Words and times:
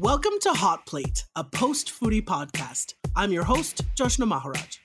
Welcome 0.00 0.38
to 0.40 0.54
Hot 0.54 0.86
Plate, 0.86 1.26
a 1.36 1.44
post 1.44 1.92
foodie 1.92 2.24
podcast. 2.24 2.94
I'm 3.14 3.32
your 3.32 3.44
host, 3.44 3.82
Joshna 3.94 4.24
Maharaj. 4.24 4.78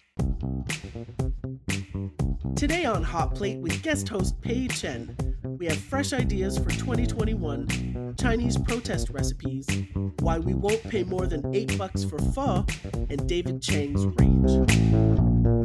Today 2.58 2.84
on 2.84 3.02
Hot 3.02 3.34
Plate 3.34 3.60
with 3.60 3.82
guest 3.82 4.10
host 4.10 4.42
Pei 4.42 4.68
Chen, 4.68 5.16
we 5.58 5.68
have 5.68 5.78
fresh 5.78 6.12
ideas 6.12 6.58
for 6.58 6.70
2021, 6.70 8.16
Chinese 8.20 8.58
protest 8.58 9.10
recipes, 9.10 9.66
why 10.20 10.38
we 10.38 10.54
won't 10.54 10.84
pay 10.84 11.06
more 11.06 11.28
than 11.28 11.56
8 11.56 11.78
bucks 11.78 12.04
for 12.04 12.20
pho, 12.20 12.66
and 13.10 13.26
David 13.26 13.62
Chang's 13.62 14.06
rage. 14.20 15.65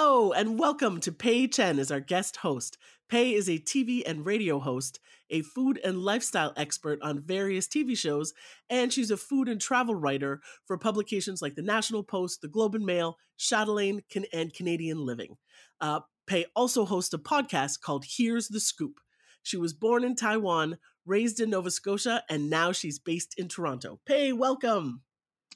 Hello 0.00 0.30
and 0.30 0.60
welcome 0.60 1.00
to 1.00 1.10
Pei 1.10 1.48
Chen 1.48 1.80
as 1.80 1.90
our 1.90 1.98
guest 1.98 2.36
host. 2.36 2.78
Pei 3.08 3.34
is 3.34 3.48
a 3.48 3.58
TV 3.58 4.04
and 4.06 4.24
radio 4.24 4.60
host, 4.60 5.00
a 5.28 5.42
food 5.42 5.80
and 5.82 5.98
lifestyle 5.98 6.52
expert 6.56 7.00
on 7.02 7.18
various 7.18 7.66
TV 7.66 7.98
shows, 7.98 8.32
and 8.70 8.92
she's 8.92 9.10
a 9.10 9.16
food 9.16 9.48
and 9.48 9.60
travel 9.60 9.96
writer 9.96 10.40
for 10.66 10.78
publications 10.78 11.42
like 11.42 11.56
the 11.56 11.62
National 11.62 12.04
Post, 12.04 12.42
the 12.42 12.46
Globe 12.46 12.76
and 12.76 12.86
Mail, 12.86 13.18
Chatelaine, 13.38 14.04
and 14.32 14.54
Canadian 14.54 15.04
Living. 15.04 15.36
Uh, 15.80 15.98
Pei 16.28 16.46
also 16.54 16.84
hosts 16.84 17.12
a 17.12 17.18
podcast 17.18 17.80
called 17.80 18.04
Here's 18.08 18.46
the 18.46 18.60
Scoop. 18.60 19.00
She 19.42 19.56
was 19.56 19.72
born 19.72 20.04
in 20.04 20.14
Taiwan, 20.14 20.78
raised 21.06 21.40
in 21.40 21.50
Nova 21.50 21.72
Scotia, 21.72 22.22
and 22.30 22.48
now 22.48 22.70
she's 22.70 23.00
based 23.00 23.34
in 23.36 23.48
Toronto. 23.48 23.98
Pei, 24.06 24.32
welcome. 24.32 25.02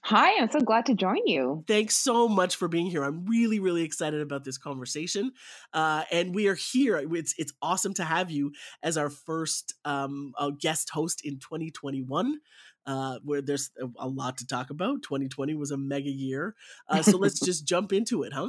Hi, 0.04 0.40
I'm 0.40 0.50
so 0.50 0.60
glad 0.60 0.86
to 0.86 0.94
join 0.94 1.26
you. 1.26 1.62
Thanks 1.68 1.94
so 1.96 2.26
much 2.26 2.56
for 2.56 2.66
being 2.66 2.86
here. 2.86 3.04
I'm 3.04 3.24
really, 3.24 3.60
really 3.60 3.84
excited 3.84 4.20
about 4.20 4.42
this 4.42 4.58
conversation, 4.58 5.30
uh, 5.72 6.02
and 6.10 6.34
we 6.34 6.48
are 6.48 6.56
here. 6.56 6.98
It's 7.14 7.34
it's 7.38 7.52
awesome 7.62 7.94
to 7.94 8.04
have 8.04 8.28
you 8.28 8.50
as 8.82 8.96
our 8.96 9.10
first 9.10 9.74
um, 9.84 10.32
uh, 10.36 10.50
guest 10.58 10.90
host 10.90 11.20
in 11.24 11.38
2021. 11.38 12.40
Uh, 12.84 13.20
where 13.22 13.40
there's 13.40 13.70
a, 13.96 14.08
lot 14.08 14.38
to 14.38 14.44
talk 14.44 14.70
about. 14.70 15.04
2020 15.04 15.54
was 15.54 15.70
a 15.70 15.76
mega 15.76 16.10
year, 16.10 16.56
uh, 16.88 17.00
so 17.00 17.16
let's 17.16 17.38
just 17.44 17.64
jump 17.64 17.92
into 17.92 18.24
it, 18.24 18.32
huh? 18.32 18.48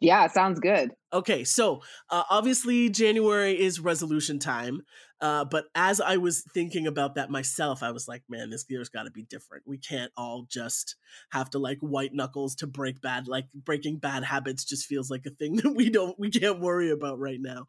Yeah, 0.00 0.28
sounds 0.28 0.60
good. 0.60 0.92
Okay, 1.12 1.44
so 1.44 1.82
uh, 2.08 2.22
obviously 2.30 2.88
January 2.88 3.60
is 3.60 3.80
resolution 3.80 4.38
time, 4.38 4.80
uh, 5.20 5.44
but 5.44 5.64
as 5.74 6.00
I 6.00 6.16
was 6.16 6.42
thinking 6.54 6.86
about 6.86 7.16
that 7.16 7.30
myself, 7.30 7.82
I 7.82 7.90
was 7.90 8.08
like, 8.08 8.22
man, 8.26 8.48
this 8.48 8.64
year's 8.68 8.88
got 8.88 9.02
to 9.02 9.10
be 9.10 9.24
different. 9.24 9.64
We 9.66 9.76
can't 9.76 10.10
all 10.16 10.46
just 10.48 10.96
have 11.32 11.50
to 11.50 11.58
like 11.58 11.78
white 11.80 12.14
knuckles 12.14 12.54
to 12.56 12.66
break 12.66 13.02
bad. 13.02 13.28
Like 13.28 13.46
breaking 13.52 13.98
bad 13.98 14.24
habits 14.24 14.64
just 14.64 14.86
feels 14.86 15.10
like 15.10 15.26
a 15.26 15.30
thing 15.30 15.56
that 15.56 15.74
we 15.74 15.90
don't, 15.90 16.18
we 16.18 16.30
can't 16.30 16.60
worry 16.60 16.90
about 16.90 17.18
right 17.18 17.40
now. 17.40 17.66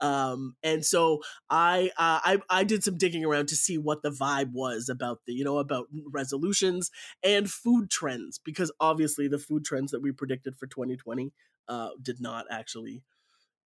Um, 0.00 0.56
and 0.62 0.84
so 0.84 1.20
I, 1.48 1.90
uh, 1.96 2.20
I, 2.24 2.38
I 2.50 2.64
did 2.64 2.84
some 2.84 2.98
digging 2.98 3.24
around 3.24 3.48
to 3.48 3.56
see 3.56 3.78
what 3.78 4.02
the 4.02 4.10
vibe 4.10 4.52
was 4.52 4.88
about 4.90 5.20
the, 5.26 5.32
you 5.32 5.44
know, 5.44 5.58
about 5.58 5.86
resolutions 6.12 6.90
and 7.22 7.50
food 7.50 7.90
trends 7.90 8.38
because 8.38 8.72
obviously 8.80 9.28
the 9.28 9.38
food 9.38 9.64
trends 9.64 9.92
that 9.92 10.02
we 10.02 10.12
predicted 10.12 10.56
for 10.56 10.66
2020 10.66 11.32
uh, 11.70 11.90
did 12.02 12.20
not 12.20 12.44
actually 12.50 13.02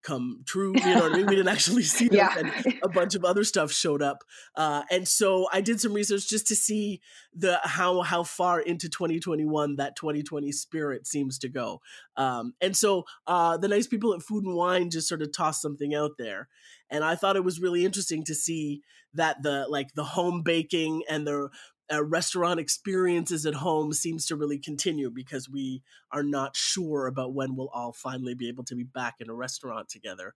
come 0.05 0.43
true. 0.47 0.75
You 0.77 0.95
know 0.95 1.01
what 1.01 1.13
I 1.13 1.17
mean? 1.17 1.27
We 1.27 1.35
didn't 1.35 1.49
actually 1.49 1.83
see 1.97 2.09
them, 2.09 2.19
yeah. 2.19 2.35
and 2.39 2.79
a 2.83 2.89
bunch 2.89 3.15
of 3.15 3.25
other 3.25 3.43
stuff 3.43 3.73
showed 3.73 4.03
up. 4.03 4.23
Uh, 4.55 4.83
and 4.91 5.09
so 5.09 5.49
I 5.53 5.61
did 5.61 5.81
some 5.81 5.95
research 5.95 6.29
just 6.29 6.47
to 6.49 6.55
see 6.55 7.01
the 7.35 7.59
how 7.65 8.03
how 8.03 8.23
far 8.23 8.61
into 8.61 8.89
2021 8.89 9.77
that 9.77 9.97
2020 9.97 10.53
spirit 10.53 11.07
seems 11.07 11.39
to 11.41 11.49
go. 11.49 11.81
Um, 12.17 12.55
and 12.61 12.77
so 12.77 13.05
uh, 13.27 13.57
the 13.57 13.69
nice 13.69 13.89
people 13.89 14.15
at 14.15 14.23
Food 14.23 14.45
and 14.45 14.55
Wine 14.55 14.91
just 14.91 15.09
sort 15.09 15.23
of 15.23 15.33
tossed 15.33 15.63
something 15.63 15.95
out 15.95 16.13
there, 16.19 16.49
and 16.91 17.03
I 17.03 17.17
thought 17.17 17.37
it 17.37 17.45
was 17.45 17.61
really 17.61 17.85
interesting 17.85 18.23
to 18.25 18.35
see 18.35 18.83
that 19.15 19.43
the 19.43 19.67
like 19.69 19.95
the 19.95 20.05
home 20.05 20.43
baking 20.43 21.03
and 21.09 21.27
the 21.27 21.49
uh, 21.93 22.05
restaurant 22.05 22.61
experiences 22.61 23.47
at 23.47 23.55
home 23.55 23.93
seems 23.93 24.27
to 24.27 24.37
really 24.37 24.59
continue 24.59 25.11
because 25.11 25.49
we 25.49 25.83
are 26.13 26.23
not 26.23 26.57
sure 26.57 27.07
about 27.07 27.35
when 27.35 27.57
we'll 27.57 27.71
all 27.75 27.93
finally 27.93 28.35
be 28.35 28.49
able 28.49 28.65
to 28.65 28.75
be 28.75 28.85
back 28.85 29.17
in 29.21 29.29
a 29.29 29.35
restaurant 29.35 29.89
together. 29.89 30.35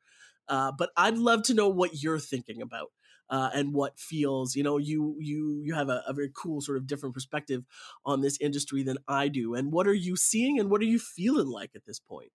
Uh, 0.48 0.72
but 0.76 0.90
I'd 0.96 1.18
love 1.18 1.42
to 1.44 1.54
know 1.54 1.68
what 1.68 2.02
you're 2.02 2.18
thinking 2.18 2.62
about 2.62 2.90
uh, 3.30 3.50
and 3.54 3.74
what 3.74 3.98
feels. 3.98 4.56
You 4.56 4.62
know, 4.62 4.78
you 4.78 5.16
you 5.20 5.60
you 5.62 5.74
have 5.74 5.88
a, 5.88 6.02
a, 6.06 6.12
very 6.12 6.30
cool 6.34 6.60
sort 6.60 6.78
of 6.78 6.86
different 6.86 7.14
perspective 7.14 7.64
on 8.04 8.22
this 8.22 8.38
industry 8.40 8.82
than 8.82 8.96
I 9.06 9.28
do. 9.28 9.54
And 9.54 9.72
what 9.72 9.86
are 9.86 9.94
you 9.94 10.16
seeing 10.16 10.58
and 10.58 10.70
what 10.70 10.80
are 10.80 10.86
you 10.86 10.98
feeling 10.98 11.48
like 11.48 11.70
at 11.74 11.84
this 11.86 12.00
point? 12.00 12.30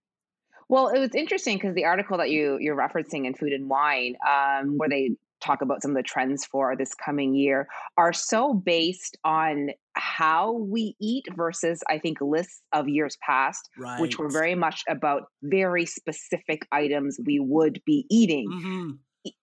Well, 0.69 0.89
it 0.89 0.99
was 0.99 1.13
interesting 1.15 1.57
because 1.57 1.75
the 1.75 1.85
article 1.85 2.17
that 2.19 2.29
you 2.29 2.57
you're 2.59 2.75
referencing 2.75 3.25
in 3.25 3.33
Food 3.33 3.53
and 3.53 3.69
Wine, 3.69 4.15
um, 4.27 4.77
where 4.77 4.89
they 4.89 5.11
talk 5.43 5.61
about 5.61 5.81
some 5.81 5.91
of 5.91 5.97
the 5.97 6.03
trends 6.03 6.45
for 6.45 6.75
this 6.75 6.93
coming 6.93 7.35
year 7.35 7.67
are 7.97 8.13
so 8.13 8.53
based 8.53 9.17
on 9.23 9.69
how 9.95 10.53
we 10.53 10.95
eat 10.99 11.25
versus 11.35 11.83
I 11.89 11.99
think 11.99 12.19
lists 12.21 12.61
of 12.71 12.87
years 12.87 13.17
past, 13.25 13.69
right. 13.77 13.99
which 13.99 14.17
were 14.17 14.29
very 14.29 14.55
much 14.55 14.83
about 14.87 15.23
very 15.43 15.85
specific 15.85 16.65
items 16.71 17.19
we 17.25 17.39
would 17.39 17.81
be 17.85 18.05
eating. 18.09 18.49
Mm-hmm. 18.51 18.91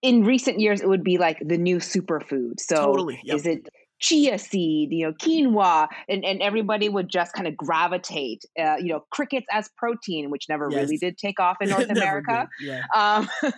In 0.03 0.23
recent 0.23 0.59
years, 0.59 0.81
it 0.81 0.87
would 0.87 1.03
be 1.03 1.17
like 1.17 1.39
the 1.43 1.57
new 1.57 1.77
superfood. 1.77 2.59
So, 2.59 2.75
totally. 2.75 3.19
yep. 3.23 3.37
is 3.37 3.45
it 3.47 3.67
chia 4.01 4.37
seed, 4.37 4.91
you 4.91 5.05
know, 5.05 5.13
quinoa, 5.13 5.87
and, 6.09 6.25
and 6.25 6.41
everybody 6.41 6.89
would 6.89 7.07
just 7.07 7.33
kind 7.33 7.47
of 7.47 7.55
gravitate, 7.55 8.43
uh, 8.59 8.75
you 8.77 8.87
know, 8.87 9.05
crickets 9.11 9.45
as 9.51 9.69
protein, 9.77 10.31
which 10.31 10.47
never 10.49 10.67
yes. 10.69 10.81
really 10.81 10.97
did 10.97 11.17
take 11.17 11.39
off 11.39 11.57
in 11.61 11.69
North 11.69 11.89
America. 11.89 12.49
Yeah. 12.59 12.81
Um, 12.95 13.29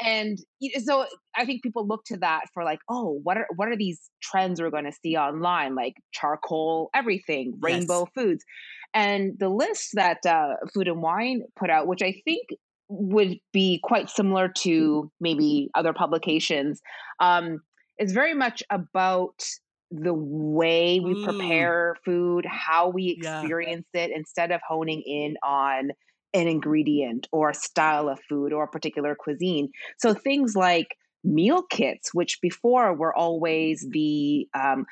and 0.00 0.38
so 0.84 1.06
I 1.34 1.46
think 1.46 1.62
people 1.62 1.86
look 1.86 2.04
to 2.06 2.18
that 2.18 2.42
for 2.52 2.62
like, 2.62 2.80
oh, 2.88 3.20
what 3.22 3.38
are 3.38 3.48
what 3.56 3.68
are 3.68 3.76
these 3.76 4.00
trends 4.22 4.60
we're 4.60 4.70
going 4.70 4.84
to 4.84 4.92
see 5.02 5.16
online, 5.16 5.74
like 5.74 5.94
charcoal, 6.12 6.90
everything, 6.94 7.58
rainbow 7.60 8.00
yes. 8.00 8.08
foods, 8.14 8.44
and 8.92 9.32
the 9.38 9.48
list 9.48 9.90
that 9.94 10.24
uh, 10.26 10.54
Food 10.74 10.88
and 10.88 11.02
Wine 11.02 11.42
put 11.58 11.70
out, 11.70 11.86
which 11.86 12.02
I 12.02 12.20
think 12.24 12.48
would 12.88 13.38
be 13.52 13.80
quite 13.82 14.10
similar 14.10 14.48
to 14.58 15.10
maybe 15.20 15.70
other 15.74 15.92
publications. 15.92 16.80
Um, 17.18 17.62
is 17.98 18.12
very 18.12 18.34
much 18.34 18.62
about 18.70 19.42
the 19.90 20.14
way 20.14 21.00
we 21.00 21.14
mm. 21.14 21.24
prepare 21.24 21.96
food, 22.04 22.44
how 22.46 22.88
we 22.88 23.18
experience 23.18 23.86
yeah. 23.94 24.02
it, 24.02 24.10
instead 24.14 24.50
of 24.50 24.60
honing 24.66 25.02
in 25.02 25.36
on 25.42 25.90
an 26.34 26.48
ingredient 26.48 27.28
or 27.32 27.50
a 27.50 27.54
style 27.54 28.08
of 28.08 28.18
food 28.28 28.52
or 28.52 28.64
a 28.64 28.68
particular 28.68 29.14
cuisine. 29.14 29.70
So 29.98 30.12
things 30.12 30.54
like 30.54 30.96
meal 31.24 31.62
kits, 31.62 32.12
which 32.12 32.38
before 32.42 32.94
were 32.94 33.16
always 33.16 33.86
the 33.90 34.48
um, 34.54 34.86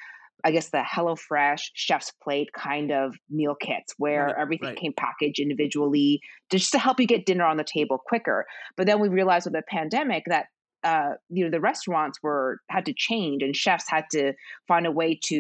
I 0.45 0.51
guess 0.51 0.69
the 0.69 0.83
HelloFresh 0.83 1.71
Chefs 1.73 2.13
Plate 2.23 2.53
kind 2.53 2.93
of 2.93 3.15
meal 3.31 3.55
kits 3.55 3.95
where 3.97 4.27
right, 4.27 4.35
everything 4.39 4.69
right. 4.69 4.79
came 4.79 4.93
packaged 4.93 5.41
individually 5.41 6.21
just 6.51 6.71
to 6.73 6.79
help 6.79 7.01
you 7.01 7.07
get 7.07 7.25
dinner 7.25 7.47
on 7.47 7.57
the 7.57 7.65
table 7.65 7.99
quicker. 8.07 8.45
But 8.77 8.87
then 8.87 9.01
we 9.01 9.09
realized 9.09 9.47
with 9.47 9.55
the 9.55 9.63
pandemic 9.67 10.25
that 10.27 10.47
uh, 10.85 11.15
you 11.31 11.45
know 11.45 11.51
the 11.51 11.61
restaurants 11.61 12.19
were 12.23 12.61
had 12.69 12.85
to 12.87 12.93
change 12.95 13.43
and 13.43 13.57
chefs 13.57 13.89
had 13.89 14.05
to 14.13 14.35
find 14.69 14.87
a 14.87 14.93
way 14.93 15.19
to 15.25 15.35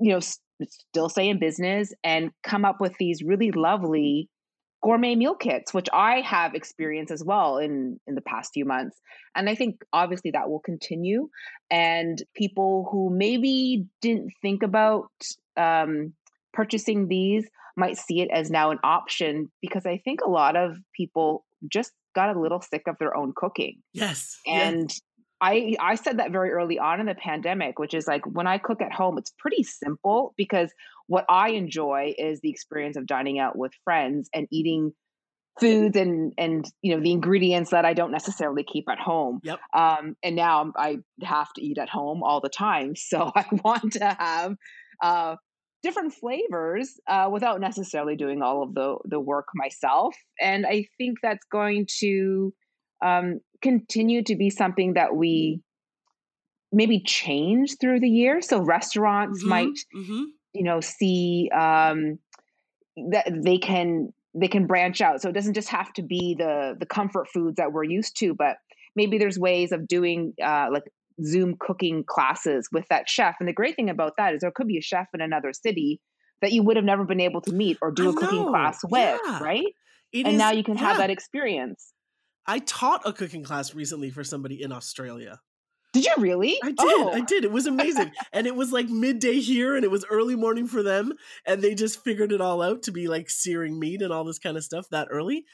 you 0.00 0.10
know 0.10 0.18
s- 0.18 0.40
still 0.66 1.08
stay 1.08 1.28
in 1.28 1.38
business 1.38 1.92
and 2.04 2.30
come 2.42 2.64
up 2.64 2.80
with 2.80 2.94
these 2.98 3.22
really 3.22 3.50
lovely 3.50 4.28
gourmet 4.82 5.16
meal 5.16 5.34
kits 5.34 5.74
which 5.74 5.88
i 5.92 6.20
have 6.20 6.54
experienced 6.54 7.10
as 7.10 7.24
well 7.24 7.58
in 7.58 7.98
in 8.06 8.14
the 8.14 8.20
past 8.20 8.52
few 8.54 8.64
months. 8.64 9.00
And 9.34 9.50
i 9.50 9.54
think 9.54 9.82
obviously 9.92 10.30
that 10.30 10.48
will 10.48 10.60
continue. 10.60 11.28
And 11.70 12.22
people 12.34 12.88
who 12.90 13.10
maybe 13.10 13.86
didn't 14.00 14.32
think 14.40 14.62
about 14.62 15.10
um, 15.56 16.14
purchasing 16.52 17.08
these 17.08 17.46
might 17.76 17.98
see 17.98 18.20
it 18.20 18.30
as 18.32 18.50
now 18.50 18.70
an 18.70 18.78
option 18.84 19.50
because 19.60 19.84
i 19.86 19.98
think 19.98 20.20
a 20.20 20.30
lot 20.30 20.54
of 20.56 20.76
people 20.96 21.44
just 21.68 21.92
got 22.14 22.34
a 22.34 22.40
little 22.40 22.60
sick 22.60 22.82
of 22.86 22.96
their 22.98 23.16
own 23.16 23.32
cooking. 23.36 23.82
Yes. 23.92 24.38
And 24.46 24.90
yes. 24.90 25.00
I 25.40 25.76
I 25.80 25.94
said 25.94 26.18
that 26.18 26.32
very 26.32 26.50
early 26.50 26.78
on 26.78 27.00
in 27.00 27.06
the 27.06 27.14
pandemic, 27.14 27.78
which 27.78 27.94
is 27.94 28.06
like 28.06 28.24
when 28.26 28.46
I 28.46 28.58
cook 28.58 28.82
at 28.82 28.92
home, 28.92 29.18
it's 29.18 29.32
pretty 29.38 29.62
simple 29.62 30.34
because 30.36 30.72
what 31.06 31.24
I 31.28 31.50
enjoy 31.50 32.14
is 32.18 32.40
the 32.40 32.50
experience 32.50 32.96
of 32.96 33.06
dining 33.06 33.38
out 33.38 33.56
with 33.56 33.72
friends 33.84 34.28
and 34.34 34.48
eating 34.50 34.92
foods 35.60 35.96
and 35.96 36.32
and 36.38 36.64
you 36.82 36.94
know 36.94 37.02
the 37.02 37.12
ingredients 37.12 37.70
that 37.70 37.84
I 37.84 37.94
don't 37.94 38.10
necessarily 38.10 38.64
keep 38.64 38.88
at 38.88 38.98
home. 38.98 39.40
Yep. 39.42 39.60
Um, 39.74 40.16
and 40.22 40.36
now 40.36 40.72
I 40.76 40.98
have 41.22 41.52
to 41.54 41.62
eat 41.62 41.78
at 41.78 41.88
home 41.88 42.22
all 42.22 42.40
the 42.40 42.48
time, 42.48 42.94
so 42.96 43.30
I 43.34 43.44
want 43.64 43.92
to 43.94 44.16
have 44.18 44.56
uh, 45.02 45.36
different 45.82 46.12
flavors 46.12 46.98
uh, 47.06 47.28
without 47.32 47.60
necessarily 47.60 48.16
doing 48.16 48.42
all 48.42 48.62
of 48.62 48.74
the 48.74 48.96
the 49.04 49.20
work 49.20 49.46
myself. 49.54 50.16
And 50.40 50.66
I 50.66 50.86
think 50.98 51.18
that's 51.22 51.44
going 51.50 51.86
to 52.00 52.52
um, 53.04 53.40
continue 53.62 54.22
to 54.24 54.36
be 54.36 54.50
something 54.50 54.94
that 54.94 55.14
we 55.14 55.60
maybe 56.72 57.00
change 57.00 57.76
through 57.80 58.00
the 58.00 58.08
year. 58.08 58.40
So 58.40 58.60
restaurants 58.60 59.40
mm-hmm, 59.40 59.48
might, 59.48 59.78
mm-hmm. 59.96 60.24
you 60.52 60.64
know, 60.64 60.80
see 60.80 61.50
um, 61.54 62.18
that 63.10 63.30
they 63.42 63.58
can 63.58 64.12
they 64.34 64.48
can 64.48 64.66
branch 64.66 65.00
out. 65.00 65.22
So 65.22 65.28
it 65.28 65.32
doesn't 65.32 65.54
just 65.54 65.68
have 65.68 65.92
to 65.94 66.02
be 66.02 66.34
the 66.38 66.76
the 66.78 66.86
comfort 66.86 67.28
foods 67.28 67.56
that 67.56 67.72
we're 67.72 67.84
used 67.84 68.18
to, 68.18 68.34
but 68.34 68.56
maybe 68.94 69.18
there's 69.18 69.38
ways 69.38 69.72
of 69.72 69.86
doing 69.86 70.34
uh, 70.42 70.68
like 70.72 70.84
Zoom 71.24 71.56
cooking 71.58 72.04
classes 72.06 72.68
with 72.72 72.86
that 72.88 73.08
chef. 73.08 73.36
And 73.40 73.48
the 73.48 73.52
great 73.52 73.76
thing 73.76 73.90
about 73.90 74.14
that 74.18 74.34
is 74.34 74.40
there 74.40 74.50
could 74.50 74.68
be 74.68 74.78
a 74.78 74.82
chef 74.82 75.08
in 75.14 75.20
another 75.20 75.52
city 75.52 76.00
that 76.40 76.52
you 76.52 76.62
would 76.62 76.76
have 76.76 76.84
never 76.84 77.04
been 77.04 77.20
able 77.20 77.40
to 77.42 77.52
meet 77.52 77.78
or 77.82 77.90
do 77.90 78.06
I 78.06 78.10
a 78.10 78.12
know. 78.12 78.20
cooking 78.20 78.46
class 78.46 78.78
with, 78.84 79.20
yeah. 79.24 79.42
right? 79.42 79.66
It 80.12 80.24
and 80.24 80.34
is, 80.34 80.38
now 80.38 80.52
you 80.52 80.62
can 80.62 80.76
yeah. 80.76 80.82
have 80.82 80.98
that 80.98 81.10
experience. 81.10 81.92
I 82.46 82.60
taught 82.60 83.02
a 83.04 83.12
cooking 83.12 83.44
class 83.44 83.74
recently 83.74 84.10
for 84.10 84.24
somebody 84.24 84.62
in 84.62 84.72
Australia. 84.72 85.40
Did 85.92 86.04
you 86.04 86.14
really? 86.18 86.58
I 86.62 86.68
did. 86.68 86.76
Oh. 86.80 87.10
I 87.12 87.20
did. 87.20 87.44
It 87.44 87.52
was 87.52 87.66
amazing. 87.66 88.12
and 88.32 88.46
it 88.46 88.54
was 88.54 88.72
like 88.72 88.88
midday 88.88 89.40
here 89.40 89.74
and 89.74 89.84
it 89.84 89.90
was 89.90 90.04
early 90.10 90.36
morning 90.36 90.66
for 90.66 90.82
them. 90.82 91.14
And 91.46 91.62
they 91.62 91.74
just 91.74 92.04
figured 92.04 92.32
it 92.32 92.40
all 92.40 92.62
out 92.62 92.82
to 92.84 92.92
be 92.92 93.08
like 93.08 93.30
searing 93.30 93.78
meat 93.78 94.02
and 94.02 94.12
all 94.12 94.24
this 94.24 94.38
kind 94.38 94.56
of 94.56 94.64
stuff 94.64 94.86
that 94.90 95.08
early. 95.10 95.44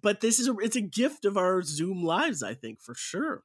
But 0.00 0.20
this 0.20 0.38
is 0.38 0.48
a 0.48 0.56
it's 0.58 0.76
a 0.76 0.80
gift 0.80 1.24
of 1.24 1.36
our 1.36 1.62
Zoom 1.62 2.02
lives, 2.02 2.42
I 2.42 2.54
think, 2.54 2.82
for 2.82 2.94
sure. 2.94 3.44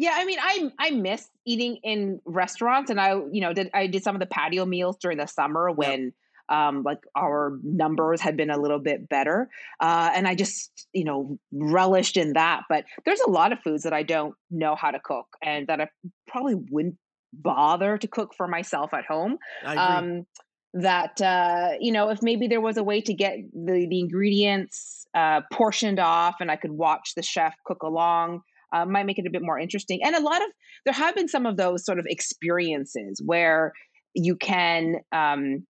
Yeah, 0.00 0.12
I 0.14 0.24
mean, 0.24 0.38
I 0.40 0.72
I 0.78 0.90
miss 0.92 1.28
eating 1.44 1.76
in 1.82 2.20
restaurants, 2.24 2.90
and 2.90 3.00
I 3.00 3.14
you 3.30 3.40
know 3.40 3.52
did 3.52 3.70
I 3.74 3.86
did 3.86 4.02
some 4.02 4.16
of 4.16 4.20
the 4.20 4.26
patio 4.26 4.64
meals 4.64 4.96
during 4.96 5.18
the 5.18 5.26
summer 5.26 5.70
when 5.70 6.04
yep 6.04 6.12
um, 6.50 6.82
like 6.82 6.98
our 7.16 7.58
numbers 7.62 8.20
had 8.20 8.36
been 8.36 8.50
a 8.50 8.58
little 8.58 8.80
bit 8.80 9.08
better. 9.08 9.48
Uh, 9.78 10.10
and 10.14 10.26
I 10.26 10.34
just, 10.34 10.88
you 10.92 11.04
know, 11.04 11.38
relished 11.52 12.16
in 12.16 12.32
that. 12.32 12.62
But 12.68 12.84
there's 13.04 13.20
a 13.20 13.30
lot 13.30 13.52
of 13.52 13.60
foods 13.60 13.84
that 13.84 13.92
I 13.92 14.02
don't 14.02 14.34
know 14.50 14.74
how 14.74 14.90
to 14.90 14.98
cook 14.98 15.28
and 15.42 15.68
that 15.68 15.80
I 15.80 15.88
probably 16.26 16.56
wouldn't 16.56 16.96
bother 17.32 17.96
to 17.98 18.08
cook 18.08 18.34
for 18.36 18.48
myself 18.48 18.92
at 18.92 19.06
home. 19.06 19.38
Um, 19.64 20.26
that, 20.74 21.20
uh, 21.20 21.70
you 21.80 21.92
know, 21.92 22.10
if 22.10 22.22
maybe 22.22 22.48
there 22.48 22.60
was 22.60 22.76
a 22.76 22.84
way 22.84 23.00
to 23.00 23.14
get 23.14 23.38
the, 23.52 23.86
the 23.88 24.00
ingredients 24.00 25.06
uh, 25.14 25.42
portioned 25.52 26.00
off 26.00 26.36
and 26.40 26.50
I 26.50 26.56
could 26.56 26.72
watch 26.72 27.14
the 27.14 27.22
chef 27.22 27.54
cook 27.64 27.82
along. 27.82 28.42
Uh, 28.72 28.86
might 28.86 29.06
make 29.06 29.18
it 29.18 29.26
a 29.26 29.30
bit 29.30 29.42
more 29.42 29.58
interesting. 29.58 30.00
And 30.04 30.14
a 30.14 30.20
lot 30.20 30.42
of 30.42 30.48
there 30.84 30.94
have 30.94 31.14
been 31.14 31.28
some 31.28 31.46
of 31.46 31.56
those 31.56 31.84
sort 31.84 31.98
of 31.98 32.06
experiences 32.08 33.20
where 33.24 33.72
you 34.14 34.36
can 34.36 34.96
um, 35.12 35.66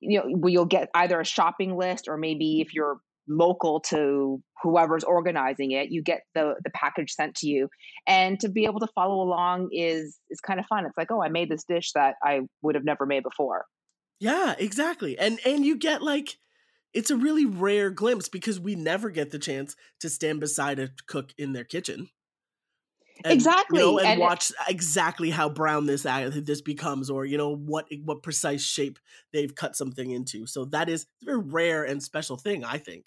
you 0.00 0.18
know 0.18 0.48
you'll 0.48 0.64
get 0.64 0.88
either 0.94 1.20
a 1.20 1.24
shopping 1.24 1.76
list 1.76 2.08
or 2.08 2.16
maybe 2.16 2.60
if 2.60 2.74
you're 2.74 2.98
local 3.30 3.80
to 3.80 4.42
whoever's 4.62 5.04
organizing 5.04 5.72
it 5.72 5.90
you 5.90 6.02
get 6.02 6.22
the 6.34 6.54
the 6.64 6.70
package 6.70 7.12
sent 7.12 7.34
to 7.36 7.46
you. 7.46 7.68
And 8.06 8.40
to 8.40 8.48
be 8.48 8.64
able 8.64 8.80
to 8.80 8.88
follow 8.94 9.22
along 9.22 9.68
is 9.72 10.18
is 10.30 10.40
kind 10.40 10.58
of 10.58 10.66
fun. 10.66 10.86
It's 10.86 10.96
like 10.96 11.10
oh 11.10 11.22
i 11.22 11.28
made 11.28 11.50
this 11.50 11.64
dish 11.64 11.92
that 11.92 12.14
i 12.22 12.40
would 12.62 12.74
have 12.74 12.84
never 12.84 13.06
made 13.06 13.22
before. 13.22 13.64
Yeah 14.18 14.54
exactly. 14.58 15.18
And 15.18 15.38
and 15.44 15.64
you 15.64 15.76
get 15.76 16.02
like 16.02 16.38
it's 16.94 17.10
a 17.10 17.16
really 17.16 17.44
rare 17.44 17.90
glimpse 17.90 18.28
because 18.28 18.58
we 18.58 18.74
never 18.74 19.10
get 19.10 19.30
the 19.30 19.38
chance 19.38 19.76
to 20.00 20.08
stand 20.08 20.40
beside 20.40 20.78
a 20.78 20.90
cook 21.06 21.32
in 21.36 21.52
their 21.52 21.64
kitchen 21.64 22.08
and, 23.24 23.32
exactly 23.32 23.80
you 23.80 23.84
know, 23.84 23.98
and, 23.98 24.08
and, 24.08 24.20
watch 24.20 24.52
exactly 24.68 25.30
how 25.30 25.48
brown 25.48 25.86
this 25.86 26.02
this 26.02 26.60
becomes 26.60 27.10
or 27.10 27.24
you 27.24 27.36
know 27.36 27.54
what 27.54 27.86
what 28.04 28.22
precise 28.22 28.64
shape 28.64 28.98
they've 29.32 29.54
cut 29.54 29.76
something 29.76 30.10
into. 30.10 30.46
So 30.46 30.64
that 30.66 30.88
is 30.88 31.06
a 31.22 31.24
very 31.24 31.38
rare 31.38 31.84
and 31.84 32.02
special 32.02 32.36
thing 32.36 32.64
i 32.64 32.78
think. 32.78 33.04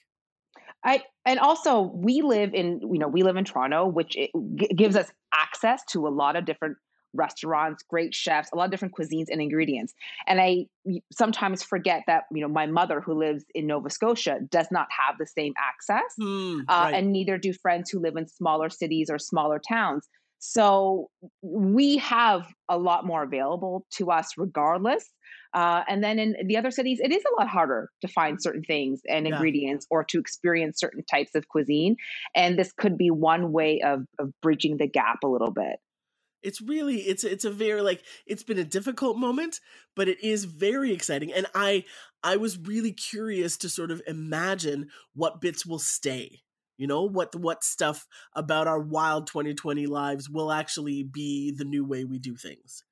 I 0.84 1.04
and 1.26 1.40
also 1.40 1.82
we 1.82 2.22
live 2.22 2.54
in 2.54 2.80
you 2.82 3.00
know 3.00 3.08
we 3.08 3.24
live 3.24 3.38
in 3.38 3.46
toronto 3.46 3.88
which 3.88 4.14
g- 4.14 4.32
gives 4.76 4.96
us 4.96 5.12
access 5.34 5.84
to 5.92 6.08
a 6.08 6.10
lot 6.10 6.36
of 6.36 6.46
different 6.46 6.78
restaurants, 7.14 7.84
great 7.84 8.14
chefs, 8.14 8.50
a 8.54 8.56
lot 8.56 8.66
of 8.66 8.72
different 8.72 8.94
cuisines 8.94 9.26
and 9.30 9.42
ingredients. 9.42 9.94
And 10.28 10.40
I 10.40 10.66
sometimes 11.12 11.64
forget 11.64 12.04
that 12.08 12.24
you 12.32 12.42
know 12.42 12.48
my 12.48 12.66
mother, 12.66 13.02
who 13.02 13.14
lives 13.14 13.46
in 13.54 13.68
Nova 13.68 13.90
Scotia, 13.90 14.40
does 14.50 14.68
not 14.72 14.88
have 14.98 15.16
the 15.18 15.28
same 15.28 15.54
access, 15.58 16.14
mm, 16.20 16.62
uh, 16.62 16.64
right. 16.68 16.94
and 16.94 17.12
neither 17.12 17.38
do 17.38 17.54
friends 17.54 17.90
who 17.90 18.00
live 18.00 18.16
in 18.16 18.28
smaller 18.28 18.70
cities 18.70 19.10
or 19.10 19.20
smaller 19.20 19.60
towns. 19.60 20.08
So 20.44 21.12
we 21.44 21.98
have 21.98 22.48
a 22.68 22.78
lot 22.78 23.06
more 23.06 23.24
available 23.24 23.86
to 23.98 24.10
us, 24.10 24.32
regardless. 24.38 25.08
Uh, 25.54 25.84
and 25.88 26.04
then 26.04 26.18
in 26.18 26.36
the 26.48 26.58
other 26.58 26.72
cities, 26.72 27.00
it 27.04 27.12
is 27.12 27.22
a 27.24 27.40
lot 27.40 27.48
harder 27.48 27.90
to 28.02 28.08
find 28.08 28.42
certain 28.42 28.64
things 28.64 29.02
and 29.08 29.28
yeah. 29.28 29.36
ingredients 29.36 29.86
or 29.92 30.04
to 30.06 30.20
experience 30.20 30.80
certain 30.80 31.04
types 31.12 31.36
of 31.36 31.48
cuisine. 31.48 31.96
And 32.36 32.58
this 32.58 32.72
could 32.72 32.98
be 32.98 33.12
one 33.12 33.52
way 33.52 33.82
of, 33.82 34.06
of 34.18 34.32
bridging 34.42 34.78
the 34.78 34.88
gap 34.88 35.20
a 35.24 35.28
little 35.28 35.52
bit 35.52 35.78
it's 36.44 36.62
really 36.62 36.98
it's 36.98 37.24
it's 37.24 37.46
a 37.46 37.52
very 37.52 37.82
like 37.82 38.04
it's 38.26 38.44
been 38.44 38.60
a 38.60 38.64
difficult 38.64 39.18
moment 39.18 39.60
but 39.96 40.08
it 40.08 40.24
is 40.24 40.46
very 40.46 40.94
exciting 40.94 41.32
and 41.32 41.46
i 41.56 41.84
i 42.24 42.36
was 42.36 42.58
really 42.58 42.92
curious 42.92 43.58
to 43.58 43.70
sort 43.70 43.92
of 43.92 44.02
imagine 44.08 44.90
what 45.14 45.42
bits 45.42 45.66
will 45.66 45.80
stay 45.80 46.42
you 46.78 46.88
know 46.88 47.04
what 47.04 47.36
what 47.36 47.64
stuff 47.64 48.08
about 48.36 48.68
our 48.68 48.80
wild 48.80 49.28
2020 49.28 49.86
lives 49.86 50.30
will 50.30 50.52
actually 50.52 51.04
be 51.04 51.52
the 51.52 51.66
new 51.66 51.86
way 51.86 52.04
we 52.04 52.20
do 52.20 52.36
things 52.36 52.84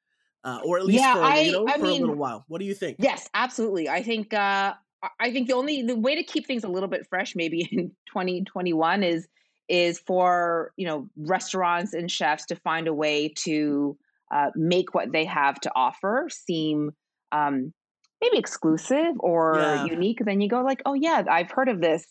uh, 0.45 0.59
or 0.63 0.77
at 0.77 0.85
least 0.85 1.01
yeah, 1.01 1.15
for, 1.15 1.21
I, 1.21 1.39
you 1.41 1.51
know, 1.51 1.67
I 1.67 1.73
for 1.73 1.83
mean, 1.83 1.97
a 1.97 2.05
little 2.05 2.15
while. 2.15 2.45
What 2.47 2.59
do 2.59 2.65
you 2.65 2.73
think? 2.73 2.95
Yes 2.99 3.29
absolutely 3.33 3.89
i 3.89 4.01
think 4.01 4.33
uh 4.33 4.73
i 5.19 5.31
think 5.31 5.47
the 5.47 5.53
only 5.53 5.81
the 5.81 5.95
way 5.95 6.15
to 6.15 6.23
keep 6.23 6.45
things 6.45 6.63
a 6.63 6.67
little 6.67 6.89
bit 6.89 7.07
fresh 7.09 7.35
maybe 7.35 7.61
in 7.71 7.89
2021 8.07 9.03
is 9.03 9.27
is 9.69 9.99
for 9.99 10.71
you 10.77 10.87
know 10.87 11.07
restaurants 11.17 11.93
and 11.93 12.09
chefs 12.09 12.45
to 12.47 12.55
find 12.55 12.87
a 12.87 12.93
way 12.93 13.29
to 13.29 13.97
uh, 14.33 14.49
make 14.55 14.93
what 14.93 15.11
they 15.11 15.25
have 15.25 15.59
to 15.59 15.71
offer 15.75 16.27
seem 16.29 16.91
um, 17.31 17.73
maybe 18.21 18.37
exclusive 18.37 19.13
or 19.19 19.55
yeah. 19.57 19.85
unique 19.85 20.19
then 20.23 20.41
you 20.41 20.49
go 20.49 20.61
like 20.61 20.81
oh 20.85 20.93
yeah 20.93 21.23
i've 21.29 21.51
heard 21.51 21.69
of 21.69 21.79
this 21.79 22.05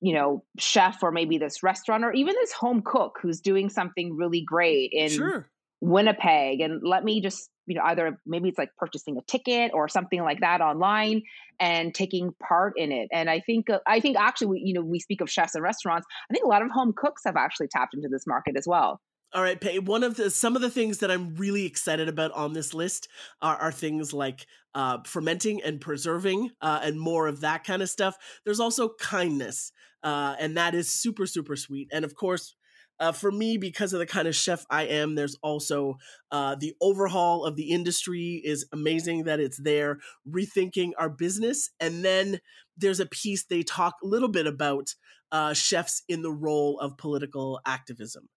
you 0.00 0.14
know 0.14 0.42
chef 0.58 1.02
or 1.02 1.12
maybe 1.12 1.38
this 1.38 1.62
restaurant 1.62 2.04
or 2.04 2.12
even 2.12 2.34
this 2.34 2.52
home 2.52 2.82
cook 2.84 3.18
who's 3.20 3.40
doing 3.40 3.68
something 3.68 4.16
really 4.16 4.40
great 4.40 4.90
in 4.92 5.10
sure. 5.10 5.48
winnipeg 5.80 6.60
and 6.60 6.80
let 6.82 7.04
me 7.04 7.20
just 7.20 7.50
you 7.66 7.74
know 7.74 7.82
either 7.84 8.18
maybe 8.26 8.48
it's 8.48 8.58
like 8.58 8.70
purchasing 8.76 9.16
a 9.16 9.22
ticket 9.22 9.72
or 9.74 9.88
something 9.88 10.22
like 10.22 10.40
that 10.40 10.60
online 10.60 11.22
and 11.60 11.94
taking 11.94 12.32
part 12.46 12.74
in 12.76 12.92
it 12.92 13.08
and 13.12 13.30
i 13.30 13.40
think 13.40 13.70
uh, 13.70 13.78
i 13.86 14.00
think 14.00 14.16
actually 14.16 14.46
we, 14.46 14.62
you 14.64 14.74
know 14.74 14.82
we 14.82 14.98
speak 14.98 15.20
of 15.20 15.30
chefs 15.30 15.54
and 15.54 15.64
restaurants 15.64 16.06
i 16.30 16.34
think 16.34 16.44
a 16.44 16.48
lot 16.48 16.62
of 16.62 16.70
home 16.70 16.92
cooks 16.96 17.22
have 17.24 17.36
actually 17.36 17.68
tapped 17.68 17.94
into 17.94 18.08
this 18.08 18.26
market 18.26 18.56
as 18.56 18.66
well 18.66 19.00
all 19.34 19.42
right, 19.42 19.60
Pei. 19.60 19.80
One 19.80 20.04
of 20.04 20.14
the 20.14 20.30
some 20.30 20.54
of 20.54 20.62
the 20.62 20.70
things 20.70 20.98
that 20.98 21.10
I'm 21.10 21.34
really 21.34 21.66
excited 21.66 22.08
about 22.08 22.30
on 22.32 22.52
this 22.52 22.72
list 22.72 23.08
are, 23.42 23.56
are 23.56 23.72
things 23.72 24.12
like 24.12 24.46
uh, 24.76 24.98
fermenting 25.04 25.60
and 25.60 25.80
preserving, 25.80 26.50
uh, 26.60 26.78
and 26.84 27.00
more 27.00 27.26
of 27.26 27.40
that 27.40 27.64
kind 27.64 27.82
of 27.82 27.90
stuff. 27.90 28.16
There's 28.44 28.60
also 28.60 28.90
kindness, 29.00 29.72
uh, 30.04 30.36
and 30.38 30.56
that 30.56 30.76
is 30.76 30.94
super 30.94 31.26
super 31.26 31.56
sweet. 31.56 31.88
And 31.92 32.04
of 32.04 32.14
course, 32.14 32.54
uh, 33.00 33.12
for 33.12 33.30
me, 33.32 33.56
because 33.56 33.92
of 33.92 33.98
the 33.98 34.06
kind 34.06 34.28
of 34.28 34.36
chef 34.36 34.64
I 34.70 34.84
am, 34.84 35.14
there's 35.14 35.36
also 35.42 35.98
uh, 36.30 36.54
the 36.54 36.74
overhaul 36.80 37.44
of 37.44 37.56
the 37.56 37.70
industry 37.70 38.40
is 38.44 38.66
amazing 38.72 39.24
that 39.24 39.40
it's 39.40 39.58
there, 39.58 39.98
rethinking 40.28 40.92
our 40.98 41.10
business. 41.10 41.70
And 41.80 42.04
then 42.04 42.40
there's 42.76 43.00
a 43.00 43.06
piece 43.06 43.44
they 43.44 43.62
talk 43.62 43.94
a 44.02 44.06
little 44.06 44.28
bit 44.28 44.46
about 44.46 44.94
uh, 45.32 45.52
chefs 45.54 46.02
in 46.08 46.22
the 46.22 46.32
role 46.32 46.78
of 46.78 46.96
political 46.96 47.60
activism. 47.66 48.28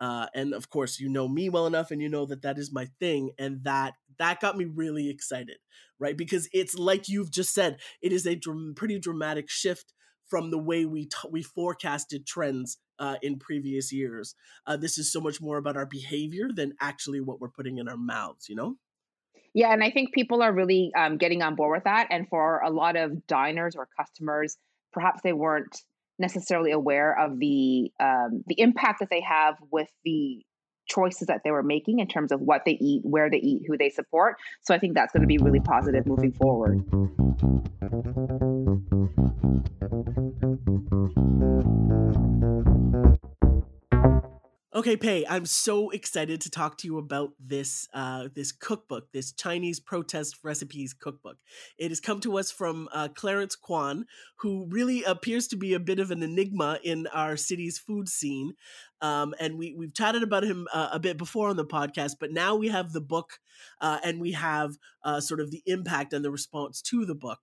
Uh, 0.00 0.26
and 0.34 0.54
of 0.54 0.70
course, 0.70 0.98
you 0.98 1.08
know 1.08 1.28
me 1.28 1.48
well 1.48 1.66
enough, 1.66 1.90
and 1.90 2.00
you 2.00 2.08
know 2.08 2.24
that 2.26 2.42
that 2.42 2.58
is 2.58 2.72
my 2.72 2.86
thing, 2.98 3.32
and 3.38 3.62
that 3.64 3.92
that 4.18 4.40
got 4.40 4.56
me 4.56 4.64
really 4.64 5.10
excited, 5.10 5.58
right? 5.98 6.16
Because 6.16 6.48
it's 6.54 6.74
like 6.74 7.06
you've 7.06 7.30
just 7.30 7.52
said, 7.52 7.78
it 8.00 8.10
is 8.10 8.26
a 8.26 8.34
dr- 8.34 8.74
pretty 8.76 8.98
dramatic 8.98 9.50
shift 9.50 9.92
from 10.30 10.50
the 10.50 10.58
way 10.58 10.86
we 10.86 11.06
t- 11.06 11.28
we 11.30 11.42
forecasted 11.42 12.26
trends 12.26 12.78
uh, 12.98 13.16
in 13.22 13.38
previous 13.38 13.92
years. 13.92 14.34
Uh, 14.66 14.76
this 14.76 14.96
is 14.96 15.12
so 15.12 15.20
much 15.20 15.40
more 15.40 15.58
about 15.58 15.76
our 15.76 15.86
behavior 15.86 16.48
than 16.54 16.72
actually 16.80 17.20
what 17.20 17.40
we're 17.40 17.50
putting 17.50 17.78
in 17.78 17.88
our 17.88 17.96
mouths. 17.96 18.48
You 18.48 18.54
know. 18.54 18.76
Yeah, 19.52 19.72
and 19.72 19.82
I 19.82 19.90
think 19.90 20.14
people 20.14 20.42
are 20.42 20.52
really 20.52 20.92
um, 20.96 21.18
getting 21.18 21.42
on 21.42 21.56
board 21.56 21.76
with 21.76 21.84
that. 21.84 22.06
And 22.10 22.28
for 22.28 22.60
a 22.60 22.70
lot 22.70 22.94
of 22.94 23.26
diners 23.26 23.74
or 23.74 23.88
customers, 23.98 24.56
perhaps 24.92 25.22
they 25.22 25.32
weren't 25.32 25.76
necessarily 26.20 26.70
aware 26.70 27.18
of 27.18 27.38
the 27.38 27.90
um, 27.98 28.44
the 28.46 28.60
impact 28.60 29.00
that 29.00 29.08
they 29.10 29.22
have 29.22 29.56
with 29.72 29.88
the 30.04 30.44
choices 30.90 31.28
that 31.28 31.42
they 31.44 31.50
were 31.50 31.62
making 31.62 32.00
in 32.00 32.08
terms 32.08 32.32
of 32.32 32.40
what 32.40 32.62
they 32.66 32.72
eat, 32.72 33.02
where 33.04 33.30
they 33.30 33.38
eat, 33.38 33.62
who 33.66 33.78
they 33.78 33.88
support. 33.88 34.36
So 34.62 34.74
I 34.74 34.78
think 34.78 34.94
that's 34.94 35.12
going 35.12 35.22
to 35.22 35.28
be 35.28 35.38
really 35.38 35.60
positive 35.60 36.06
moving 36.06 36.32
forward. 36.32 36.84
Okay, 44.80 44.96
Pei, 44.96 45.26
I'm 45.28 45.44
so 45.44 45.90
excited 45.90 46.40
to 46.40 46.50
talk 46.50 46.78
to 46.78 46.86
you 46.86 46.96
about 46.96 47.32
this 47.38 47.86
uh, 47.92 48.28
this 48.34 48.50
cookbook, 48.50 49.12
this 49.12 49.30
Chinese 49.30 49.78
protest 49.78 50.38
recipes 50.42 50.94
cookbook. 50.94 51.36
It 51.76 51.90
has 51.90 52.00
come 52.00 52.18
to 52.20 52.38
us 52.38 52.50
from 52.50 52.88
uh, 52.90 53.08
Clarence 53.08 53.56
Kwan, 53.56 54.06
who 54.36 54.66
really 54.70 55.02
appears 55.02 55.48
to 55.48 55.56
be 55.56 55.74
a 55.74 55.80
bit 55.80 55.98
of 55.98 56.10
an 56.10 56.22
enigma 56.22 56.78
in 56.82 57.08
our 57.08 57.36
city's 57.36 57.78
food 57.78 58.08
scene. 58.08 58.54
Um, 59.02 59.34
and 59.40 59.58
we 59.58 59.74
we've 59.76 59.94
chatted 59.94 60.22
about 60.22 60.44
him 60.44 60.66
uh, 60.72 60.90
a 60.92 60.98
bit 60.98 61.16
before 61.16 61.48
on 61.48 61.56
the 61.56 61.64
podcast, 61.64 62.16
but 62.20 62.32
now 62.32 62.56
we 62.56 62.68
have 62.68 62.92
the 62.92 63.00
book, 63.00 63.38
uh, 63.80 63.98
and 64.04 64.20
we 64.20 64.32
have 64.32 64.76
uh, 65.04 65.20
sort 65.20 65.40
of 65.40 65.50
the 65.50 65.62
impact 65.66 66.12
and 66.12 66.24
the 66.24 66.30
response 66.30 66.82
to 66.82 67.04
the 67.06 67.14
book. 67.14 67.38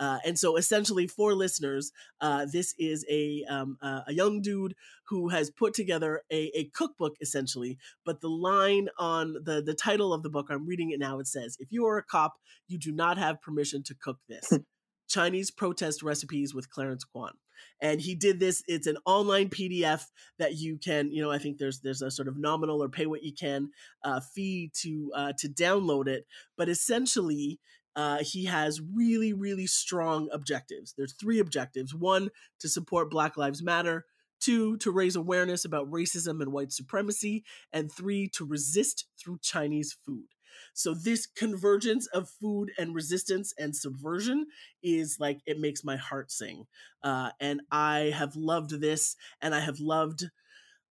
Uh, 0.00 0.18
and 0.24 0.38
so, 0.38 0.56
essentially, 0.56 1.06
for 1.06 1.34
listeners, 1.34 1.92
uh, 2.22 2.46
this 2.50 2.74
is 2.78 3.04
a 3.10 3.44
um, 3.50 3.76
uh, 3.82 4.00
a 4.06 4.14
young 4.14 4.40
dude 4.40 4.74
who 5.08 5.28
has 5.28 5.50
put 5.50 5.74
together 5.74 6.22
a, 6.32 6.50
a 6.58 6.70
cookbook, 6.74 7.16
essentially. 7.20 7.76
But 8.06 8.22
the 8.22 8.30
line 8.30 8.88
on 8.98 9.34
the 9.44 9.62
the 9.62 9.74
title 9.74 10.14
of 10.14 10.22
the 10.22 10.30
book, 10.30 10.46
I'm 10.48 10.66
reading 10.66 10.90
it 10.90 10.98
now. 10.98 11.18
It 11.18 11.26
says, 11.26 11.58
"If 11.60 11.68
you 11.70 11.84
are 11.86 11.98
a 11.98 12.02
cop, 12.02 12.38
you 12.66 12.78
do 12.78 12.92
not 12.92 13.18
have 13.18 13.42
permission 13.42 13.82
to 13.84 13.94
cook 13.94 14.16
this." 14.26 14.50
Chinese 15.08 15.50
protest 15.50 16.02
recipes 16.02 16.54
with 16.54 16.70
Clarence 16.70 17.04
Kwan. 17.04 17.32
And 17.80 18.00
he 18.00 18.14
did 18.14 18.40
this. 18.40 18.62
It's 18.66 18.86
an 18.86 18.98
online 19.06 19.48
PDF 19.48 20.04
that 20.38 20.56
you 20.56 20.78
can, 20.78 21.10
you 21.12 21.22
know, 21.22 21.30
I 21.30 21.38
think 21.38 21.58
there's 21.58 21.80
there's 21.80 22.02
a 22.02 22.10
sort 22.10 22.28
of 22.28 22.38
nominal 22.38 22.82
or 22.82 22.88
pay 22.88 23.06
what 23.06 23.22
you 23.22 23.32
can 23.32 23.70
uh, 24.04 24.20
fee 24.20 24.70
to 24.82 25.12
uh, 25.14 25.32
to 25.38 25.48
download 25.48 26.06
it. 26.06 26.26
But 26.56 26.68
essentially, 26.68 27.58
uh, 27.96 28.18
he 28.22 28.44
has 28.44 28.80
really 28.80 29.32
really 29.32 29.66
strong 29.66 30.28
objectives. 30.32 30.94
There's 30.96 31.14
three 31.14 31.38
objectives: 31.38 31.94
one 31.94 32.30
to 32.60 32.68
support 32.68 33.10
Black 33.10 33.36
Lives 33.36 33.62
Matter, 33.62 34.06
two 34.40 34.76
to 34.78 34.90
raise 34.90 35.16
awareness 35.16 35.64
about 35.64 35.90
racism 35.90 36.40
and 36.40 36.52
white 36.52 36.72
supremacy, 36.72 37.44
and 37.72 37.90
three 37.90 38.28
to 38.34 38.44
resist 38.44 39.06
through 39.18 39.38
Chinese 39.42 39.96
food. 40.06 40.26
So 40.74 40.94
this 40.94 41.26
convergence 41.26 42.06
of 42.08 42.28
food 42.28 42.70
and 42.78 42.94
resistance 42.94 43.54
and 43.58 43.74
subversion 43.74 44.46
is 44.82 45.18
like 45.20 45.40
it 45.46 45.58
makes 45.58 45.84
my 45.84 45.96
heart 45.96 46.30
sing. 46.30 46.66
Uh, 47.02 47.30
and 47.40 47.62
I 47.70 48.12
have 48.14 48.36
loved 48.36 48.80
this, 48.80 49.16
and 49.40 49.54
I 49.54 49.60
have 49.60 49.80
loved 49.80 50.30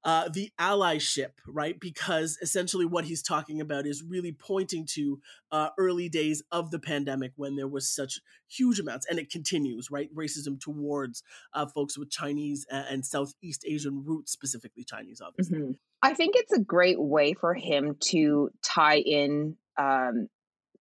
uh, 0.03 0.29
the 0.29 0.51
allyship, 0.59 1.31
right? 1.45 1.79
Because 1.79 2.37
essentially 2.41 2.85
what 2.85 3.05
he's 3.05 3.21
talking 3.21 3.59
about 3.59 3.85
is 3.85 4.03
really 4.03 4.31
pointing 4.31 4.85
to 4.85 5.19
uh, 5.51 5.69
early 5.77 6.07
days 6.07 6.41
of 6.51 6.71
the 6.71 6.79
pandemic 6.79 7.33
when 7.35 7.55
there 7.55 7.67
was 7.67 7.89
such 7.89 8.21
huge 8.47 8.79
amounts, 8.79 9.05
and 9.09 9.19
it 9.19 9.29
continues, 9.29 9.91
right? 9.91 10.13
Racism 10.15 10.59
towards 10.59 11.23
uh, 11.53 11.65
folks 11.65 11.97
with 11.97 12.09
Chinese 12.09 12.65
and 12.71 13.05
Southeast 13.05 13.65
Asian 13.67 14.03
roots, 14.05 14.31
specifically 14.31 14.83
Chinese, 14.83 15.21
obviously. 15.21 15.59
Mm-hmm. 15.59 15.71
I 16.01 16.13
think 16.13 16.35
it's 16.37 16.53
a 16.53 16.59
great 16.59 16.99
way 16.99 17.33
for 17.33 17.53
him 17.53 17.97
to 18.11 18.51
tie 18.63 18.99
in 18.99 19.57
um, 19.77 20.29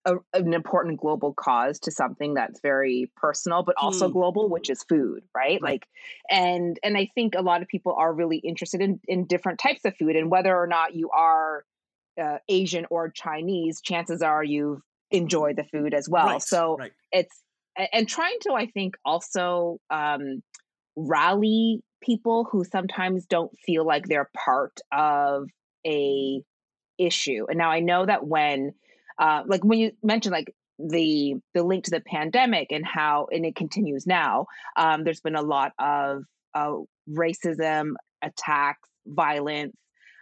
a, 0.05 0.17
an 0.33 0.55
important 0.55 1.01
global 1.01 1.35
cause 1.35 1.79
to 1.81 1.91
something 1.91 2.35
that's 2.35 2.61
very 2.61 3.11
personal 3.17 3.63
but 3.63 3.75
also 3.77 4.09
mm. 4.09 4.13
global 4.13 4.49
which 4.49 4.71
is 4.71 4.83
food 4.85 5.23
right? 5.35 5.61
right 5.61 5.63
like 5.63 5.87
and 6.31 6.79
and 6.83 6.97
i 6.97 7.09
think 7.15 7.35
a 7.35 7.43
lot 7.43 7.63
of 7.63 7.69
people 7.69 7.95
are 7.99 8.13
really 8.13 8.39
interested 8.39 8.81
in 8.81 9.01
in 9.07 9.27
different 9.27 9.59
types 9.59 9.85
of 9.85 9.97
food 9.97 10.17
and 10.17 10.31
whether 10.31 10.57
or 10.57 10.67
not 10.67 10.95
you 10.95 11.11
are 11.11 11.65
uh, 12.21 12.39
asian 12.49 12.87
or 12.91 13.11
chinese 13.11 13.81
chances 13.81 14.23
are 14.23 14.43
you've 14.43 14.81
enjoyed 15.11 15.57
the 15.57 15.65
food 15.65 15.95
as 15.95 16.09
well 16.09 16.27
right, 16.27 16.43
so 16.43 16.77
right. 16.79 16.93
it's 17.13 17.43
and 17.93 18.09
trying 18.09 18.37
to 18.41 18.53
i 18.53 18.67
think 18.67 18.97
also 19.05 19.79
um, 19.91 20.43
rally 20.97 21.83
people 22.01 22.45
who 22.51 22.65
sometimes 22.65 23.27
don't 23.27 23.57
feel 23.59 23.85
like 23.85 24.07
they're 24.07 24.31
part 24.35 24.81
of 24.93 25.49
a 25.87 26.43
issue 26.99 27.47
and 27.49 27.59
now 27.59 27.71
i 27.71 27.81
know 27.81 28.05
that 28.05 28.27
when 28.27 28.73
uh, 29.19 29.43
like 29.47 29.65
when 29.65 29.79
you 29.79 29.93
mentioned 30.03 30.33
like 30.33 30.55
the 30.79 31.35
the 31.55 31.63
link 31.63 31.85
to 31.85 31.91
the 31.91 32.01
pandemic 32.01 32.71
and 32.71 32.87
how 32.87 33.27
and 33.33 33.45
it 33.45 33.57
continues 33.57 34.07
now 34.07 34.47
um, 34.77 35.05
there's 35.05 35.21
been 35.21 35.37
a 35.37 35.43
lot 35.43 35.73
of 35.79 36.23
uh, 36.55 36.75
racism 37.11 37.93
attacks 38.23 38.89
violence 39.07 39.77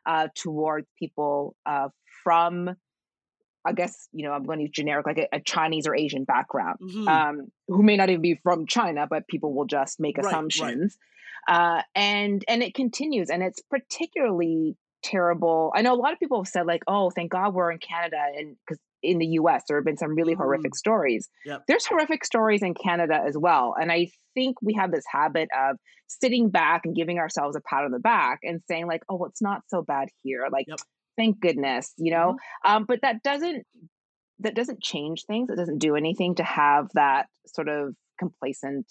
uh, 0.06 0.28
towards 0.34 0.86
people 0.98 1.56
uh, 1.66 1.88
from 2.22 2.74
I 3.66 3.72
guess 3.72 4.08
you 4.12 4.24
know 4.24 4.32
I'm 4.32 4.44
going 4.44 4.58
to 4.58 4.64
use 4.64 4.70
generic 4.70 5.06
like 5.06 5.18
a, 5.18 5.36
a 5.36 5.40
Chinese 5.40 5.86
or 5.88 5.94
Asian 5.94 6.24
background, 6.24 6.78
mm-hmm. 6.80 7.08
um, 7.08 7.48
who 7.66 7.82
may 7.82 7.96
not 7.96 8.08
even 8.08 8.22
be 8.22 8.38
from 8.42 8.66
China, 8.66 9.06
but 9.10 9.26
people 9.26 9.52
will 9.52 9.64
just 9.64 9.98
make 9.98 10.16
right, 10.16 10.26
assumptions, 10.26 10.96
right. 11.00 11.15
Uh, 11.46 11.82
and 11.94 12.44
and 12.48 12.62
it 12.62 12.74
continues, 12.74 13.30
and 13.30 13.42
it's 13.42 13.60
particularly 13.70 14.76
terrible. 15.02 15.72
I 15.74 15.82
know 15.82 15.94
a 15.94 15.96
lot 15.96 16.12
of 16.12 16.18
people 16.18 16.42
have 16.42 16.48
said 16.48 16.66
like, 16.66 16.82
"Oh, 16.86 17.10
thank 17.10 17.32
God 17.32 17.54
we're 17.54 17.70
in 17.70 17.78
Canada," 17.78 18.16
and 18.36 18.56
because 18.66 18.80
in 19.02 19.18
the 19.18 19.26
U.S. 19.26 19.62
there 19.68 19.76
have 19.76 19.84
been 19.84 19.96
some 19.96 20.14
really 20.14 20.34
mm. 20.34 20.38
horrific 20.38 20.74
stories. 20.74 21.28
Yep. 21.44 21.62
There's 21.68 21.86
horrific 21.86 22.24
stories 22.24 22.62
in 22.62 22.74
Canada 22.74 23.22
as 23.24 23.36
well, 23.38 23.74
and 23.80 23.92
I 23.92 24.08
think 24.34 24.60
we 24.62 24.74
have 24.74 24.90
this 24.90 25.04
habit 25.10 25.48
of 25.56 25.76
sitting 26.08 26.50
back 26.50 26.82
and 26.84 26.94
giving 26.94 27.18
ourselves 27.18 27.56
a 27.56 27.60
pat 27.60 27.84
on 27.84 27.90
the 27.90 27.98
back 27.98 28.40
and 28.42 28.60
saying 28.68 28.86
like, 28.86 29.02
"Oh, 29.08 29.24
it's 29.26 29.42
not 29.42 29.62
so 29.68 29.82
bad 29.82 30.08
here." 30.22 30.46
Like, 30.50 30.66
yep. 30.68 30.78
thank 31.16 31.40
goodness, 31.40 31.92
you 31.96 32.12
know. 32.12 32.36
Mm-hmm. 32.64 32.76
Um, 32.76 32.84
but 32.86 33.00
that 33.02 33.22
doesn't 33.22 33.64
that 34.40 34.54
doesn't 34.54 34.82
change 34.82 35.24
things. 35.26 35.48
It 35.50 35.56
doesn't 35.56 35.78
do 35.78 35.96
anything 35.96 36.34
to 36.36 36.44
have 36.44 36.88
that 36.94 37.26
sort 37.46 37.68
of 37.68 37.94
complacent 38.18 38.86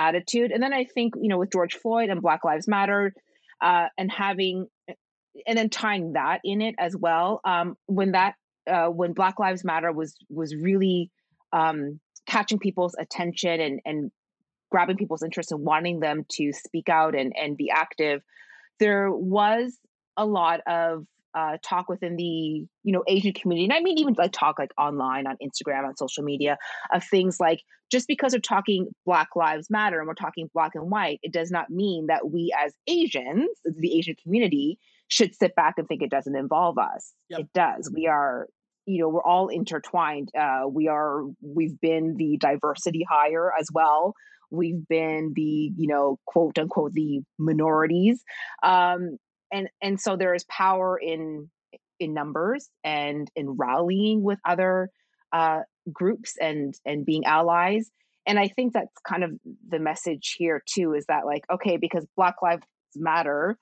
attitude. 0.00 0.50
And 0.50 0.62
then 0.62 0.72
I 0.72 0.84
think 0.84 1.14
you 1.20 1.28
know 1.28 1.38
with 1.38 1.52
George 1.52 1.74
Floyd 1.74 2.10
and 2.10 2.22
Black 2.22 2.44
Lives 2.44 2.66
Matter. 2.66 3.12
Uh, 3.62 3.88
and 3.98 4.10
having 4.10 4.66
and 5.46 5.58
then 5.58 5.70
tying 5.70 6.14
that 6.14 6.40
in 6.44 6.60
it 6.60 6.74
as 6.78 6.96
well. 6.96 7.40
Um, 7.44 7.76
when 7.86 8.12
that 8.12 8.34
uh, 8.70 8.86
when 8.86 9.12
Black 9.12 9.38
Lives 9.38 9.64
Matter 9.64 9.92
was 9.92 10.16
was 10.28 10.54
really 10.54 11.10
um, 11.52 12.00
catching 12.26 12.58
people's 12.58 12.94
attention 12.98 13.60
and 13.60 13.80
and 13.84 14.10
grabbing 14.70 14.96
people's 14.96 15.22
interest 15.22 15.52
and 15.52 15.60
wanting 15.60 16.00
them 16.00 16.24
to 16.32 16.52
speak 16.52 16.88
out 16.88 17.14
and 17.14 17.32
and 17.36 17.56
be 17.56 17.70
active, 17.70 18.22
there 18.78 19.10
was 19.10 19.78
a 20.16 20.26
lot 20.26 20.60
of 20.66 21.06
uh, 21.34 21.56
talk 21.62 21.88
within 21.88 22.16
the 22.16 22.24
you 22.24 22.68
know 22.84 23.02
Asian 23.06 23.32
community, 23.32 23.64
and 23.64 23.72
I 23.72 23.80
mean 23.80 23.98
even 23.98 24.14
like 24.16 24.32
talk 24.32 24.58
like 24.58 24.72
online 24.78 25.26
on 25.26 25.36
Instagram 25.42 25.86
on 25.86 25.96
social 25.96 26.24
media 26.24 26.56
of 26.92 27.04
things 27.04 27.38
like 27.40 27.60
just 27.90 28.06
because 28.06 28.32
we're 28.32 28.40
talking 28.40 28.88
Black 29.04 29.28
Lives 29.34 29.68
Matter 29.68 29.98
and 29.98 30.06
we're 30.06 30.14
talking 30.14 30.48
black 30.54 30.72
and 30.74 30.90
white, 30.90 31.18
it 31.22 31.32
does 31.32 31.50
not 31.50 31.70
mean 31.70 32.06
that 32.06 32.30
we 32.30 32.54
as 32.64 32.72
Asians, 32.86 33.48
the 33.64 33.98
Asian 33.98 34.14
community, 34.22 34.78
should 35.08 35.34
sit 35.34 35.54
back 35.54 35.74
and 35.76 35.88
think 35.88 36.02
it 36.02 36.10
doesn't 36.10 36.36
involve 36.36 36.78
us. 36.78 37.12
Yep. 37.30 37.40
It 37.40 37.46
does. 37.52 37.90
We 37.94 38.06
are, 38.06 38.46
you 38.86 39.00
know, 39.00 39.08
we're 39.08 39.24
all 39.24 39.48
intertwined. 39.48 40.30
Uh, 40.38 40.68
we 40.68 40.88
are. 40.88 41.24
We've 41.42 41.78
been 41.80 42.14
the 42.16 42.38
diversity 42.38 43.04
hire 43.08 43.52
as 43.58 43.68
well. 43.72 44.14
We've 44.50 44.86
been 44.88 45.32
the, 45.34 45.72
you 45.76 45.86
know, 45.86 46.18
quote 46.26 46.58
unquote, 46.58 46.92
the 46.92 47.20
minorities. 47.38 48.22
Um, 48.62 49.18
and 49.52 49.68
and 49.82 50.00
so 50.00 50.16
there 50.16 50.34
is 50.34 50.44
power 50.44 50.98
in 50.98 51.50
in 51.98 52.14
numbers 52.14 52.68
and 52.82 53.30
in 53.36 53.50
rallying 53.50 54.22
with 54.22 54.38
other 54.48 54.90
uh, 55.32 55.60
groups 55.92 56.34
and 56.40 56.74
and 56.84 57.06
being 57.06 57.24
allies 57.24 57.90
and 58.26 58.38
i 58.38 58.48
think 58.48 58.72
that's 58.72 58.92
kind 59.06 59.24
of 59.24 59.32
the 59.68 59.78
message 59.78 60.34
here 60.38 60.62
too 60.66 60.94
is 60.94 61.06
that 61.06 61.26
like 61.26 61.44
okay 61.50 61.76
because 61.76 62.06
black 62.16 62.36
lives 62.42 62.64
matter 62.96 63.56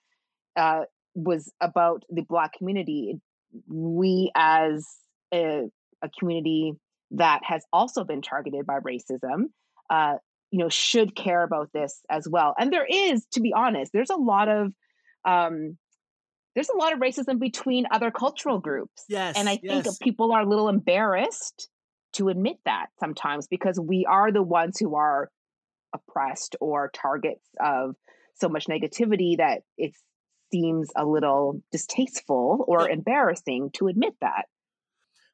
uh, 0.56 0.82
was 1.14 1.52
about 1.60 2.02
the 2.10 2.22
black 2.22 2.52
community 2.56 3.20
we 3.68 4.30
as 4.34 4.86
a, 5.32 5.62
a 6.02 6.08
community 6.18 6.72
that 7.12 7.40
has 7.44 7.64
also 7.72 8.04
been 8.04 8.20
targeted 8.20 8.66
by 8.66 8.78
racism 8.80 9.44
uh, 9.90 10.14
you 10.50 10.58
know 10.58 10.68
should 10.68 11.14
care 11.14 11.42
about 11.42 11.70
this 11.72 12.02
as 12.10 12.26
well 12.28 12.54
and 12.58 12.72
there 12.72 12.86
is 12.90 13.24
to 13.32 13.40
be 13.40 13.52
honest 13.54 13.92
there's 13.92 14.10
a 14.10 14.16
lot 14.16 14.48
of 14.48 14.72
um, 15.24 15.76
there's 16.54 16.68
a 16.68 16.76
lot 16.76 16.92
of 16.92 16.98
racism 16.98 17.38
between 17.38 17.86
other 17.90 18.10
cultural 18.10 18.58
groups. 18.58 19.04
Yes. 19.08 19.36
And 19.38 19.48
I 19.48 19.56
think 19.56 19.84
yes. 19.84 19.98
people 19.98 20.32
are 20.32 20.42
a 20.42 20.48
little 20.48 20.68
embarrassed 20.68 21.68
to 22.14 22.28
admit 22.28 22.56
that 22.64 22.86
sometimes 22.98 23.46
because 23.46 23.78
we 23.78 24.06
are 24.08 24.32
the 24.32 24.42
ones 24.42 24.78
who 24.78 24.96
are 24.96 25.30
oppressed 25.94 26.56
or 26.60 26.90
targets 26.94 27.44
of 27.60 27.94
so 28.34 28.48
much 28.48 28.66
negativity 28.66 29.36
that 29.36 29.62
it 29.76 29.92
seems 30.52 30.90
a 30.96 31.04
little 31.04 31.62
distasteful 31.70 32.64
or 32.66 32.88
embarrassing 32.88 33.70
to 33.74 33.88
admit 33.88 34.14
that 34.20 34.46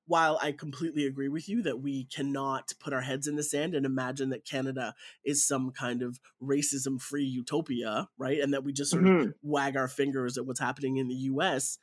while 0.06 0.38
I 0.42 0.52
completely 0.52 1.06
agree 1.06 1.28
with 1.28 1.48
you 1.48 1.62
that 1.62 1.80
we 1.80 2.04
cannot 2.04 2.72
put 2.78 2.92
our 2.92 3.00
heads 3.00 3.26
in 3.26 3.36
the 3.36 3.42
sand 3.42 3.74
and 3.74 3.86
imagine 3.86 4.30
that 4.30 4.44
Canada 4.44 4.94
is 5.24 5.46
some 5.46 5.70
kind 5.70 6.02
of 6.02 6.20
racism 6.42 7.00
free 7.00 7.24
utopia, 7.24 8.08
right? 8.18 8.40
And 8.40 8.52
that 8.52 8.64
we 8.64 8.72
just 8.72 8.90
sort 8.90 9.04
mm-hmm. 9.04 9.28
of 9.28 9.34
wag 9.42 9.76
our 9.76 9.88
fingers 9.88 10.36
at 10.36 10.46
what's 10.46 10.60
happening 10.60 10.98
in 10.98 11.08
the 11.08 11.14
US, 11.14 11.78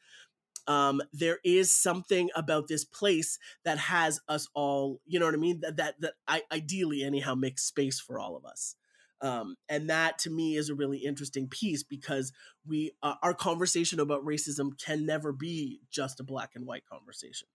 um, 0.68 1.01
there 1.12 1.40
is 1.44 1.75
something 1.75 2.30
about 2.36 2.68
this 2.68 2.86
place 2.86 3.40
that 3.66 3.80
has 3.80 4.20
us 4.30 4.48
all, 4.54 5.01
you 5.08 5.20
know 5.20 5.25
what 5.25 5.34
I 5.34 5.40
mean? 5.40 5.62
That 5.62 5.78
that, 5.78 5.96
that 6.01 6.13
I, 6.28 6.44
ideally, 6.51 7.04
anyhow, 7.04 7.34
makes 7.34 7.63
space 7.63 8.00
for 8.00 8.20
all 8.20 8.36
of 8.36 8.46
us. 8.46 8.75
Um, 9.22 9.56
and 9.70 9.90
that 9.90 10.18
to 10.20 10.32
me 10.32 10.56
is 10.56 10.70
a 10.70 10.75
really 10.75 10.98
interesting 11.00 11.48
piece 11.48 11.84
because 11.84 12.32
we 12.68 12.92
uh, 13.04 13.16
our 13.22 13.36
conversation 13.36 14.00
about 14.00 14.25
racism 14.25 14.72
can 14.84 15.06
never 15.06 15.32
be 15.32 15.82
just 15.92 16.20
a 16.20 16.24
black 16.24 16.51
and 16.56 16.66
white 16.66 16.86
conversation 16.88 17.48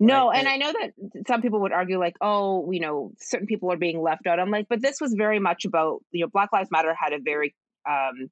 no, 0.00 0.28
right? 0.28 0.38
and 0.38 0.48
I 0.48 0.56
know 0.56 0.72
that 0.72 0.92
some 1.26 1.42
people 1.42 1.60
would 1.60 1.72
argue 1.72 1.98
like, 1.98 2.16
oh, 2.20 2.70
you 2.72 2.80
know, 2.80 3.12
certain 3.20 3.46
people 3.46 3.72
are 3.72 3.76
being 3.76 4.00
left 4.02 4.26
out. 4.26 4.40
I'm 4.40 4.50
like, 4.50 4.66
but 4.68 4.82
this 4.82 5.00
was 5.00 5.14
very 5.16 5.38
much 5.38 5.64
about, 5.64 6.02
you 6.10 6.22
know, 6.22 6.30
Black 6.32 6.52
Lives 6.52 6.70
Matter 6.70 6.94
had 6.94 7.12
a 7.12 7.18
very 7.18 7.54
um, 7.88 8.30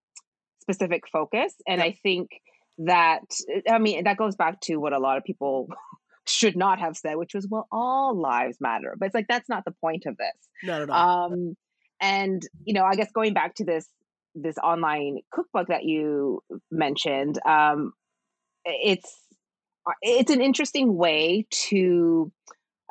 specific 0.60 1.04
focus, 1.12 1.54
and 1.66 1.82
I 1.82 1.98
think 2.02 2.30
that 2.78 3.20
I 3.70 3.78
mean 3.78 4.04
that 4.04 4.16
goes 4.16 4.34
back 4.34 4.60
to 4.62 4.76
what 4.76 4.92
a 4.92 4.98
lot 4.98 5.18
of 5.18 5.24
people 5.24 5.68
should 6.26 6.56
not 6.56 6.78
have 6.78 6.96
said, 6.96 7.16
which 7.16 7.34
was, 7.34 7.46
well, 7.48 7.66
all 7.70 8.18
lives 8.18 8.58
matter. 8.60 8.94
But 8.98 9.06
it's 9.06 9.14
like, 9.14 9.28
that's 9.28 9.48
not 9.48 9.64
the 9.64 9.72
point 9.72 10.06
of 10.06 10.16
this. 10.16 10.48
Not 10.62 10.82
at 10.82 10.90
all. 10.90 11.32
Um, 11.32 11.56
and, 12.00 12.42
you 12.64 12.74
know, 12.74 12.84
I 12.84 12.94
guess 12.94 13.10
going 13.12 13.34
back 13.34 13.56
to 13.56 13.64
this, 13.64 13.86
this 14.34 14.56
online 14.58 15.18
cookbook 15.32 15.68
that 15.68 15.84
you 15.84 16.42
mentioned, 16.70 17.38
um, 17.46 17.92
it's, 18.64 19.14
it's 20.00 20.30
an 20.30 20.40
interesting 20.40 20.96
way 20.96 21.46
to, 21.50 22.32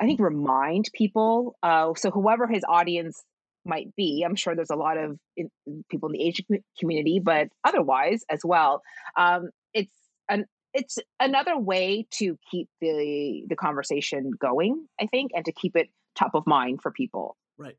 I 0.00 0.06
think, 0.06 0.20
remind 0.20 0.90
people. 0.92 1.56
Uh, 1.62 1.94
so 1.96 2.10
whoever 2.10 2.46
his 2.46 2.64
audience 2.68 3.22
might 3.64 3.94
be. 3.96 4.24
I'm 4.26 4.34
sure 4.34 4.54
there's 4.54 4.70
a 4.70 4.76
lot 4.76 4.98
of 4.98 5.18
in, 5.36 5.50
people 5.88 6.08
in 6.08 6.14
the 6.14 6.26
Asian 6.26 6.46
community, 6.78 7.20
but 7.22 7.48
otherwise 7.64 8.24
as 8.30 8.40
well. 8.44 8.82
Um, 9.16 9.50
it's 9.72 9.96
an 10.28 10.46
it's 10.74 10.98
another 11.20 11.58
way 11.58 12.06
to 12.18 12.38
keep 12.50 12.68
the 12.80 13.44
the 13.48 13.56
conversation 13.56 14.30
going, 14.40 14.86
I 15.00 15.06
think, 15.06 15.32
and 15.34 15.44
to 15.44 15.52
keep 15.52 15.76
it 15.76 15.88
top 16.16 16.34
of 16.34 16.46
mind 16.46 16.80
for 16.82 16.90
people. 16.90 17.36
Right, 17.58 17.76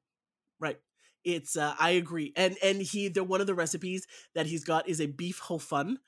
right. 0.60 0.78
It's 1.24 1.56
uh, 1.56 1.74
I 1.80 1.92
agree, 1.92 2.34
and 2.36 2.58
and 2.62 2.82
he 2.82 3.08
the 3.08 3.24
one 3.24 3.42
of 3.42 3.48
the 3.48 3.56
recipes 3.56 4.06
that 4.36 4.46
he's 4.46 4.64
got 4.64 4.88
is 4.88 5.00
a 5.00 5.08
beef 5.08 5.40
ho 5.40 5.58
fun, 5.58 6.00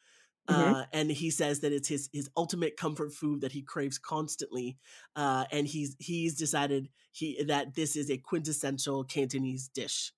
Mm-hmm. 0.50 0.74
Uh, 0.74 0.84
and 0.94 1.12
he 1.12 1.32
says 1.32 1.62
that 1.62 1.72
it's 1.72 1.88
his 1.88 2.10
his 2.14 2.30
ultimate 2.38 2.78
comfort 2.78 3.14
food 3.14 3.42
that 3.42 3.52
he 3.52 3.64
craves 3.64 3.98
constantly, 3.98 4.78
uh, 5.16 5.46
and 5.52 5.66
he's 5.66 5.96
he's 6.00 6.36
decided 6.36 6.90
he 7.12 7.44
that 7.44 7.74
this 7.74 7.96
is 7.96 8.12
a 8.12 8.18
quintessential 8.18 9.04
Cantonese 9.04 9.70
dish. 9.74 10.12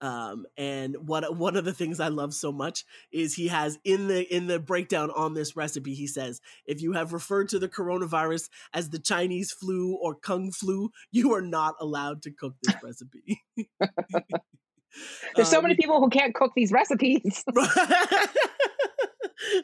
Um, 0.00 0.44
and 0.58 0.94
what 1.06 1.36
one 1.36 1.56
of 1.56 1.64
the 1.64 1.72
things 1.72 2.00
I 2.00 2.08
love 2.08 2.34
so 2.34 2.52
much 2.52 2.84
is 3.10 3.34
he 3.34 3.48
has 3.48 3.78
in 3.82 4.08
the 4.08 4.22
in 4.34 4.46
the 4.46 4.58
breakdown 4.58 5.10
on 5.10 5.32
this 5.32 5.56
recipe 5.56 5.94
he 5.94 6.06
says 6.06 6.42
if 6.66 6.82
you 6.82 6.92
have 6.92 7.14
referred 7.14 7.48
to 7.48 7.58
the 7.58 7.68
coronavirus 7.68 8.50
as 8.74 8.90
the 8.90 8.98
Chinese 8.98 9.52
flu 9.52 9.94
or 9.94 10.14
kung 10.14 10.52
flu 10.52 10.90
you 11.12 11.32
are 11.32 11.40
not 11.40 11.76
allowed 11.80 12.20
to 12.22 12.30
cook 12.30 12.54
this 12.62 12.76
recipe. 12.82 13.42
There's 15.34 15.48
so 15.48 15.62
many 15.62 15.72
um, 15.74 15.78
people 15.78 16.00
who 16.00 16.10
can't 16.10 16.34
cook 16.34 16.52
these 16.54 16.72
recipes. 16.72 17.42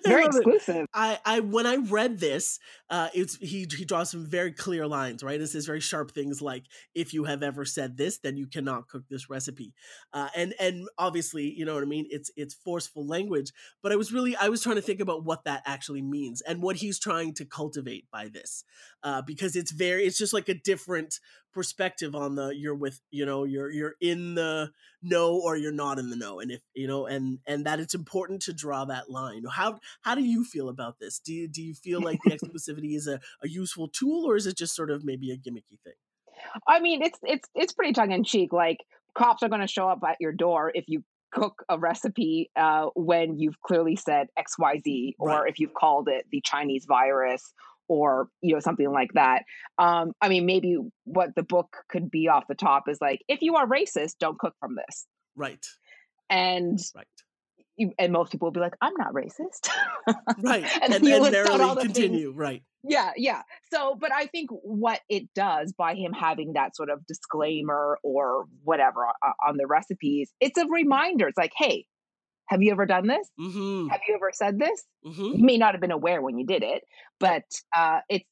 very 0.07 0.25
exclusive. 0.25 0.87
I, 0.95 1.19
I 1.25 1.41
when 1.41 1.67
I 1.67 1.77
read 1.77 2.19
this, 2.19 2.59
uh, 2.91 3.09
it's 3.15 3.37
he 3.37 3.67
he 3.77 3.85
draws 3.85 4.11
some 4.11 4.27
very 4.27 4.53
clear 4.53 4.87
lines, 4.87 5.23
right? 5.23 5.41
It 5.41 5.47
says 5.49 5.67
very 5.67 5.81
sharp 5.81 6.13
things 6.13 6.43
like 6.43 6.65
if 6.95 7.15
you 7.15 7.25
have 7.25 7.43
ever 7.43 7.65
said 7.65 7.97
this, 7.97 8.19
then 8.19 8.37
you 8.37 8.47
cannot 8.47 8.89
cook 8.89 9.05
this 9.09 9.31
recipe. 9.31 9.73
Uh, 10.13 10.29
and 10.37 10.55
and 10.59 10.89
obviously, 10.99 11.53
you 11.53 11.65
know 11.65 11.75
what 11.75 11.83
I 11.83 11.87
mean. 11.87 12.07
It's 12.11 12.31
it's 12.37 12.55
forceful 12.55 13.07
language, 13.07 13.53
but 13.83 13.93
I 13.93 13.97
was 13.97 14.13
really 14.13 14.37
I 14.37 14.49
was 14.49 14.63
trying 14.63 14.77
to 14.77 14.83
think 14.83 15.01
about 15.01 15.25
what 15.25 15.45
that 15.45 15.63
actually 15.67 16.03
means 16.03 16.41
and 16.43 16.63
what 16.63 16.77
he's 16.77 16.99
trying 16.99 17.35
to 17.35 17.45
cultivate 17.45 18.11
by 18.11 18.29
this, 18.29 18.65
uh, 19.03 19.23
because 19.23 19.57
it's 19.57 19.73
very 19.73 20.05
it's 20.05 20.19
just 20.19 20.33
like 20.33 20.49
a 20.49 20.55
different 20.55 21.21
perspective 21.53 22.15
on 22.15 22.35
the 22.35 22.49
you're 22.49 22.75
with 22.75 23.01
you 23.11 23.25
know 23.27 23.45
you're 23.45 23.71
you're 23.71 23.95
in 24.01 24.35
the 24.35 24.71
know 25.03 25.41
or 25.43 25.57
you're 25.57 25.73
not 25.73 25.99
in 25.99 26.11
the 26.11 26.17
know 26.17 26.41
and 26.41 26.51
if 26.51 26.61
you 26.75 26.87
know 26.87 27.07
and 27.07 27.39
and 27.47 27.67
that 27.67 27.81
it's 27.81 27.95
important 27.95 28.43
to 28.43 28.53
draw 28.53 28.85
that 28.85 29.11
line. 29.11 29.45
How 29.51 29.79
how 30.03 30.15
do 30.15 30.23
you 30.23 30.45
feel 30.45 30.69
about 30.69 30.99
this? 30.99 31.19
Do 31.19 31.33
you 31.33 31.49
do 31.49 31.63
you 31.63 31.75
feel 31.75 32.01
like 32.01 32.19
the 32.25 32.31
exclusivity 32.37 32.97
is 32.97 33.07
a, 33.07 33.21
a 33.43 33.49
useful 33.49 33.89
tool 33.89 34.27
or 34.27 34.37
is 34.37 34.47
it 34.47 34.57
just 34.57 34.75
sort 34.75 34.91
of 34.91 35.05
maybe 35.05 35.31
a 35.31 35.37
gimmicky 35.37 35.79
thing? 35.85 35.95
I 36.67 36.81
mean 36.81 37.03
it's 37.03 37.19
it's 37.23 37.49
it's 37.55 37.73
pretty 37.73 37.93
tongue-in-cheek 37.93 38.53
like 38.53 38.79
cops 39.15 39.43
are 39.43 39.49
going 39.49 39.61
to 39.61 39.67
show 39.67 39.89
up 39.89 40.01
at 40.07 40.17
your 40.21 40.33
door 40.33 40.73
if 40.75 40.85
you 40.89 41.05
cook 41.33 41.65
a 41.69 41.79
recipe 41.79 42.51
uh, 42.57 42.87
when 42.95 43.39
you've 43.39 43.61
clearly 43.63 43.97
said 43.97 44.29
xyz 44.39 45.15
or 45.19 45.29
right. 45.29 45.49
if 45.49 45.59
you've 45.59 45.73
called 45.73 46.09
it 46.09 46.27
the 46.31 46.43
chinese 46.45 46.85
virus 46.87 47.55
or 47.89 48.29
you 48.41 48.55
know 48.55 48.61
something 48.61 48.91
like 48.91 49.13
that. 49.15 49.45
Um 49.79 50.13
i 50.21 50.29
mean 50.29 50.47
maybe 50.47 50.79
what 51.05 51.35
the 51.35 51.43
book 51.43 51.77
could 51.89 52.11
be 52.11 52.29
off 52.29 52.45
the 52.49 52.55
top 52.55 52.89
is 52.89 52.99
like 53.01 53.23
if 53.29 53.43
you 53.43 53.57
are 53.57 53.67
racist 53.67 54.19
don't 54.19 54.39
cook 54.39 54.55
from 54.61 54.77
this. 54.77 55.07
Right. 55.37 55.65
And 56.29 56.79
right. 56.95 57.07
you, 57.77 57.93
and 57.99 58.13
most 58.13 58.33
people 58.33 58.47
will 58.47 58.53
be 58.53 58.61
like 58.61 58.75
i'm 58.81 58.95
not 58.97 59.13
racist. 59.13 59.69
Right 60.43 60.65
and, 60.83 60.95
and, 60.95 61.07
and 61.07 61.33
narrowly 61.33 61.83
continue 61.83 62.29
things. 62.29 62.37
right. 62.37 62.63
Yeah 62.85 63.11
yeah. 63.17 63.43
So 63.73 63.97
but 64.01 64.13
i 64.13 64.27
think 64.27 64.51
what 64.51 65.01
it 65.09 65.29
does 65.35 65.73
by 65.73 65.95
him 65.95 66.13
having 66.13 66.55
that 66.55 66.77
sort 66.77 66.91
of 66.91 67.07
disclaimer 67.07 67.99
or 68.03 68.47
whatever 68.65 69.07
on, 69.07 69.33
on 69.47 69.57
the 69.57 69.67
recipes 69.67 70.33
it's 70.41 70.59
a 70.59 70.67
reminder. 70.67 71.29
It's 71.29 71.39
like 71.39 71.53
hey 71.57 71.87
have 72.53 72.63
you 72.63 72.71
ever 72.71 72.85
done 72.85 73.07
this? 73.07 73.31
Mm-hmm. 73.41 73.89
Have 73.89 74.01
you 74.07 74.15
ever 74.15 74.31
said 74.35 74.59
this? 74.59 74.85
Mm-hmm. 75.07 75.39
You 75.39 75.45
may 75.45 75.57
not 75.57 75.73
have 75.73 75.81
been 75.81 75.91
aware 75.91 76.21
when 76.21 76.37
you 76.39 76.47
did 76.47 76.63
it, 76.63 76.83
but 77.19 77.45
uh, 77.75 78.01
it's 78.11 78.27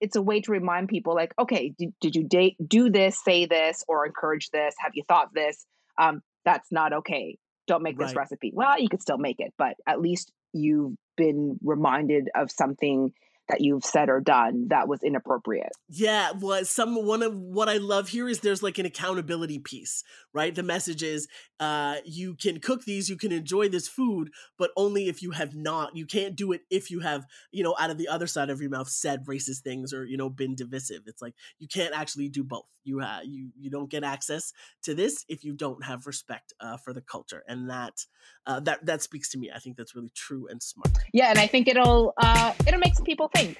it's 0.00 0.14
a 0.14 0.22
way 0.22 0.40
to 0.42 0.52
remind 0.52 0.88
people, 0.88 1.14
like, 1.14 1.32
okay, 1.38 1.74
did, 1.78 1.88
did 2.00 2.14
you 2.14 2.22
date, 2.22 2.54
do 2.64 2.90
this, 2.90 3.18
say 3.24 3.46
this, 3.46 3.82
or 3.88 4.06
encourage 4.06 4.50
this? 4.50 4.74
Have 4.78 4.92
you 4.94 5.02
thought 5.08 5.28
this? 5.34 5.64
Um, 5.98 6.20
that's 6.44 6.70
not 6.70 6.92
okay. 6.92 7.38
Don't 7.66 7.82
make 7.82 7.98
this 7.98 8.08
right. 8.08 8.18
recipe. 8.18 8.52
Well, 8.54 8.78
you 8.78 8.88
could 8.88 9.00
still 9.02 9.18
make 9.18 9.40
it, 9.40 9.52
but 9.58 9.74
at 9.86 10.00
least 10.00 10.30
you've 10.52 10.94
been 11.16 11.58
reminded 11.64 12.28
of 12.36 12.50
something 12.50 13.10
that 13.48 13.60
you've 13.60 13.84
said 13.84 14.08
or 14.08 14.20
done 14.20 14.68
that 14.68 14.88
was 14.88 15.02
inappropriate. 15.02 15.72
Yeah, 15.88 16.32
well, 16.40 16.64
some 16.64 16.94
one 17.06 17.22
of 17.22 17.36
what 17.36 17.68
I 17.68 17.76
love 17.76 18.08
here 18.08 18.28
is 18.28 18.40
there's 18.40 18.62
like 18.62 18.78
an 18.78 18.86
accountability 18.86 19.58
piece, 19.58 20.02
right? 20.32 20.54
The 20.54 20.62
message 20.62 21.02
is 21.02 21.28
uh 21.60 21.96
you 22.04 22.34
can 22.34 22.60
cook 22.60 22.84
these, 22.84 23.08
you 23.08 23.16
can 23.16 23.32
enjoy 23.32 23.68
this 23.68 23.88
food, 23.88 24.30
but 24.58 24.70
only 24.76 25.08
if 25.08 25.22
you 25.22 25.30
have 25.32 25.54
not. 25.54 25.96
You 25.96 26.06
can't 26.06 26.36
do 26.36 26.52
it 26.52 26.62
if 26.70 26.90
you 26.90 27.00
have, 27.00 27.26
you 27.52 27.62
know, 27.62 27.76
out 27.78 27.90
of 27.90 27.98
the 27.98 28.08
other 28.08 28.26
side 28.26 28.50
of 28.50 28.60
your 28.60 28.70
mouth 28.70 28.88
said 28.88 29.26
racist 29.26 29.60
things 29.60 29.92
or, 29.92 30.04
you 30.04 30.16
know, 30.16 30.28
been 30.28 30.54
divisive. 30.54 31.02
It's 31.06 31.22
like 31.22 31.34
you 31.58 31.68
can't 31.68 31.94
actually 31.94 32.28
do 32.28 32.44
both. 32.44 32.66
You 32.84 33.00
have 33.00 33.24
you 33.24 33.50
you 33.58 33.70
don't 33.70 33.90
get 33.90 34.04
access 34.04 34.52
to 34.82 34.94
this 34.94 35.24
if 35.28 35.44
you 35.44 35.52
don't 35.52 35.84
have 35.84 36.06
respect 36.06 36.52
uh, 36.60 36.76
for 36.76 36.92
the 36.92 37.00
culture. 37.00 37.42
And 37.48 37.70
that 37.70 38.06
uh, 38.46 38.60
that 38.60 38.84
that 38.86 39.02
speaks 39.02 39.30
to 39.30 39.38
me. 39.38 39.50
I 39.54 39.58
think 39.58 39.76
that's 39.76 39.94
really 39.94 40.12
true 40.14 40.46
and 40.48 40.62
smart. 40.62 40.88
Yeah, 41.12 41.30
and 41.30 41.38
I 41.38 41.46
think 41.46 41.68
it'll 41.68 42.14
uh 42.16 42.52
it'll 42.66 42.80
make 42.80 42.94
some 42.94 43.04
people 43.04 43.30
think. 43.34 43.58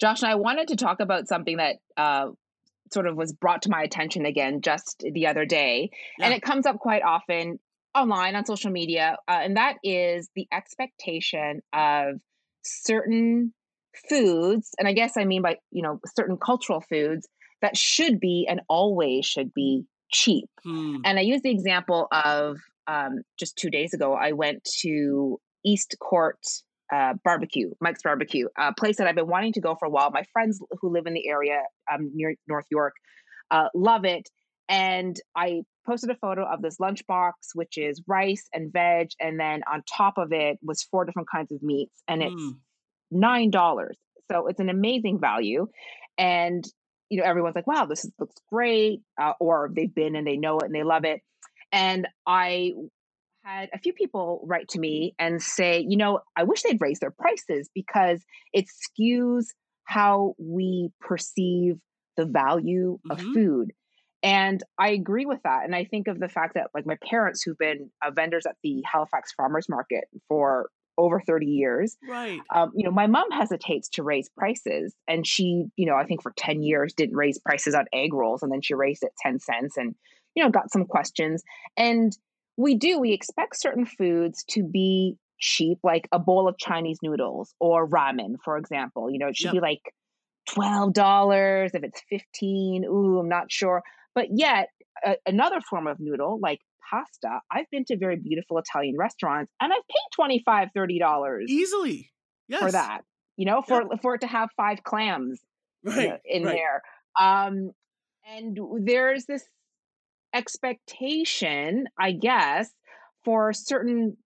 Joshna 0.00 0.28
I 0.28 0.34
wanted 0.36 0.68
to 0.68 0.76
talk 0.76 1.00
about 1.00 1.28
something 1.28 1.58
that 1.58 1.76
uh, 1.96 2.28
sort 2.92 3.06
of 3.06 3.16
was 3.16 3.32
brought 3.32 3.62
to 3.62 3.70
my 3.70 3.82
attention 3.82 4.24
again 4.24 4.62
just 4.62 5.04
the 5.12 5.26
other 5.26 5.44
day, 5.44 5.90
yeah. 6.18 6.26
and 6.26 6.34
it 6.34 6.42
comes 6.42 6.66
up 6.66 6.78
quite 6.78 7.02
often 7.02 7.58
online 7.94 8.34
on 8.34 8.46
social 8.46 8.70
media, 8.70 9.16
uh, 9.28 9.40
and 9.42 9.56
that 9.56 9.76
is 9.84 10.30
the 10.34 10.46
expectation 10.52 11.60
of 11.72 12.20
certain 12.62 13.52
foods, 14.08 14.74
and 14.78 14.88
I 14.88 14.94
guess 14.94 15.18
I 15.18 15.24
mean 15.24 15.42
by 15.42 15.56
you 15.70 15.82
know 15.82 16.00
certain 16.16 16.38
cultural 16.38 16.80
foods 16.80 17.28
that 17.60 17.76
should 17.76 18.20
be 18.20 18.46
and 18.48 18.62
always 18.68 19.26
should 19.26 19.52
be 19.52 19.84
cheap. 20.10 20.48
Hmm. 20.64 20.98
And 21.04 21.18
I 21.18 21.22
use 21.22 21.42
the 21.42 21.50
example 21.50 22.08
of 22.10 22.58
um, 22.86 23.22
just 23.38 23.56
two 23.56 23.70
days 23.70 23.94
ago, 23.94 24.14
I 24.14 24.32
went 24.32 24.64
to 24.80 25.40
East 25.64 25.96
Court 26.00 26.38
uh, 26.92 27.14
Barbecue, 27.24 27.70
Mike's 27.80 28.02
Barbecue, 28.02 28.48
a 28.58 28.74
place 28.74 28.96
that 28.96 29.06
I've 29.06 29.14
been 29.14 29.28
wanting 29.28 29.52
to 29.54 29.60
go 29.60 29.76
for 29.76 29.86
a 29.86 29.90
while. 29.90 30.10
My 30.10 30.24
friends 30.32 30.60
who 30.80 30.90
live 30.90 31.06
in 31.06 31.14
the 31.14 31.28
area 31.28 31.62
um, 31.92 32.10
near 32.14 32.34
North 32.48 32.66
York 32.70 32.94
uh, 33.50 33.68
love 33.74 34.04
it. 34.04 34.28
And 34.68 35.16
I 35.36 35.62
posted 35.86 36.10
a 36.10 36.14
photo 36.16 36.44
of 36.44 36.62
this 36.62 36.78
lunchbox, 36.78 37.32
which 37.54 37.76
is 37.76 38.02
rice 38.06 38.48
and 38.52 38.72
veg. 38.72 39.10
And 39.20 39.38
then 39.38 39.62
on 39.72 39.82
top 39.88 40.18
of 40.18 40.32
it 40.32 40.58
was 40.62 40.82
four 40.82 41.04
different 41.04 41.28
kinds 41.30 41.52
of 41.52 41.62
meats. 41.62 42.02
And 42.08 42.22
it's 42.22 42.34
mm. 42.34 42.52
$9. 43.12 43.88
So 44.30 44.46
it's 44.46 44.60
an 44.60 44.68
amazing 44.68 45.20
value. 45.20 45.68
And, 46.18 46.64
you 47.10 47.20
know, 47.20 47.24
everyone's 47.24 47.56
like, 47.56 47.66
wow, 47.66 47.84
this 47.84 48.04
is, 48.04 48.12
looks 48.18 48.36
great. 48.50 49.02
Uh, 49.20 49.32
or 49.40 49.70
they've 49.74 49.94
been 49.94 50.16
and 50.16 50.26
they 50.26 50.36
know 50.36 50.58
it 50.58 50.64
and 50.64 50.74
they 50.74 50.84
love 50.84 51.04
it. 51.04 51.20
And 51.72 52.08
I 52.26 52.72
had 53.44 53.68
a 53.74 53.78
few 53.78 53.92
people 53.92 54.42
write 54.46 54.68
to 54.68 54.78
me 54.78 55.14
and 55.18 55.42
say, 55.42 55.84
you 55.86 55.96
know, 55.96 56.20
I 56.36 56.44
wish 56.44 56.62
they'd 56.62 56.80
raise 56.80 57.00
their 57.00 57.10
prices 57.10 57.68
because 57.74 58.22
it 58.52 58.66
skews 58.66 59.46
how 59.84 60.34
we 60.38 60.90
perceive 61.00 61.76
the 62.16 62.26
value 62.26 62.98
mm-hmm. 62.98 63.10
of 63.10 63.20
food. 63.34 63.72
And 64.22 64.62
I 64.78 64.90
agree 64.90 65.24
with 65.24 65.40
that. 65.44 65.64
And 65.64 65.74
I 65.74 65.84
think 65.84 66.06
of 66.06 66.20
the 66.20 66.28
fact 66.28 66.54
that, 66.54 66.68
like, 66.74 66.86
my 66.86 66.98
parents, 67.08 67.42
who've 67.42 67.56
been 67.56 67.90
uh, 68.04 68.10
vendors 68.10 68.44
at 68.46 68.56
the 68.62 68.82
Halifax 68.84 69.32
Farmers 69.32 69.66
Market 69.68 70.04
for 70.28 70.68
over 71.00 71.20
30 71.20 71.46
years. 71.46 71.96
Right. 72.06 72.40
Um, 72.54 72.72
you 72.74 72.84
know, 72.84 72.90
my 72.90 73.06
mom 73.06 73.30
hesitates 73.30 73.88
to 73.90 74.02
raise 74.02 74.28
prices. 74.36 74.94
And 75.08 75.26
she, 75.26 75.64
you 75.76 75.86
know, 75.86 75.96
I 75.96 76.04
think 76.04 76.22
for 76.22 76.32
10 76.36 76.62
years 76.62 76.92
didn't 76.94 77.16
raise 77.16 77.38
prices 77.38 77.74
on 77.74 77.86
egg 77.92 78.12
rolls. 78.12 78.42
And 78.42 78.52
then 78.52 78.60
she 78.62 78.74
raised 78.74 79.02
it 79.02 79.12
10 79.22 79.40
cents 79.40 79.76
and, 79.76 79.94
you 80.34 80.44
know, 80.44 80.50
got 80.50 80.70
some 80.70 80.84
questions. 80.84 81.42
And 81.76 82.16
we 82.56 82.74
do, 82.74 82.98
we 82.98 83.12
expect 83.12 83.58
certain 83.58 83.86
foods 83.86 84.44
to 84.50 84.62
be 84.62 85.16
cheap, 85.38 85.78
like 85.82 86.06
a 86.12 86.18
bowl 86.18 86.46
of 86.46 86.58
Chinese 86.58 86.98
noodles 87.02 87.54
or 87.58 87.88
ramen, 87.88 88.34
for 88.44 88.58
example. 88.58 89.10
You 89.10 89.18
know, 89.18 89.28
it 89.28 89.36
should 89.36 89.46
yep. 89.46 89.54
be 89.54 89.60
like 89.60 89.94
$12. 90.50 91.70
If 91.74 91.82
it's 91.82 92.02
15 92.10 92.84
ooh, 92.84 93.18
I'm 93.18 93.28
not 93.28 93.50
sure. 93.50 93.82
But 94.14 94.26
yet, 94.30 94.68
a, 95.04 95.16
another 95.26 95.60
form 95.60 95.86
of 95.86 95.98
noodle, 95.98 96.38
like 96.42 96.60
pasta, 96.90 97.40
I've 97.50 97.70
been 97.70 97.84
to 97.86 97.96
very 97.96 98.16
beautiful 98.16 98.58
Italian 98.58 98.96
restaurants 98.98 99.52
and 99.60 99.72
I've 99.72 99.86
paid 99.88 100.42
$25, 100.46 100.70
$30 100.76 101.42
easily 101.48 102.10
yes. 102.48 102.60
for 102.60 102.72
that, 102.72 103.02
you 103.36 103.46
know, 103.46 103.62
for, 103.62 103.82
yeah. 103.82 103.98
for 104.02 104.14
it 104.16 104.22
to 104.22 104.26
have 104.26 104.50
five 104.56 104.82
clams 104.82 105.40
right, 105.84 106.18
in 106.24 106.44
right. 106.44 106.56
there. 106.56 106.82
Um, 107.18 107.72
and 108.28 108.58
there's 108.80 109.26
this 109.26 109.44
expectation, 110.34 111.86
I 111.98 112.12
guess, 112.12 112.70
for 113.24 113.52
certain 113.52 114.16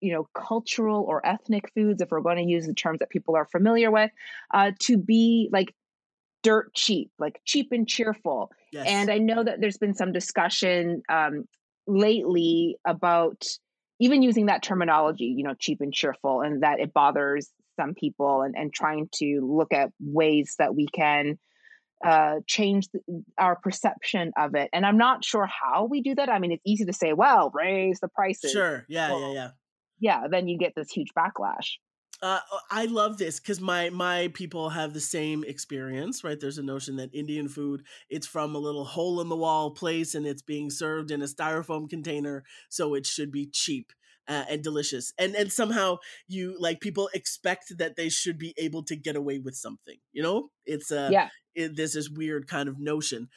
you 0.00 0.12
know 0.12 0.28
cultural 0.34 1.02
or 1.08 1.26
ethnic 1.26 1.70
foods 1.74 2.02
if 2.02 2.10
we're 2.10 2.20
going 2.20 2.36
to 2.36 2.44
use 2.44 2.66
the 2.66 2.74
terms 2.74 2.98
that 2.98 3.08
people 3.08 3.34
are 3.36 3.46
familiar 3.46 3.90
with 3.90 4.10
uh, 4.52 4.70
to 4.78 4.98
be 4.98 5.48
like 5.50 5.74
dirt 6.42 6.74
cheap 6.74 7.10
like 7.18 7.40
cheap 7.46 7.68
and 7.72 7.88
cheerful 7.88 8.50
yes. 8.70 8.84
and 8.86 9.10
i 9.10 9.16
know 9.16 9.42
that 9.42 9.62
there's 9.62 9.78
been 9.78 9.94
some 9.94 10.12
discussion 10.12 11.00
um, 11.08 11.46
lately 11.86 12.76
about 12.86 13.44
even 14.00 14.22
using 14.22 14.46
that 14.46 14.62
terminology 14.62 15.34
you 15.36 15.44
know 15.44 15.54
cheap 15.58 15.80
and 15.80 15.92
cheerful 15.92 16.40
and 16.40 16.62
that 16.62 16.80
it 16.80 16.92
bothers 16.92 17.50
some 17.76 17.94
people 17.94 18.42
and, 18.42 18.54
and 18.56 18.72
trying 18.72 19.08
to 19.12 19.40
look 19.42 19.72
at 19.72 19.90
ways 20.00 20.54
that 20.58 20.74
we 20.74 20.86
can 20.86 21.38
uh, 22.04 22.36
change 22.46 22.86
our 23.38 23.56
perception 23.56 24.32
of 24.36 24.54
it. 24.54 24.68
And 24.72 24.84
I'm 24.84 24.98
not 24.98 25.24
sure 25.24 25.46
how 25.46 25.86
we 25.86 26.02
do 26.02 26.14
that. 26.14 26.28
I 26.28 26.38
mean, 26.38 26.52
it's 26.52 26.62
easy 26.66 26.84
to 26.84 26.92
say, 26.92 27.12
well, 27.12 27.50
raise 27.54 27.98
the 28.00 28.08
prices. 28.08 28.52
Sure. 28.52 28.84
Yeah. 28.88 29.10
Well, 29.10 29.32
yeah. 29.32 29.32
Yeah. 29.32 29.50
Yeah. 29.98 30.28
Then 30.30 30.48
you 30.48 30.58
get 30.58 30.74
this 30.76 30.90
huge 30.90 31.12
backlash. 31.16 31.78
Uh, 32.22 32.40
uh 32.52 32.58
I 32.70 32.86
love 32.86 33.18
this 33.18 33.40
because 33.40 33.60
my 33.60 33.90
my 33.90 34.30
people 34.34 34.70
have 34.70 34.92
the 34.92 35.00
same 35.00 35.44
experience, 35.44 36.24
right? 36.24 36.38
There's 36.38 36.58
a 36.58 36.62
notion 36.62 36.96
that 36.96 37.14
Indian 37.14 37.48
food 37.48 37.82
it's 38.08 38.26
from 38.26 38.54
a 38.54 38.58
little 38.58 38.84
hole 38.84 39.20
in 39.20 39.28
the 39.28 39.36
wall 39.36 39.70
place 39.72 40.14
and 40.14 40.26
it's 40.26 40.42
being 40.42 40.70
served 40.70 41.10
in 41.10 41.22
a 41.22 41.26
styrofoam 41.26 41.88
container, 41.88 42.44
so 42.68 42.94
it 42.94 43.06
should 43.06 43.30
be 43.30 43.46
cheap 43.46 43.92
uh, 44.28 44.44
and 44.48 44.62
delicious 44.62 45.12
and 45.18 45.34
and 45.34 45.52
somehow 45.52 45.96
you 46.28 46.56
like 46.58 46.80
people 46.80 47.10
expect 47.14 47.76
that 47.78 47.96
they 47.96 48.08
should 48.08 48.38
be 48.38 48.54
able 48.56 48.82
to 48.82 48.96
get 48.96 49.16
away 49.16 49.38
with 49.38 49.54
something 49.54 49.96
you 50.12 50.22
know? 50.22 50.50
It's 50.64 50.90
uh 50.90 51.10
yeah. 51.12 51.28
it, 51.54 51.76
there's 51.76 51.92
this 51.92 52.08
weird 52.08 52.48
kind 52.48 52.68
of 52.68 52.78
notion 52.78 53.28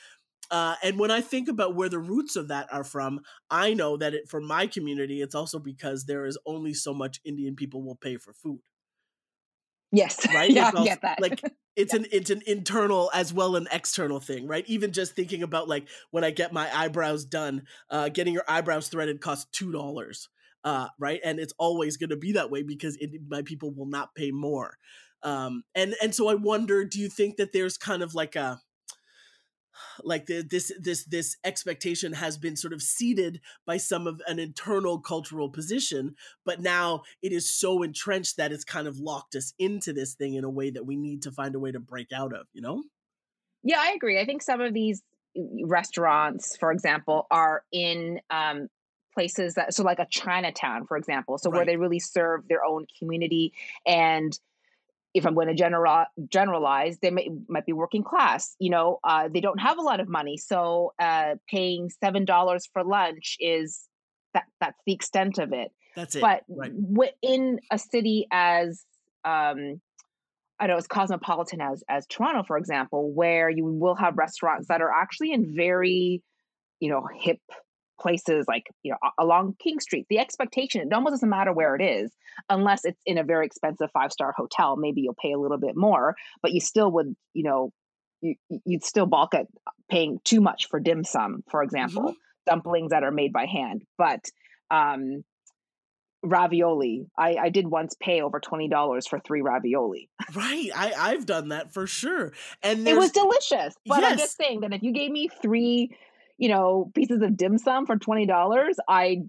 uh, 0.50 0.76
and 0.84 0.98
when 0.98 1.12
I 1.12 1.22
think 1.22 1.50
about 1.50 1.76
where 1.76 1.90
the 1.90 2.00
roots 2.00 2.36
of 2.36 2.48
that 2.48 2.72
are 2.72 2.84
from, 2.84 3.20
I 3.50 3.74
know 3.74 3.98
that 3.98 4.14
it, 4.14 4.30
for 4.30 4.40
my 4.40 4.68
community, 4.68 5.22
it's 5.22 5.36
also 5.36 5.60
because 5.60 6.06
there 6.06 6.26
is 6.26 6.38
only 6.46 6.74
so 6.74 6.94
much 6.94 7.20
Indian 7.26 7.56
people 7.56 7.84
will 7.84 7.98
pay 7.98 8.18
for 8.18 8.34
food. 8.34 8.62
Yes, 9.92 10.26
right. 10.34 10.50
yeah, 10.50 10.66
also, 10.68 10.84
get 10.84 11.02
that. 11.02 11.22
Like 11.22 11.42
it's 11.76 11.94
yeah. 11.94 12.02
an 12.02 12.06
it's 12.12 12.30
an 12.30 12.42
internal 12.48 13.12
as 13.14 13.34
well 13.34 13.56
an 13.56 13.68
external 13.72 14.20
thing, 14.20 14.48
right? 14.48 14.64
Even 14.68 14.94
just 14.94 15.16
thinking 15.16 15.44
about 15.44 15.68
like 15.68 15.88
when 16.12 16.24
I 16.24 16.32
get 16.32 16.54
my 16.54 16.70
eyebrows 16.74 17.26
done, 17.26 17.64
uh, 17.90 18.10
getting 18.10 18.34
your 18.34 18.46
eyebrows 18.48 18.88
threaded 18.88 19.22
costs 19.22 19.48
two 19.52 19.72
dollars 19.72 20.30
uh, 20.68 20.90
right? 21.00 21.22
And 21.24 21.40
it's 21.40 21.54
always 21.58 21.96
going 21.96 22.10
to 22.10 22.18
be 22.18 22.34
that 22.34 22.52
way 22.52 22.62
because 22.62 22.98
it, 22.98 23.12
my 23.30 23.42
people 23.42 23.74
will 23.74 23.86
not 23.86 24.14
pay 24.16 24.32
more. 24.32 24.78
Um, 25.24 25.64
and 25.74 25.96
and 26.02 26.14
so 26.14 26.28
I 26.28 26.36
wonder, 26.36 26.84
do 26.84 27.00
you 27.00 27.08
think 27.08 27.38
that 27.38 27.54
there's 27.54 27.78
kind 27.78 28.04
of 28.04 28.14
like 28.14 28.36
a 28.36 28.60
like 30.04 30.26
the, 30.26 30.42
this 30.42 30.72
this 30.80 31.06
this 31.06 31.38
expectation 31.44 32.14
has 32.14 32.38
been 32.38 32.56
sort 32.56 32.74
of 32.74 32.82
seeded 32.82 33.42
by 33.66 33.78
some 33.78 34.08
of 34.08 34.22
an 34.28 34.40
internal 34.40 35.00
cultural 35.00 35.50
position 35.50 36.16
but 36.46 36.62
now 36.62 37.02
it 37.22 37.32
is 37.32 37.52
so 37.52 37.84
entrenched 37.84 38.38
that 38.38 38.52
it's 38.52 38.64
kind 38.64 38.88
of 38.88 39.00
locked 39.00 39.36
us 39.36 39.54
into 39.60 39.94
this 39.94 40.14
thing 40.14 40.36
in 40.36 40.44
a 40.44 40.50
way 40.50 40.70
that 40.70 40.86
we 40.86 40.96
need 40.96 41.22
to 41.22 41.32
find 41.32 41.56
a 41.56 41.60
way 41.60 41.72
to 41.72 41.80
break 41.80 42.12
out 42.12 42.34
of 42.34 42.48
you 42.54 42.62
know 42.62 42.84
yeah 43.64 43.80
i 43.80 43.92
agree 43.92 44.20
i 44.20 44.26
think 44.26 44.42
some 44.42 44.62
of 44.62 44.74
these 44.74 45.02
restaurants 45.64 46.58
for 46.58 46.72
example 46.72 47.28
are 47.30 47.64
in 47.72 48.20
um, 48.30 48.68
places 49.18 49.56
that 49.56 49.74
so 49.74 49.82
like 49.82 49.98
a 49.98 50.06
Chinatown, 50.12 50.86
for 50.86 50.96
example, 50.96 51.40
so 51.40 51.50
right. 51.50 51.58
where 51.58 51.66
they 51.66 51.76
really 51.76 52.00
serve 52.00 52.48
their 52.48 52.64
own 52.64 52.86
community 53.00 53.52
and 53.84 54.40
if 55.18 55.26
I'm 55.26 55.34
going 55.34 55.48
to 55.48 55.56
general, 55.56 56.06
generalize, 56.30 57.00
they 57.00 57.10
may, 57.10 57.30
might 57.50 57.66
be 57.66 57.74
working 57.74 58.04
class. 58.04 58.56
You 58.60 58.70
know, 58.70 59.00
uh, 59.04 59.30
they 59.34 59.42
don't 59.42 59.60
have 59.60 59.80
a 59.80 59.82
lot 59.82 60.00
of 60.00 60.08
money, 60.08 60.38
so 60.38 60.94
uh, 61.00 61.36
paying 61.50 61.90
seven 61.90 62.24
dollars 62.24 62.70
for 62.72 62.84
lunch 62.84 63.36
is 63.40 63.84
that 64.34 64.44
that's 64.62 64.80
the 64.86 64.94
extent 64.94 65.40
of 65.40 65.54
it. 65.54 65.72
That's 65.96 66.16
it. 66.16 66.22
But 66.22 66.44
right. 66.48 66.72
in 67.22 67.60
a 67.72 67.80
city 67.80 68.28
as 68.32 68.84
um, 69.26 69.82
I 70.60 70.68
know 70.68 70.78
as 70.78 70.88
cosmopolitan 70.88 71.62
as 71.62 71.84
as 71.90 72.06
Toronto, 72.08 72.44
for 72.44 72.58
example, 72.58 73.12
where 73.12 73.50
you 73.50 73.66
will 73.66 73.96
have 73.96 74.18
restaurants 74.18 74.68
that 74.68 74.82
are 74.82 74.92
actually 74.92 75.34
in 75.34 75.56
very, 75.56 76.22
you 76.80 76.90
know, 76.90 77.08
hip 77.20 77.40
places 78.00 78.46
like 78.48 78.68
you 78.84 78.92
know 78.92 78.98
along 79.18 79.56
king 79.60 79.80
street 79.80 80.06
the 80.10 80.20
expectation 80.20 80.82
it 80.82 80.94
almost 80.94 81.14
doesn't 81.14 81.30
matter 81.30 81.54
where 81.54 81.76
it 81.76 81.82
is 81.82 82.12
unless 82.50 82.86
it's 82.86 83.02
in 83.06 83.18
a 83.18 83.24
very 83.24 83.46
expensive 83.46 83.90
five 83.92 84.12
star 84.12 84.34
hotel 84.36 84.76
maybe 84.76 85.02
you'll 85.02 85.16
pay 85.20 85.32
a 85.32 85.40
little 85.40 85.58
bit 85.58 85.76
more 85.76 86.16
but 86.42 86.52
you 86.52 86.60
still 86.60 86.92
would 86.92 87.16
you 87.34 87.44
know 87.44 87.72
you, 88.22 88.36
you'd 88.66 88.84
still 88.84 89.06
balk 89.06 89.34
at 89.34 89.48
paying 89.90 90.20
too 90.24 90.42
much 90.42 90.68
for 90.70 90.80
dim 90.80 91.04
sum 91.04 91.44
for 91.50 91.64
example 91.64 92.04
mm-hmm. 92.04 92.12
dumplings 92.46 92.92
that 92.92 93.04
are 93.04 93.12
made 93.12 93.34
by 93.34 93.46
hand 93.46 93.84
but 93.98 94.26
um 94.72 95.24
ravioli. 96.24 97.08
I, 97.18 97.36
I 97.36 97.50
did 97.50 97.68
once 97.68 97.96
pay 98.00 98.22
over 98.22 98.40
twenty 98.40 98.68
dollars 98.68 99.08
for 99.08 99.20
three 99.20 99.42
ravioli. 99.42 100.10
Right. 100.36 100.70
I, 100.76 100.94
I've 100.98 101.26
done 101.26 101.50
that 101.50 101.74
for 101.74 101.88
sure. 101.88 102.34
And 102.62 102.88
it 102.88 102.98
was 102.98 103.12
delicious. 103.12 103.76
But 103.86 104.02
yes. 104.02 104.12
I'm 104.12 104.18
just 104.18 104.38
saying 104.38 104.62
that 104.62 104.74
if 104.74 104.84
you 104.84 104.92
gave 104.92 105.12
me 105.12 105.30
three 105.42 105.96
you 106.38 106.50
know, 106.50 106.92
pieces 106.94 107.22
of 107.22 107.36
dim 107.38 107.58
sum 107.58 107.86
for 107.86 107.98
$20, 107.98 108.76
I 108.88 109.24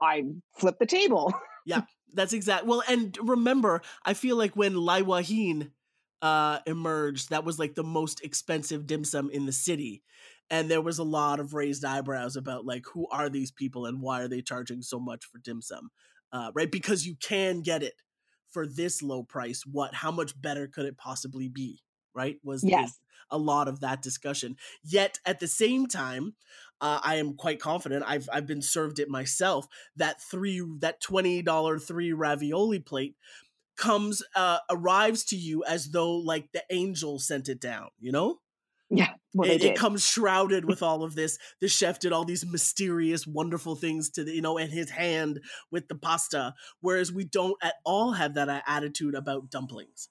I 0.00 0.24
flip 0.56 0.78
the 0.78 0.86
table. 0.86 1.34
yeah, 1.66 1.82
that's 2.14 2.32
exact. 2.32 2.66
Well, 2.66 2.82
and 2.88 3.16
remember, 3.22 3.82
I 4.04 4.14
feel 4.14 4.36
like 4.36 4.56
when 4.56 4.74
Lai 4.74 5.02
Wah 5.02 5.20
Heen 5.20 5.72
uh 6.22 6.58
emerged, 6.66 7.30
that 7.30 7.44
was 7.44 7.58
like 7.58 7.74
the 7.74 7.84
most 7.84 8.22
expensive 8.24 8.86
dim 8.86 9.04
sum 9.04 9.30
in 9.30 9.46
the 9.46 9.52
city. 9.52 10.02
And 10.52 10.68
there 10.68 10.82
was 10.82 10.98
a 10.98 11.04
lot 11.04 11.38
of 11.38 11.54
raised 11.54 11.84
eyebrows 11.84 12.34
about 12.36 12.66
like 12.66 12.84
who 12.92 13.06
are 13.08 13.28
these 13.28 13.52
people 13.52 13.86
and 13.86 14.02
why 14.02 14.22
are 14.22 14.28
they 14.28 14.42
charging 14.42 14.82
so 14.82 14.98
much 14.98 15.24
for 15.26 15.38
dim 15.38 15.62
sum? 15.62 15.90
Uh, 16.32 16.50
right? 16.54 16.70
Because 16.70 17.06
you 17.06 17.14
can 17.20 17.60
get 17.60 17.82
it 17.82 17.94
for 18.50 18.66
this 18.66 19.02
low 19.02 19.22
price. 19.22 19.62
What 19.64 19.94
how 19.94 20.10
much 20.10 20.40
better 20.40 20.66
could 20.66 20.86
it 20.86 20.96
possibly 20.96 21.48
be? 21.48 21.82
Right? 22.14 22.36
Was 22.42 22.64
yes. 22.64 22.98
a 23.30 23.38
lot 23.38 23.68
of 23.68 23.80
that 23.80 24.02
discussion. 24.02 24.56
Yet 24.84 25.18
at 25.24 25.40
the 25.40 25.48
same 25.48 25.86
time, 25.86 26.34
uh, 26.80 27.00
I 27.02 27.16
am 27.16 27.34
quite 27.34 27.60
confident. 27.60 28.04
I've 28.06 28.28
I've 28.32 28.46
been 28.46 28.62
served 28.62 28.98
it 28.98 29.08
myself. 29.08 29.66
That 29.96 30.20
three 30.20 30.62
that 30.80 31.00
twenty 31.00 31.42
dollar 31.42 31.78
three 31.78 32.12
ravioli 32.12 32.78
plate 32.78 33.16
comes 33.76 34.22
uh, 34.34 34.58
arrives 34.70 35.24
to 35.26 35.36
you 35.36 35.64
as 35.64 35.90
though 35.90 36.12
like 36.12 36.52
the 36.52 36.62
angel 36.70 37.18
sent 37.18 37.48
it 37.48 37.60
down. 37.60 37.88
You 37.98 38.12
know. 38.12 38.38
Yeah, 38.92 39.10
well, 39.34 39.48
it, 39.48 39.62
it, 39.62 39.76
comes 39.76 40.04
shrouded 40.04 40.64
with 40.64 40.82
all 40.82 41.04
of 41.04 41.14
this. 41.14 41.38
The 41.60 41.68
chef 41.68 42.00
did 42.00 42.12
all 42.12 42.24
these 42.24 42.44
mysterious, 42.44 43.24
wonderful 43.24 43.76
things 43.76 44.10
to 44.10 44.24
the, 44.24 44.34
you 44.34 44.42
know, 44.42 44.58
and 44.58 44.72
his 44.72 44.90
hand 44.90 45.38
with 45.70 45.86
the 45.86 45.94
pasta. 45.94 46.54
Whereas 46.80 47.12
we 47.12 47.22
don't 47.22 47.56
at 47.62 47.74
all 47.84 48.10
have 48.10 48.34
that 48.34 48.64
attitude 48.66 49.14
about 49.14 49.48
dumplings. 49.48 50.08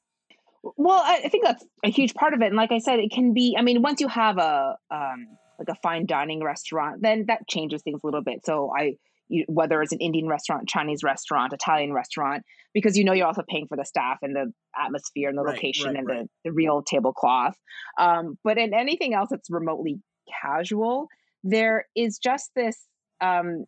Well, 0.63 1.01
I 1.03 1.29
think 1.29 1.45
that's 1.45 1.63
a 1.85 1.89
huge 1.89 2.13
part 2.13 2.33
of 2.33 2.41
it. 2.41 2.47
And 2.47 2.55
like 2.55 2.71
I 2.71 2.79
said, 2.79 2.99
it 2.99 3.11
can 3.11 3.33
be, 3.33 3.55
I 3.57 3.61
mean, 3.61 3.81
once 3.81 4.01
you 4.01 4.07
have 4.07 4.37
a, 4.37 4.75
um, 4.91 5.27
like 5.57 5.69
a 5.69 5.75
fine 5.81 6.05
dining 6.05 6.43
restaurant, 6.43 7.01
then 7.01 7.25
that 7.27 7.47
changes 7.47 7.81
things 7.81 8.01
a 8.03 8.07
little 8.07 8.23
bit. 8.23 8.45
So 8.45 8.71
I, 8.77 8.95
you, 9.29 9.45
whether 9.47 9.81
it's 9.81 9.91
an 9.91 9.99
Indian 9.99 10.27
restaurant, 10.27 10.67
Chinese 10.67 11.03
restaurant, 11.03 11.53
Italian 11.53 11.93
restaurant, 11.93 12.43
because 12.73 12.97
you 12.97 13.03
know 13.03 13.13
you're 13.13 13.27
also 13.27 13.43
paying 13.47 13.67
for 13.67 13.77
the 13.77 13.85
staff 13.85 14.17
and 14.21 14.35
the 14.35 14.51
atmosphere 14.77 15.29
and 15.29 15.37
the 15.37 15.43
right, 15.43 15.55
location 15.55 15.87
right, 15.87 15.95
and 15.97 16.07
right. 16.07 16.27
The, 16.43 16.49
the 16.49 16.51
real 16.51 16.81
tablecloth. 16.81 17.55
Um, 17.97 18.37
but 18.43 18.57
in 18.57 18.73
anything 18.73 19.13
else 19.13 19.29
that's 19.29 19.49
remotely 19.49 19.99
casual, 20.41 21.07
there 21.43 21.85
is 21.95 22.17
just 22.17 22.51
this 22.55 22.77
um, 23.21 23.65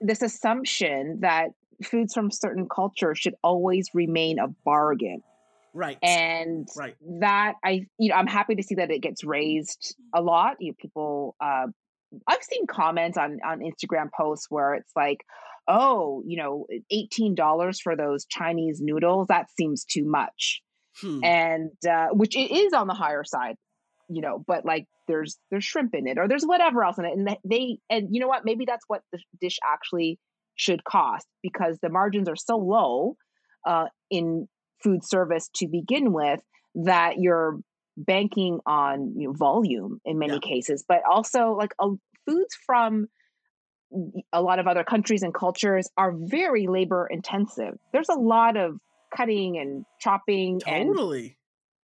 this 0.00 0.22
assumption 0.22 1.18
that 1.20 1.50
foods 1.82 2.14
from 2.14 2.30
certain 2.30 2.68
cultures 2.68 3.18
should 3.18 3.34
always 3.42 3.90
remain 3.94 4.38
a 4.38 4.48
bargain 4.64 5.22
right 5.74 5.98
and 6.02 6.68
right. 6.76 6.96
that 7.20 7.54
i 7.64 7.84
you 7.98 8.08
know 8.08 8.14
i'm 8.14 8.26
happy 8.26 8.54
to 8.54 8.62
see 8.62 8.76
that 8.76 8.90
it 8.90 9.00
gets 9.00 9.24
raised 9.24 9.96
a 10.14 10.22
lot 10.22 10.56
you 10.60 10.70
know, 10.70 10.74
people 10.80 11.36
uh, 11.40 11.66
i've 12.28 12.42
seen 12.42 12.66
comments 12.66 13.18
on 13.18 13.38
on 13.44 13.60
instagram 13.60 14.08
posts 14.16 14.46
where 14.48 14.74
it's 14.74 14.92
like 14.96 15.18
oh 15.66 16.22
you 16.26 16.36
know 16.36 16.66
$18 16.92 17.80
for 17.82 17.96
those 17.96 18.24
chinese 18.26 18.80
noodles 18.80 19.26
that 19.28 19.46
seems 19.58 19.84
too 19.84 20.04
much 20.04 20.62
hmm. 21.00 21.22
and 21.24 21.70
uh, 21.90 22.08
which 22.12 22.36
it 22.36 22.50
is 22.52 22.72
on 22.72 22.86
the 22.86 22.94
higher 22.94 23.24
side 23.24 23.56
you 24.08 24.22
know 24.22 24.44
but 24.46 24.64
like 24.64 24.86
there's 25.08 25.38
there's 25.50 25.64
shrimp 25.64 25.94
in 25.94 26.06
it 26.06 26.18
or 26.18 26.28
there's 26.28 26.44
whatever 26.44 26.84
else 26.84 26.98
in 26.98 27.04
it 27.04 27.16
and 27.16 27.36
they 27.44 27.78
and 27.90 28.08
you 28.10 28.20
know 28.20 28.28
what 28.28 28.44
maybe 28.44 28.64
that's 28.64 28.84
what 28.86 29.02
the 29.12 29.18
dish 29.40 29.58
actually 29.66 30.18
should 30.56 30.84
cost 30.84 31.26
because 31.42 31.78
the 31.82 31.88
margins 31.88 32.28
are 32.28 32.36
so 32.36 32.56
low 32.56 33.16
uh, 33.66 33.86
in 34.10 34.46
food 34.84 35.04
service 35.04 35.48
to 35.56 35.66
begin 35.66 36.12
with 36.12 36.40
that 36.74 37.18
you're 37.18 37.58
banking 37.96 38.60
on 38.66 39.14
you 39.16 39.28
know, 39.28 39.32
volume 39.32 40.00
in 40.04 40.18
many 40.18 40.34
yeah. 40.34 40.38
cases, 40.40 40.84
but 40.86 41.00
also 41.10 41.52
like 41.52 41.72
uh, 41.78 41.88
foods 42.26 42.56
from 42.66 43.08
a 44.32 44.42
lot 44.42 44.58
of 44.58 44.66
other 44.66 44.84
countries 44.84 45.22
and 45.22 45.32
cultures 45.32 45.88
are 45.96 46.12
very 46.16 46.66
labor 46.66 47.06
intensive. 47.10 47.74
There's 47.92 48.08
a 48.08 48.18
lot 48.18 48.56
of 48.56 48.78
cutting 49.16 49.58
and 49.58 49.84
chopping 50.00 50.60
totally 50.60 51.36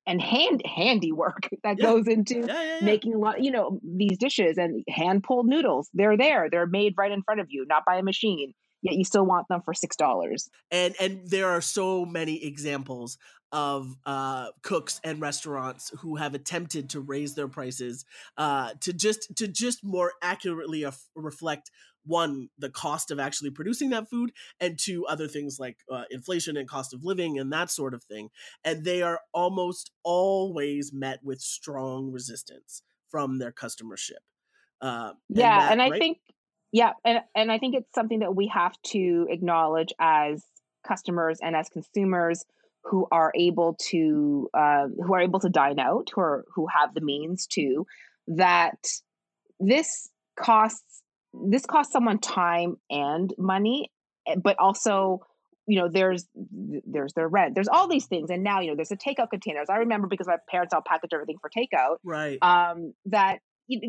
and, 0.07 0.21
and 0.21 0.23
hand 0.23 0.63
handiwork 0.65 1.49
that 1.63 1.79
yeah. 1.79 1.85
goes 1.85 2.09
into 2.09 2.47
yeah, 2.47 2.79
making 2.83 3.15
a 3.15 3.19
lot 3.19 3.43
you 3.43 3.51
know 3.51 3.79
these 3.85 4.19
dishes 4.19 4.59
and 4.59 4.83
hand 4.89 5.23
pulled 5.23 5.47
noodles 5.47 5.89
they're 5.95 6.17
there 6.17 6.49
they're 6.51 6.67
made 6.67 6.95
right 6.99 7.13
in 7.13 7.23
front 7.23 7.41
of 7.41 7.47
you 7.49 7.65
not 7.69 7.85
by 7.87 7.97
a 7.97 8.03
machine 8.03 8.53
yet 8.83 8.95
you 8.95 9.05
still 9.05 9.25
want 9.25 9.47
them 9.49 9.61
for 9.62 9.75
six 9.75 9.97
dollars 9.97 10.49
and 10.71 10.95
and 11.01 11.21
there 11.27 11.49
are 11.49 11.61
so 11.61 12.05
many 12.05 12.45
examples 12.45 13.19
of 13.53 13.97
uh, 14.07 14.49
cooks 14.62 15.01
and 15.03 15.21
restaurants 15.21 15.90
who 16.01 16.16
have 16.16 16.35
attempted 16.35 16.90
to 16.90 17.01
raise 17.01 17.35
their 17.35 17.49
prices 17.49 18.05
uh, 18.37 18.71
to 18.81 18.93
just 18.93 19.35
to 19.37 19.49
just 19.49 19.83
more 19.83 20.12
accurately 20.23 20.85
af- 20.85 21.09
reflect 21.16 21.71
one 22.05 22.49
the 22.59 22.71
cost 22.71 23.11
of 23.11 23.19
actually 23.19 23.51
producing 23.51 23.90
that 23.90 24.09
food 24.09 24.33
and 24.59 24.79
two 24.79 25.05
other 25.07 25.29
things 25.29 25.59
like 25.59 25.79
uh, 25.90 26.05
inflation 26.11 26.57
and 26.57 26.69
cost 26.69 26.95
of 26.95 27.05
living 27.05 27.38
and 27.38 27.53
that 27.53 27.71
sort 27.71 27.93
of 27.93 28.03
thing 28.05 28.31
and 28.64 28.85
they 28.85 29.03
are 29.03 29.21
almost 29.35 29.90
always 30.03 30.93
met 30.93 31.19
with 31.23 31.40
strong 31.40 32.11
resistance 32.11 32.83
from 33.09 33.38
their 33.38 33.53
customership 33.53 34.23
uh, 34.81 35.12
yeah 35.29 35.53
and, 35.53 35.61
that, 35.61 35.73
and 35.73 35.83
i 35.83 35.90
right? 35.90 35.99
think 35.99 36.19
yeah 36.72 36.92
and, 37.04 37.20
and 37.35 37.50
i 37.52 37.59
think 37.59 37.74
it's 37.74 37.94
something 37.94 38.20
that 38.20 38.35
we 38.35 38.46
have 38.48 38.74
to 38.83 39.26
acknowledge 39.30 39.92
as 39.98 40.42
customers 40.87 41.38
and 41.42 41.54
as 41.56 41.68
consumers 41.68 42.44
who 42.85 43.06
are 43.12 43.33
able 43.35 43.76
to 43.78 44.48
uh, 44.54 44.87
who 45.04 45.14
are 45.14 45.20
able 45.20 45.40
to 45.40 45.48
dine 45.48 45.78
out 45.78 46.09
who 46.14 46.20
are 46.20 46.44
who 46.54 46.66
have 46.66 46.94
the 46.94 47.00
means 47.00 47.46
to 47.46 47.87
that 48.26 48.78
this 49.59 50.09
costs 50.37 51.02
this 51.48 51.66
costs 51.66 51.92
someone 51.92 52.18
time 52.18 52.76
and 52.88 53.35
money 53.38 53.90
eh, 54.26 54.37
but 54.42 54.59
also 54.59 55.20
you 55.66 55.78
know 55.78 55.88
there's 55.88 56.26
there's 56.35 57.12
their 57.12 57.28
rent 57.28 57.54
there's 57.54 57.68
all 57.68 57.87
these 57.87 58.06
things 58.06 58.30
and 58.30 58.42
now 58.42 58.61
you 58.61 58.68
know 58.68 58.76
there's 58.76 58.90
a 58.90 58.96
takeout 58.96 59.30
containers. 59.30 59.68
I 59.68 59.76
remember 59.76 60.09
because 60.09 60.26
my 60.26 60.38
parents 60.48 60.72
all 60.72 60.83
package 60.85 61.11
everything 61.12 61.37
for 61.40 61.50
takeout 61.50 61.96
right. 62.02 62.38
um 62.42 62.94
that 63.06 63.40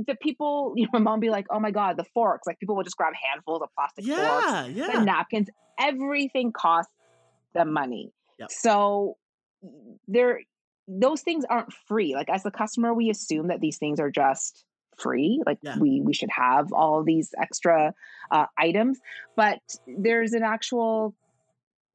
the 0.08 0.16
people, 0.22 0.74
you 0.76 0.84
know, 0.84 0.90
my 0.94 1.00
mom 1.00 1.20
be 1.20 1.30
like, 1.30 1.48
"Oh 1.50 1.60
my 1.60 1.72
god, 1.72 1.98
the 1.98 2.06
forks!" 2.14 2.48
Like 2.48 2.60
people 2.60 2.76
will 2.76 2.84
just 2.84 2.98
grab 2.98 3.14
handfuls 3.14 3.62
of 3.62 3.70
plastic 3.76 4.06
yeah, 4.06 4.64
forks, 4.64 4.78
yeah. 4.78 5.00
the 5.00 5.06
napkins. 5.06 5.50
Everything 5.80 6.52
costs 6.52 6.92
them 7.54 7.74
money. 7.74 8.12
Yep. 8.40 8.52
So 8.52 9.18
there, 10.08 10.42
those 10.88 11.22
things 11.22 11.46
aren't 11.50 11.74
free. 11.88 12.14
Like 12.16 12.30
as 12.30 12.44
the 12.44 12.52
customer, 12.52 12.94
we 12.94 13.10
assume 13.10 13.48
that 13.48 13.60
these 13.60 13.78
things 13.78 14.00
are 14.00 14.12
just 14.12 14.64
free. 14.98 15.42
Like 15.46 15.60
yeah. 15.62 15.78
we 15.78 16.02
we 16.02 16.14
should 16.14 16.30
have 16.32 16.72
all 16.74 17.04
these 17.04 17.34
extra 17.40 17.94
uh, 18.30 18.46
items, 18.58 19.00
but 19.36 19.60
there's 19.88 20.34
an 20.34 20.44
actual 20.44 21.16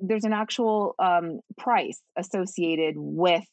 there's 0.01 0.25
an 0.25 0.33
actual 0.33 0.95
um, 0.99 1.41
price 1.57 2.01
associated 2.17 2.95
with 2.97 3.45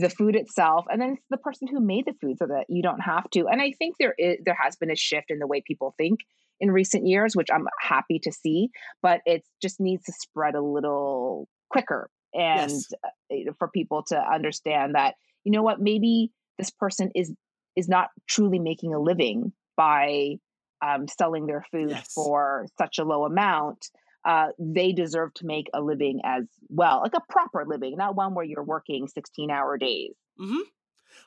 the 0.00 0.10
food 0.10 0.36
itself 0.36 0.84
and 0.88 1.00
then 1.00 1.16
the 1.30 1.36
person 1.36 1.68
who 1.68 1.80
made 1.80 2.04
the 2.06 2.14
food 2.20 2.36
so 2.38 2.46
that 2.46 2.64
you 2.68 2.82
don't 2.82 3.00
have 3.00 3.28
to 3.30 3.46
and 3.48 3.60
i 3.60 3.72
think 3.78 3.96
there 3.98 4.14
is 4.18 4.36
there 4.44 4.58
has 4.60 4.76
been 4.76 4.90
a 4.90 4.96
shift 4.96 5.26
in 5.30 5.38
the 5.38 5.46
way 5.46 5.62
people 5.64 5.94
think 5.96 6.20
in 6.60 6.70
recent 6.70 7.06
years 7.06 7.34
which 7.34 7.48
i'm 7.52 7.66
happy 7.80 8.18
to 8.18 8.32
see 8.32 8.68
but 9.02 9.20
it 9.26 9.42
just 9.62 9.80
needs 9.80 10.04
to 10.04 10.12
spread 10.12 10.54
a 10.54 10.62
little 10.62 11.48
quicker 11.70 12.10
and 12.34 12.70
yes. 12.70 12.92
Uh, 13.04 13.52
for 13.58 13.68
people 13.68 14.02
to 14.02 14.16
understand 14.16 14.94
that 14.94 15.14
you 15.44 15.52
know 15.52 15.62
what 15.62 15.80
maybe 15.80 16.30
this 16.58 16.70
person 16.70 17.10
is 17.14 17.32
is 17.76 17.88
not 17.88 18.08
truly 18.28 18.58
making 18.58 18.94
a 18.94 19.00
living 19.00 19.52
by 19.76 20.34
um, 20.82 21.06
selling 21.08 21.46
their 21.46 21.64
food 21.70 21.90
yes. 21.90 22.12
for 22.12 22.66
such 22.78 22.98
a 22.98 23.04
low 23.04 23.24
amount 23.24 23.86
uh, 24.24 24.48
they 24.58 24.92
deserve 24.92 25.32
to 25.34 25.46
make 25.46 25.68
a 25.74 25.80
living 25.80 26.20
as 26.24 26.44
well 26.68 27.00
like 27.02 27.14
a 27.14 27.32
proper 27.32 27.64
living 27.66 27.96
not 27.96 28.16
one 28.16 28.34
where 28.34 28.44
you're 28.44 28.62
working 28.62 29.08
16 29.08 29.50
hour 29.50 29.78
days 29.78 30.14
mm-hmm. 30.40 30.60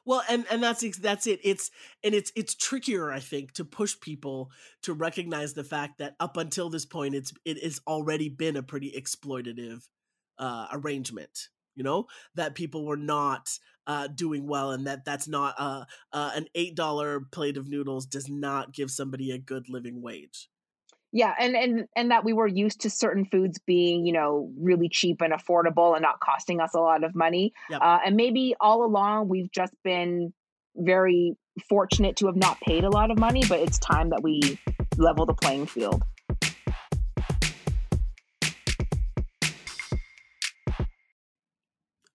Well, 0.06 0.24
and 0.30 0.46
and 0.50 0.62
that's 0.62 0.98
that's 0.98 1.28
it. 1.28 1.40
It's 1.44 1.70
and 2.04 2.14
it's 2.14 2.32
it's 2.36 2.56
trickier, 2.56 3.12
I 3.12 3.20
think, 3.20 3.54
to 3.54 3.66
push 3.66 3.98
people 4.00 4.52
to 4.82 4.94
recognize 4.94 5.54
the 5.54 5.64
fact 5.64 6.00
that 6.00 6.16
up 6.20 6.36
until 6.36 6.70
this 6.70 6.86
point, 6.86 7.16
it's 7.16 7.34
it 7.46 7.62
has 7.64 7.80
already 7.88 8.28
been 8.28 8.58
a 8.58 8.64
pretty 8.64 8.92
exploitative 8.92 9.84
uh, 10.40 10.68
arrangement 10.74 11.48
you 11.76 11.84
know 11.84 12.06
that 12.36 12.56
people 12.56 12.86
were 12.86 12.98
not 12.98 13.50
uh, 13.88 14.08
doing 14.08 14.48
well 14.48 14.72
and 14.72 14.88
that 14.88 15.04
that's 15.06 15.28
not 15.28 15.56
uh, 15.58 15.84
uh, 16.12 16.32
an 16.36 16.48
eight 16.56 16.76
dollar 16.76 17.22
plate 17.32 17.58
of 17.58 17.68
noodles 17.68 18.06
does 18.06 18.30
not 18.30 18.74
give 18.74 18.90
somebody 18.90 19.32
a 19.32 19.38
good 19.38 19.68
living 19.70 20.02
wage 20.02 20.50
yeah 21.14 21.34
and 21.40 21.56
and 21.56 21.88
and 21.96 22.12
that 22.12 22.26
we 22.26 22.34
were 22.34 22.48
used 22.48 22.82
to 22.82 22.90
certain 22.90 23.24
foods 23.24 23.60
being 23.66 24.06
you 24.06 24.12
know 24.12 24.52
really 24.60 24.90
cheap 24.90 25.22
and 25.22 25.32
affordable 25.32 25.94
and 25.94 26.02
not 26.02 26.20
costing 26.20 26.60
us 26.60 26.74
a 26.74 26.80
lot 26.80 27.04
of 27.04 27.16
money 27.16 27.54
yep. 27.70 27.80
uh, 27.82 28.00
and 28.06 28.18
maybe 28.18 28.56
all 28.60 28.84
along 28.84 29.30
we've 29.30 29.52
just 29.52 29.74
been 29.84 30.34
very 30.76 31.38
fortunate 31.70 32.16
to 32.16 32.26
have 32.26 32.36
not 32.36 32.60
paid 32.62 32.84
a 32.84 32.90
lot 32.90 33.12
of 33.12 33.18
money 33.18 33.44
but 33.48 33.60
it's 33.60 33.78
time 33.78 34.10
that 34.10 34.22
we 34.22 34.60
level 34.98 35.26
the 35.26 35.36
playing 35.36 35.66
field 35.66 36.04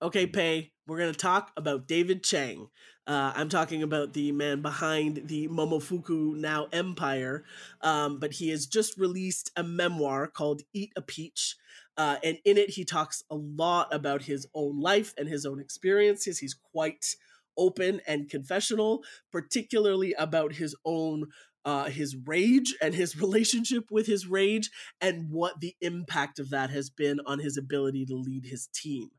Okay, 0.01 0.29
Pei, 0.29 0.71
we're 0.89 0.99
going 0.99 1.13
to 1.13 1.19
talk 1.19 1.53
about 1.57 1.87
David 1.87 2.25
Chang. 2.25 2.69
Uh, 3.07 3.33
I'm 3.37 3.51
talking 3.51 3.83
about 3.83 4.15
the 4.15 4.33
man 4.33 4.63
behind 4.63 5.29
the 5.29 5.47
Momofuku 5.49 6.35
Now 6.35 6.69
Empire, 6.73 7.45
um, 7.83 8.19
but 8.19 8.33
he 8.33 8.49
has 8.51 8.67
just 8.67 8.99
released 8.99 9.51
a 9.55 9.63
memoir 9.63 10.27
called 10.27 10.63
Eat 10.73 10.93
a 10.97 11.03
Peach. 11.03 11.57
Uh, 11.99 12.17
and 12.25 12.39
in 12.45 12.57
it, 12.57 12.71
he 12.71 12.85
talks 12.85 13.23
a 13.31 13.35
lot 13.35 13.93
about 13.93 14.23
his 14.23 14.47
own 14.55 14.81
life 14.81 15.13
and 15.19 15.29
his 15.29 15.45
own 15.45 15.61
experiences. 15.61 16.39
He's 16.39 16.55
quite 16.55 17.17
open 17.59 18.01
and 18.07 18.31
confessional, 18.31 19.03
particularly 19.31 20.15
about 20.15 20.55
his 20.55 20.75
own 20.85 21.27
uh, 21.65 21.85
his 21.85 22.17
rage 22.25 22.75
and 22.81 22.95
his 22.95 23.15
relationship 23.21 23.91
with 23.91 24.07
his 24.07 24.27
rage 24.27 24.71
and 25.03 25.31
what 25.31 25.61
the 25.61 25.75
impact 25.83 26.39
of 26.39 26.49
that 26.49 26.71
has 26.71 26.89
been 26.89 27.21
on 27.27 27.41
his 27.41 27.59
ability 27.59 28.07
to 28.07 28.15
lead 28.15 28.47
his 28.47 28.69
team 28.69 29.11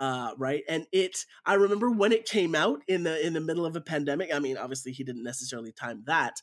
uh, 0.00 0.32
right? 0.36 0.62
And 0.68 0.86
it 0.92 1.24
i 1.44 1.54
remember 1.54 1.90
when 1.90 2.12
it 2.12 2.24
came 2.24 2.54
out 2.54 2.82
in 2.88 3.02
the 3.04 3.26
in 3.26 3.32
the 3.32 3.40
middle 3.40 3.66
of 3.66 3.76
a 3.76 3.80
pandemic 3.80 4.32
i 4.32 4.38
mean 4.38 4.56
obviously 4.56 4.92
he 4.92 5.04
didn't 5.04 5.24
necessarily 5.24 5.72
time 5.72 6.02
that 6.06 6.40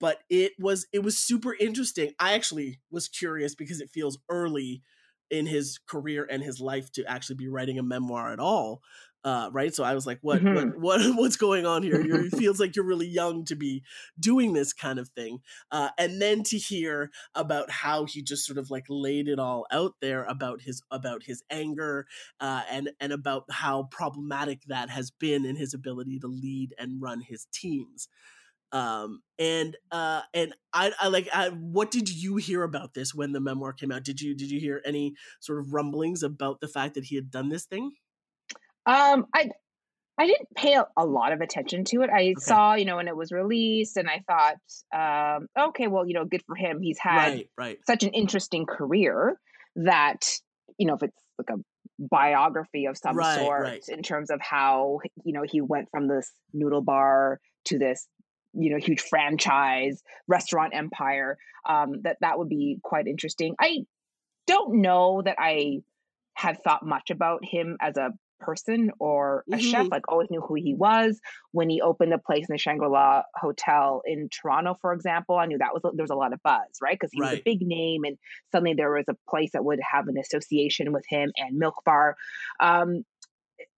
but 0.00 0.18
it 0.28 0.52
was 0.58 0.86
it 0.92 1.02
was 1.02 1.18
super 1.18 1.54
interesting. 1.54 2.12
I 2.18 2.34
actually 2.34 2.80
was 2.90 3.08
curious 3.08 3.54
because 3.54 3.80
it 3.80 3.90
feels 3.90 4.18
early 4.28 4.82
in 5.30 5.46
his 5.46 5.78
career 5.86 6.26
and 6.30 6.42
his 6.42 6.60
life 6.60 6.90
to 6.92 7.04
actually 7.04 7.36
be 7.36 7.48
writing 7.48 7.78
a 7.78 7.82
memoir 7.82 8.32
at 8.32 8.40
all 8.40 8.82
uh, 9.24 9.50
right? 9.52 9.74
So 9.74 9.84
I 9.84 9.94
was 9.94 10.06
like, 10.06 10.18
what, 10.22 10.40
mm-hmm. 10.42 10.80
what, 10.80 11.00
what, 11.00 11.00
what's 11.16 11.36
going 11.36 11.66
on 11.66 11.82
here? 11.82 12.00
You're, 12.00 12.26
it 12.26 12.36
feels 12.38 12.60
like 12.60 12.76
you're 12.76 12.84
really 12.84 13.06
young 13.06 13.44
to 13.46 13.56
be 13.56 13.82
doing 14.18 14.52
this 14.52 14.72
kind 14.72 14.98
of 14.98 15.08
thing. 15.10 15.40
Uh, 15.70 15.90
and 15.98 16.20
then 16.20 16.42
to 16.44 16.56
hear 16.56 17.10
about 17.34 17.70
how 17.70 18.04
he 18.04 18.22
just 18.22 18.46
sort 18.46 18.58
of 18.58 18.70
like 18.70 18.86
laid 18.88 19.28
it 19.28 19.38
all 19.38 19.66
out 19.70 19.94
there 20.00 20.24
about 20.24 20.62
his, 20.62 20.82
about 20.90 21.24
his 21.24 21.42
anger, 21.50 22.06
uh, 22.40 22.62
and, 22.70 22.90
and 23.00 23.12
about 23.12 23.44
how 23.50 23.84
problematic 23.90 24.62
that 24.68 24.88
has 24.90 25.10
been 25.10 25.44
in 25.44 25.56
his 25.56 25.74
ability 25.74 26.18
to 26.20 26.28
lead 26.28 26.74
and 26.78 27.02
run 27.02 27.20
his 27.20 27.46
teams. 27.52 28.08
Um, 28.72 29.22
and, 29.38 29.76
uh, 29.90 30.22
and 30.34 30.54
I, 30.72 30.92
I 31.00 31.08
like, 31.08 31.28
I, 31.32 31.48
what 31.48 31.90
did 31.90 32.08
you 32.08 32.36
hear 32.36 32.62
about 32.62 32.94
this 32.94 33.14
when 33.14 33.32
the 33.32 33.40
memoir 33.40 33.72
came 33.72 33.90
out? 33.90 34.04
Did 34.04 34.20
you, 34.20 34.34
did 34.34 34.50
you 34.50 34.60
hear 34.60 34.82
any 34.84 35.14
sort 35.40 35.60
of 35.60 35.72
rumblings 35.72 36.22
about 36.22 36.60
the 36.60 36.68
fact 36.68 36.94
that 36.94 37.04
he 37.04 37.14
had 37.16 37.30
done 37.30 37.48
this 37.48 37.64
thing? 37.64 37.92
Um, 38.86 39.26
I 39.34 39.50
I 40.18 40.26
didn't 40.26 40.48
pay 40.56 40.76
a, 40.96 41.06
lot 41.06 41.32
of 41.32 41.40
attention 41.40 41.84
to 41.84 42.02
it. 42.02 42.10
I 42.10 42.22
okay. 42.22 42.34
saw, 42.38 42.74
you 42.74 42.84
know, 42.84 42.96
when 42.96 43.06
it 43.06 43.16
was 43.16 43.30
released, 43.30 43.96
and 43.96 44.08
I 44.10 44.24
thought, 44.26 45.38
um, 45.38 45.46
okay, 45.68 45.86
well, 45.86 46.04
you 46.04 46.14
know, 46.14 46.24
good 46.24 46.42
for 46.44 46.56
him. 46.56 46.80
He's 46.82 46.98
had 46.98 47.28
right, 47.28 47.50
right. 47.56 47.78
such 47.86 48.02
an 48.02 48.10
interesting 48.10 48.66
career 48.66 49.38
that, 49.76 50.28
you 50.76 50.88
know, 50.88 50.94
if 50.94 51.04
it's 51.04 51.22
like 51.38 51.56
a 51.56 51.62
biography 52.00 52.86
of 52.86 52.98
some 52.98 53.16
right, 53.16 53.38
sort 53.38 53.88
in 53.88 54.02
terms 54.02 54.30
of 54.30 54.40
how, 54.40 54.98
you 55.24 55.32
know, 55.32 55.44
he 55.48 55.60
went 55.60 55.88
from 55.92 56.08
this 56.08 56.32
noodle 56.52 56.82
bar 56.82 57.38
to 57.66 57.78
this 57.78 58.08
you 58.58 58.70
know 58.70 58.78
huge 58.78 59.00
franchise 59.00 60.02
restaurant 60.26 60.74
empire 60.74 61.38
um 61.68 62.02
that 62.02 62.16
that 62.20 62.38
would 62.38 62.48
be 62.48 62.78
quite 62.82 63.06
interesting 63.06 63.54
i 63.60 63.78
don't 64.46 64.80
know 64.80 65.22
that 65.24 65.36
i 65.38 65.78
had 66.34 66.62
thought 66.62 66.86
much 66.86 67.10
about 67.10 67.44
him 67.44 67.76
as 67.80 67.96
a 67.96 68.12
person 68.38 68.90
or 68.98 69.44
a 69.48 69.56
mm-hmm. 69.56 69.70
chef. 69.70 69.88
Like 69.90 70.04
always 70.08 70.30
knew 70.30 70.40
who 70.40 70.54
he 70.54 70.74
was. 70.74 71.20
When 71.52 71.68
he 71.68 71.80
opened 71.80 72.12
a 72.12 72.18
place 72.18 72.46
in 72.48 72.54
the 72.54 72.58
Shangri 72.58 72.88
La 72.88 73.22
Hotel 73.34 74.02
in 74.04 74.28
Toronto, 74.28 74.76
for 74.80 74.92
example, 74.92 75.36
I 75.36 75.46
knew 75.46 75.58
that 75.58 75.72
was 75.72 75.82
there 75.82 76.04
was 76.04 76.10
a 76.10 76.16
lot 76.16 76.32
of 76.32 76.42
buzz, 76.42 76.78
right? 76.80 76.96
Because 76.98 77.10
he 77.12 77.20
right. 77.20 77.30
was 77.30 77.40
a 77.40 77.42
big 77.42 77.62
name, 77.62 78.04
and 78.04 78.16
suddenly 78.52 78.74
there 78.74 78.92
was 78.92 79.06
a 79.08 79.16
place 79.28 79.50
that 79.52 79.64
would 79.64 79.80
have 79.92 80.08
an 80.08 80.18
association 80.18 80.92
with 80.92 81.04
him 81.08 81.32
and 81.36 81.58
Milk 81.58 81.82
Bar. 81.84 82.16
Um, 82.60 83.04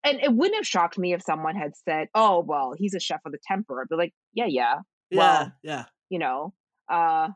and 0.05 0.21
it 0.21 0.33
wouldn't 0.33 0.57
have 0.57 0.67
shocked 0.67 0.99
me 0.99 1.13
if 1.13 1.23
someone 1.23 1.57
had 1.57 1.77
said, 1.77 2.09
"Oh, 2.15 2.41
well, 2.41 2.75
he's 2.77 2.95
a 2.95 3.01
chef 3.01 3.21
of 3.25 3.33
the 3.33 3.39
Temper." 3.47 3.81
I'd 3.81 3.89
be 3.89 3.97
like, 3.97 4.15
"Yeah, 4.33 4.47
yeah, 4.47 4.77
yeah, 5.11 5.19
well, 5.19 5.53
yeah." 5.63 5.85
You 6.09 6.19
know, 6.19 6.55
uh, 6.89 7.29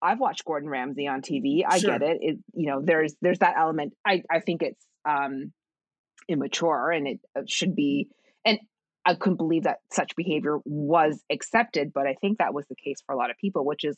I've 0.00 0.18
watched 0.20 0.44
Gordon 0.44 0.68
Ramsay 0.68 1.06
on 1.06 1.22
TV. 1.22 1.64
I 1.66 1.78
Sure. 1.78 1.98
get 1.98 2.02
it. 2.02 2.18
It 2.20 2.38
you 2.54 2.66
know 2.70 2.80
there's 2.82 3.14
there's 3.20 3.38
that 3.40 3.54
element. 3.58 3.94
I 4.04 4.22
I 4.30 4.40
think 4.40 4.62
it's 4.62 4.84
um 5.04 5.52
immature 6.28 6.90
and 6.90 7.08
it 7.08 7.20
uh, 7.36 7.42
should 7.46 7.74
be 7.74 8.08
and 8.44 8.58
I 9.04 9.14
couldn't 9.14 9.36
believe 9.38 9.64
that 9.64 9.78
such 9.90 10.14
behavior 10.14 10.58
was 10.64 11.20
accepted, 11.30 11.92
but 11.92 12.06
I 12.06 12.14
think 12.20 12.38
that 12.38 12.54
was 12.54 12.64
the 12.68 12.76
case 12.76 13.02
for 13.04 13.12
a 13.12 13.18
lot 13.18 13.30
of 13.30 13.36
people, 13.36 13.64
which 13.66 13.82
is, 13.84 13.96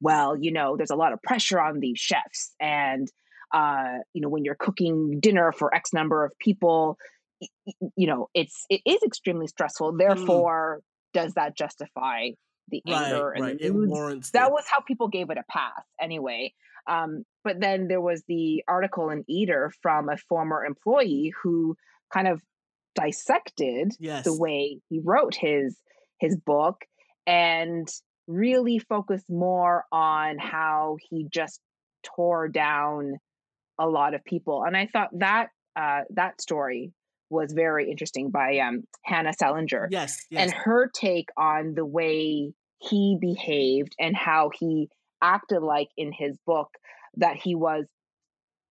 well, 0.00 0.34
you 0.34 0.50
know, 0.50 0.78
there's 0.78 0.90
a 0.90 0.96
lot 0.96 1.12
of 1.12 1.22
pressure 1.22 1.60
on 1.60 1.78
these 1.80 1.98
chefs, 1.98 2.54
and 2.58 3.06
uh, 3.52 3.98
you 4.14 4.20
know, 4.22 4.28
when 4.30 4.44
you're 4.44 4.54
cooking 4.56 5.20
dinner 5.20 5.52
for 5.52 5.74
X 5.74 5.92
number 5.92 6.24
of 6.24 6.32
people, 6.38 6.96
you 7.96 8.06
know, 8.06 8.28
it's 8.34 8.64
it 8.70 8.80
is 8.86 9.02
extremely 9.04 9.46
stressful. 9.46 9.92
Mm. 9.92 9.98
Therefore, 9.98 10.80
does 11.12 11.34
that 11.34 11.56
justify 11.56 12.30
the 12.68 12.82
Right, 12.86 13.04
anger 13.04 13.30
and 13.30 13.44
right. 13.44 13.58
the 13.58 13.66
It 13.66 13.74
warrants 13.74 14.30
that 14.32 14.50
was 14.50 14.64
how 14.68 14.80
people 14.80 15.08
gave 15.08 15.30
it 15.30 15.38
a 15.38 15.44
pass 15.50 15.82
anyway. 16.00 16.52
Um, 16.88 17.24
but 17.44 17.60
then 17.60 17.88
there 17.88 18.00
was 18.00 18.22
the 18.28 18.62
article 18.68 19.10
in 19.10 19.24
Eater 19.28 19.72
from 19.82 20.08
a 20.08 20.16
former 20.28 20.64
employee 20.64 21.32
who 21.42 21.76
kind 22.12 22.28
of 22.28 22.42
dissected 22.94 23.92
Yes. 24.00 24.24
the 24.24 24.36
way 24.36 24.80
he 24.88 25.00
wrote 25.04 25.34
his 25.34 25.76
his 26.18 26.36
book 26.36 26.84
and 27.26 27.88
really 28.26 28.78
focused 28.78 29.28
more 29.28 29.84
on 29.92 30.38
how 30.38 30.96
he 31.10 31.26
just 31.30 31.60
tore 32.02 32.48
down 32.48 33.18
a 33.78 33.86
lot 33.86 34.14
of 34.14 34.24
people. 34.24 34.64
And 34.64 34.76
I 34.76 34.86
thought 34.86 35.10
that 35.18 35.48
uh, 35.76 36.02
that 36.14 36.40
story 36.40 36.92
was 37.30 37.52
very 37.52 37.90
interesting 37.90 38.30
by 38.30 38.58
um, 38.58 38.84
Hannah 39.02 39.32
Selinger 39.32 39.88
Yes, 39.90 40.18
and 40.30 40.52
her 40.52 40.90
take 40.94 41.28
on 41.36 41.74
the 41.74 41.84
way 41.84 42.52
he 42.78 43.16
behaved 43.20 43.94
and 43.98 44.16
how 44.16 44.50
he 44.58 44.88
acted 45.22 45.62
like 45.62 45.88
in 45.96 46.12
his 46.12 46.36
book 46.46 46.68
that 47.16 47.36
he 47.36 47.54
was 47.54 47.86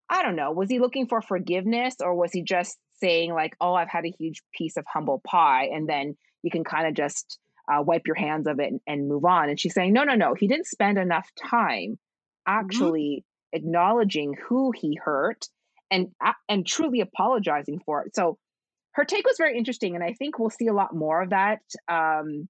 i 0.08 0.22
don't 0.22 0.36
know 0.36 0.52
was 0.52 0.70
he 0.70 0.78
looking 0.78 1.08
for 1.08 1.20
forgiveness 1.20 1.96
or 2.00 2.14
was 2.14 2.30
he 2.32 2.44
just 2.44 2.78
saying 3.00 3.34
like 3.34 3.56
oh 3.60 3.74
i've 3.74 3.88
had 3.88 4.06
a 4.06 4.14
huge 4.16 4.42
piece 4.56 4.76
of 4.76 4.84
humble 4.86 5.20
pie 5.26 5.68
and 5.72 5.88
then 5.88 6.16
you 6.44 6.50
can 6.52 6.62
kind 6.62 6.86
of 6.86 6.94
just 6.94 7.38
uh, 7.68 7.82
wipe 7.82 8.02
your 8.06 8.14
hands 8.14 8.46
of 8.46 8.60
it 8.60 8.68
and, 8.68 8.80
and 8.86 9.08
move 9.08 9.24
on 9.24 9.48
and 9.48 9.58
she's 9.58 9.74
saying 9.74 9.92
no 9.92 10.04
no 10.04 10.14
no 10.14 10.34
he 10.34 10.46
didn't 10.46 10.68
spend 10.68 10.98
enough 10.98 11.28
time 11.50 11.98
actually 12.46 13.24
acknowledging 13.52 14.34
who 14.48 14.70
he 14.70 14.96
hurt 15.02 15.48
and 15.90 16.08
and 16.48 16.66
truly 16.66 17.00
apologizing 17.00 17.80
for 17.84 18.02
it. 18.04 18.14
So 18.14 18.38
her 18.96 19.04
take 19.04 19.26
was 19.26 19.36
very 19.38 19.56
interesting 19.56 19.94
and 19.94 20.02
i 20.02 20.12
think 20.12 20.38
we'll 20.38 20.50
see 20.50 20.66
a 20.66 20.72
lot 20.72 20.94
more 20.94 21.22
of 21.22 21.30
that 21.30 21.60
um 21.88 22.48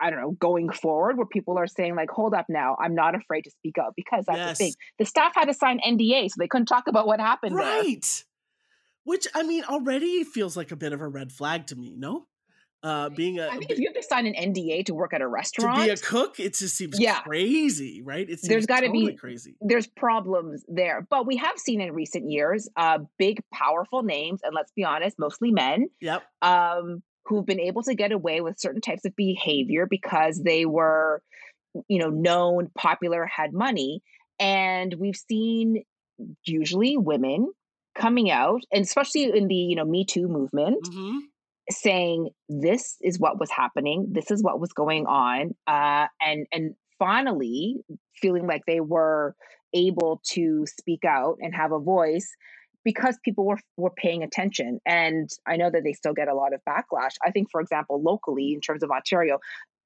i 0.00 0.08
don't 0.08 0.20
know 0.20 0.30
going 0.32 0.70
forward 0.70 1.16
where 1.16 1.26
people 1.26 1.58
are 1.58 1.66
saying 1.66 1.94
like 1.96 2.10
hold 2.10 2.32
up 2.32 2.46
now 2.48 2.76
i'm 2.80 2.94
not 2.94 3.14
afraid 3.14 3.42
to 3.42 3.50
speak 3.50 3.76
up," 3.78 3.92
because 3.96 4.24
that's 4.26 4.58
the 4.58 4.64
thing 4.64 4.74
the 4.98 5.04
staff 5.04 5.32
had 5.34 5.46
to 5.46 5.54
sign 5.54 5.80
nda 5.86 6.28
so 6.28 6.34
they 6.38 6.48
couldn't 6.48 6.66
talk 6.66 6.86
about 6.86 7.06
what 7.06 7.20
happened 7.20 7.56
there 7.56 7.64
Right. 7.64 8.24
Which 9.04 9.26
I 9.34 9.42
mean 9.42 9.64
already 9.64 10.24
feels 10.24 10.56
like 10.56 10.70
a 10.70 10.76
bit 10.76 10.92
of 10.92 11.00
a 11.00 11.08
red 11.08 11.32
flag 11.32 11.66
to 11.68 11.76
me, 11.76 11.94
no? 11.96 12.26
Uh 12.82 13.10
being 13.10 13.38
a 13.38 13.46
i 13.48 13.56
think 13.58 13.70
if 13.70 13.78
you 13.78 13.86
have 13.88 13.94
to 13.94 14.02
sign 14.02 14.26
an 14.26 14.34
nda 14.54 14.84
to 14.86 14.94
work 14.94 15.12
at 15.12 15.20
a 15.20 15.28
restaurant, 15.28 15.76
to 15.76 15.84
be 15.84 15.90
a 15.90 15.96
cook, 15.98 16.40
it 16.40 16.54
just 16.54 16.76
seems 16.76 16.98
Yeah. 16.98 17.20
crazy, 17.20 18.00
right? 18.02 18.26
It 18.28 18.40
seems 18.40 18.48
There's 18.48 18.66
gotta 18.66 18.86
totally 18.86 19.10
be- 19.12 19.16
crazy. 19.16 19.56
there's 19.60 19.86
problems 19.86 20.64
there 20.68 21.06
but 21.10 21.26
we 21.26 21.36
have 21.36 21.58
seen 21.58 21.80
in 21.82 21.92
recent 21.92 22.30
years 22.30 22.68
uh 22.76 22.98
big 23.18 23.42
powerful 23.52 24.02
names 24.02 24.40
and 24.42 24.54
let's 24.54 24.72
be 24.72 24.84
honest 24.84 25.18
mostly 25.18 25.50
men 25.50 25.88
Yep. 26.00 26.22
um, 26.42 27.02
who've 27.26 27.44
been 27.46 27.60
able 27.60 27.82
to 27.82 27.94
get 27.94 28.12
away 28.12 28.40
with 28.40 28.58
certain 28.58 28.80
types 28.80 29.04
of 29.04 29.14
behavior 29.14 29.86
because 29.86 30.40
they 30.42 30.64
were, 30.64 31.22
you 31.88 31.98
know, 31.98 32.08
known, 32.10 32.70
popular, 32.76 33.24
had 33.26 33.52
money. 33.52 34.02
And 34.40 34.94
we've 34.94 35.14
seen 35.30 35.84
usually 36.44 36.96
women 36.96 37.52
coming 37.94 38.30
out, 38.30 38.62
and 38.72 38.82
especially 38.84 39.24
in 39.24 39.46
the, 39.48 39.54
you 39.54 39.76
know, 39.76 39.84
Me 39.84 40.04
Too 40.04 40.26
movement, 40.28 40.78
hmm 40.90 41.18
saying 41.70 42.30
this 42.48 42.96
is 43.00 43.18
what 43.18 43.38
was 43.38 43.50
happening, 43.50 44.08
this 44.12 44.30
is 44.30 44.42
what 44.42 44.60
was 44.60 44.72
going 44.72 45.06
on, 45.06 45.54
uh, 45.66 46.06
and 46.20 46.46
and 46.52 46.74
finally 46.98 47.76
feeling 48.14 48.46
like 48.46 48.62
they 48.66 48.80
were 48.80 49.34
able 49.74 50.20
to 50.32 50.64
speak 50.66 51.04
out 51.04 51.36
and 51.40 51.54
have 51.54 51.72
a 51.72 51.78
voice 51.78 52.28
because 52.84 53.18
people 53.24 53.46
were 53.46 53.58
were 53.76 53.90
paying 53.90 54.22
attention. 54.22 54.80
And 54.86 55.28
I 55.46 55.56
know 55.56 55.70
that 55.70 55.82
they 55.84 55.92
still 55.92 56.14
get 56.14 56.28
a 56.28 56.34
lot 56.34 56.52
of 56.54 56.60
backlash. 56.68 57.14
I 57.24 57.30
think, 57.30 57.48
for 57.50 57.60
example, 57.60 58.02
locally 58.02 58.52
in 58.52 58.60
terms 58.60 58.82
of 58.82 58.90
Ontario, 58.90 59.38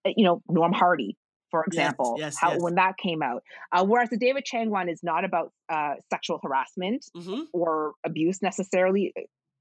uh, 0.04 0.10
you 0.16 0.24
know, 0.24 0.42
Norm 0.48 0.72
Hardie. 0.72 1.16
For 1.50 1.62
example, 1.64 2.16
yes, 2.18 2.36
how 2.36 2.54
yes. 2.54 2.62
when 2.62 2.74
that 2.74 2.96
came 2.96 3.22
out, 3.22 3.44
uh, 3.70 3.84
whereas 3.84 4.10
the 4.10 4.16
David 4.16 4.44
Chang 4.44 4.70
one 4.70 4.88
is 4.88 5.04
not 5.04 5.24
about 5.24 5.52
uh, 5.68 5.94
sexual 6.10 6.40
harassment, 6.42 7.04
hmm 7.14 7.42
or 7.52 7.92
abuse 8.04 8.42
necessarily 8.42 9.12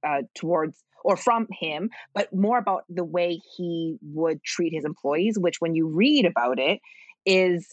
uh, 0.05 0.23
towards 0.35 0.83
or 1.03 1.17
from 1.17 1.47
him, 1.51 1.89
but 2.13 2.33
more 2.33 2.57
about 2.57 2.83
the 2.89 3.03
way 3.03 3.39
he 3.57 3.97
would 4.01 4.43
treat 4.43 4.73
his 4.73 4.85
employees, 4.85 5.37
which 5.37 5.59
when 5.59 5.75
you 5.75 5.87
read 5.87 6.25
about 6.25 6.59
it 6.59 6.79
is 7.25 7.67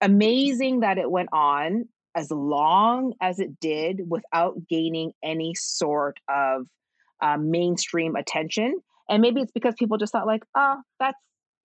amazing 0.00 0.80
that 0.80 0.98
it 0.98 1.10
went 1.10 1.28
on 1.32 1.86
as 2.14 2.30
long 2.30 3.12
as 3.20 3.38
it 3.38 3.60
did 3.60 4.00
without 4.08 4.66
gaining 4.68 5.12
any 5.22 5.54
sort 5.54 6.18
of 6.28 6.66
uh, 7.20 7.36
mainstream 7.36 8.16
attention. 8.16 8.80
And 9.08 9.20
maybe 9.20 9.40
it's 9.40 9.52
because 9.52 9.74
people 9.78 9.98
just 9.98 10.12
thought 10.12 10.26
like, 10.26 10.42
oh, 10.54 10.78
that's 10.98 11.18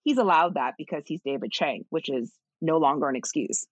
he's 0.04 0.18
allowed 0.18 0.56
that 0.56 0.76
because 0.78 1.04
he's 1.06 1.22
David 1.22 1.52
Chang, 1.52 1.86
which 1.90 2.10
is 2.10 2.32
no 2.62 2.78
longer 2.78 3.08
an 3.10 3.16
excuse. 3.16 3.66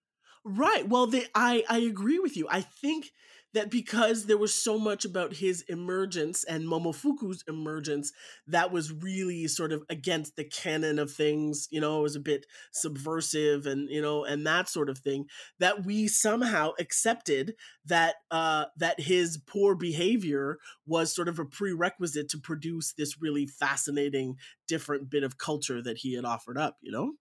Right. 0.46 0.88
Well, 0.88 1.08
they, 1.08 1.26
I 1.36 1.64
I 1.70 1.80
agree 1.80 2.20
with 2.20 2.36
you. 2.38 2.48
I 2.50 2.62
think 2.62 3.12
that 3.54 3.70
because 3.70 4.26
there 4.26 4.38
was 4.38 4.54
so 4.54 4.78
much 4.78 5.06
about 5.06 5.34
his 5.34 5.62
emergence 5.68 6.44
and 6.44 6.66
Momofuku's 6.66 7.44
emergence 7.48 8.12
that 8.48 8.72
was 8.72 8.92
really 8.92 9.48
sort 9.48 9.72
of 9.72 9.84
against 9.90 10.36
the 10.36 10.44
canon 10.44 11.00
of 11.00 11.12
things, 11.12 11.68
you 11.72 11.80
know, 11.80 12.00
it 12.00 12.04
was 12.04 12.16
a 12.16 12.20
bit 12.20 12.46
subversive 12.72 13.66
and 13.66 13.90
you 13.90 14.02
know 14.02 14.24
and 14.24 14.46
that 14.46 14.70
sort 14.70 14.90
of 14.90 14.98
thing 14.98 15.26
that 15.60 15.86
we 15.86 16.08
somehow 16.08 16.72
accepted 16.80 17.54
that 17.86 18.16
uh 18.32 18.66
that 18.78 19.00
his 19.00 19.38
poor 19.46 19.76
behavior 19.76 20.58
was 20.86 21.14
sort 21.14 21.28
of 21.28 21.40
a 21.40 21.46
prerequisite 21.46 22.30
to 22.30 22.38
produce 22.38 22.94
this 22.94 23.22
really 23.22 23.46
fascinating 23.46 24.36
different 24.68 25.10
bit 25.10 25.24
of 25.24 25.38
culture 25.38 25.82
that 25.82 25.98
he 25.98 26.14
had 26.16 26.26
offered 26.26 26.58
up, 26.58 26.78
you 26.82 26.92
know? 26.92 27.14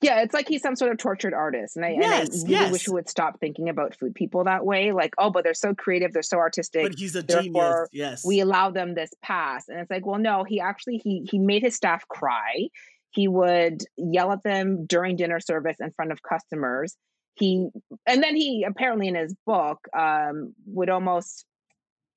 Yeah, 0.00 0.22
it's 0.22 0.34
like 0.34 0.48
he's 0.48 0.62
some 0.62 0.76
sort 0.76 0.92
of 0.92 0.98
tortured 0.98 1.34
artist. 1.34 1.76
And 1.76 1.84
I, 1.84 1.90
Yes, 1.90 2.00
and 2.00 2.10
I 2.10 2.42
really 2.42 2.50
yes. 2.50 2.72
wish 2.72 2.88
we 2.88 2.94
would 2.94 3.08
stop 3.08 3.40
thinking 3.40 3.68
about 3.68 3.96
food 3.96 4.14
people 4.14 4.44
that 4.44 4.64
way. 4.64 4.92
Like, 4.92 5.14
oh, 5.18 5.30
but 5.30 5.44
they're 5.44 5.54
so 5.54 5.74
creative, 5.74 6.12
they're 6.12 6.22
so 6.22 6.38
artistic. 6.38 6.82
But 6.82 6.98
he's 6.98 7.16
a 7.16 7.22
genius. 7.22 7.88
Yes. 7.92 8.24
we 8.24 8.40
allow 8.40 8.70
them 8.70 8.94
this 8.94 9.10
pass. 9.22 9.68
And 9.68 9.78
it's 9.80 9.90
like, 9.90 10.06
well, 10.06 10.18
no, 10.18 10.44
he 10.44 10.60
actually 10.60 10.98
he 10.98 11.28
he 11.30 11.38
made 11.38 11.62
his 11.62 11.74
staff 11.74 12.06
cry. 12.08 12.68
He 13.10 13.28
would 13.28 13.84
yell 13.96 14.32
at 14.32 14.42
them 14.42 14.86
during 14.86 15.16
dinner 15.16 15.40
service 15.40 15.76
in 15.80 15.90
front 15.92 16.12
of 16.12 16.22
customers. 16.22 16.96
He 17.34 17.68
and 18.06 18.22
then 18.22 18.36
he 18.36 18.64
apparently 18.64 19.08
in 19.08 19.14
his 19.14 19.34
book 19.46 19.86
um 19.96 20.54
would 20.66 20.90
almost 20.90 21.44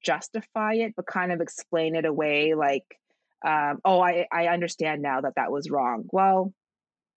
justify 0.03 0.73
it, 0.75 0.93
but 0.95 1.05
kind 1.05 1.31
of 1.31 1.41
explain 1.41 1.95
it 1.95 2.05
away 2.05 2.53
like 2.53 2.97
um, 3.43 3.79
oh, 3.83 3.99
I, 3.99 4.25
I 4.31 4.47
understand 4.47 5.01
now 5.01 5.21
that 5.21 5.35
that 5.35 5.51
was 5.51 5.69
wrong. 5.69 6.05
Well, 6.11 6.53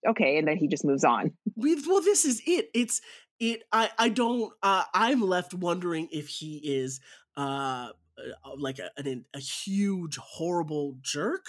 okay. 0.09 0.39
And 0.39 0.47
then 0.49 0.57
he 0.57 0.69
just 0.69 0.85
moves 0.85 1.05
on. 1.05 1.33
we 1.57 1.75
well 1.87 2.01
this 2.01 2.25
is 2.25 2.43
it 2.47 2.69
it's 2.75 3.01
it 3.41 3.63
i 3.73 3.91
i 3.99 4.09
don't 4.09 4.53
uh 4.63 4.85
i'm 4.95 5.21
left 5.21 5.55
wondering 5.55 6.09
if 6.11 6.29
he 6.29 6.57
is 6.59 7.01
uh 7.37 7.89
uh, 8.19 8.51
like 8.57 8.79
a, 8.79 8.91
an, 8.97 9.27
a 9.35 9.39
huge 9.39 10.17
horrible 10.17 10.97
jerk 11.03 11.45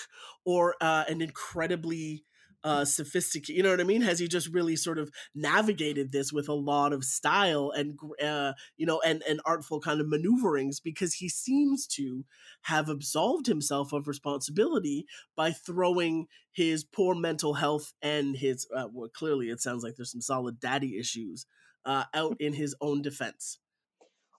or 0.45 0.75
uh 0.81 1.05
an 1.07 1.21
incredibly 1.21 2.23
uh 2.67 2.83
sophisticated 2.85 3.55
you 3.55 3.63
know 3.63 3.71
what 3.71 3.79
i 3.79 3.83
mean? 3.83 4.01
Has 4.01 4.19
he 4.19 4.27
just 4.27 4.49
really 4.49 4.75
sort 4.75 4.99
of 4.99 5.09
navigated 5.33 6.11
this 6.11 6.33
with 6.33 6.49
a 6.49 6.53
lot 6.53 6.91
of 6.93 7.03
style 7.03 7.71
and 7.75 7.97
uh 8.23 8.53
you 8.77 8.85
know 8.85 8.99
and 9.05 9.23
and 9.29 9.39
artful 9.45 9.79
kind 9.79 10.01
of 10.01 10.07
maneuverings 10.07 10.79
because 10.79 11.13
he 11.15 11.29
seems 11.29 11.87
to 11.87 12.25
have 12.63 12.89
absolved 12.89 13.47
himself 13.47 13.93
of 13.93 14.07
responsibility 14.07 15.05
by 15.35 15.51
throwing 15.51 16.25
his 16.51 16.83
poor 16.83 17.15
mental 17.15 17.53
health 17.53 17.93
and 18.01 18.37
his 18.37 18.67
uh, 18.75 18.87
well 18.91 19.09
clearly 19.09 19.47
it 19.49 19.61
sounds 19.61 19.83
like 19.83 19.95
there's 19.95 20.11
some 20.11 20.21
solid 20.21 20.59
daddy 20.59 20.97
issues 20.97 21.45
uh, 21.85 22.03
out 22.13 22.35
in 22.39 22.53
his 22.53 22.75
own 22.81 23.01
defense. 23.01 23.59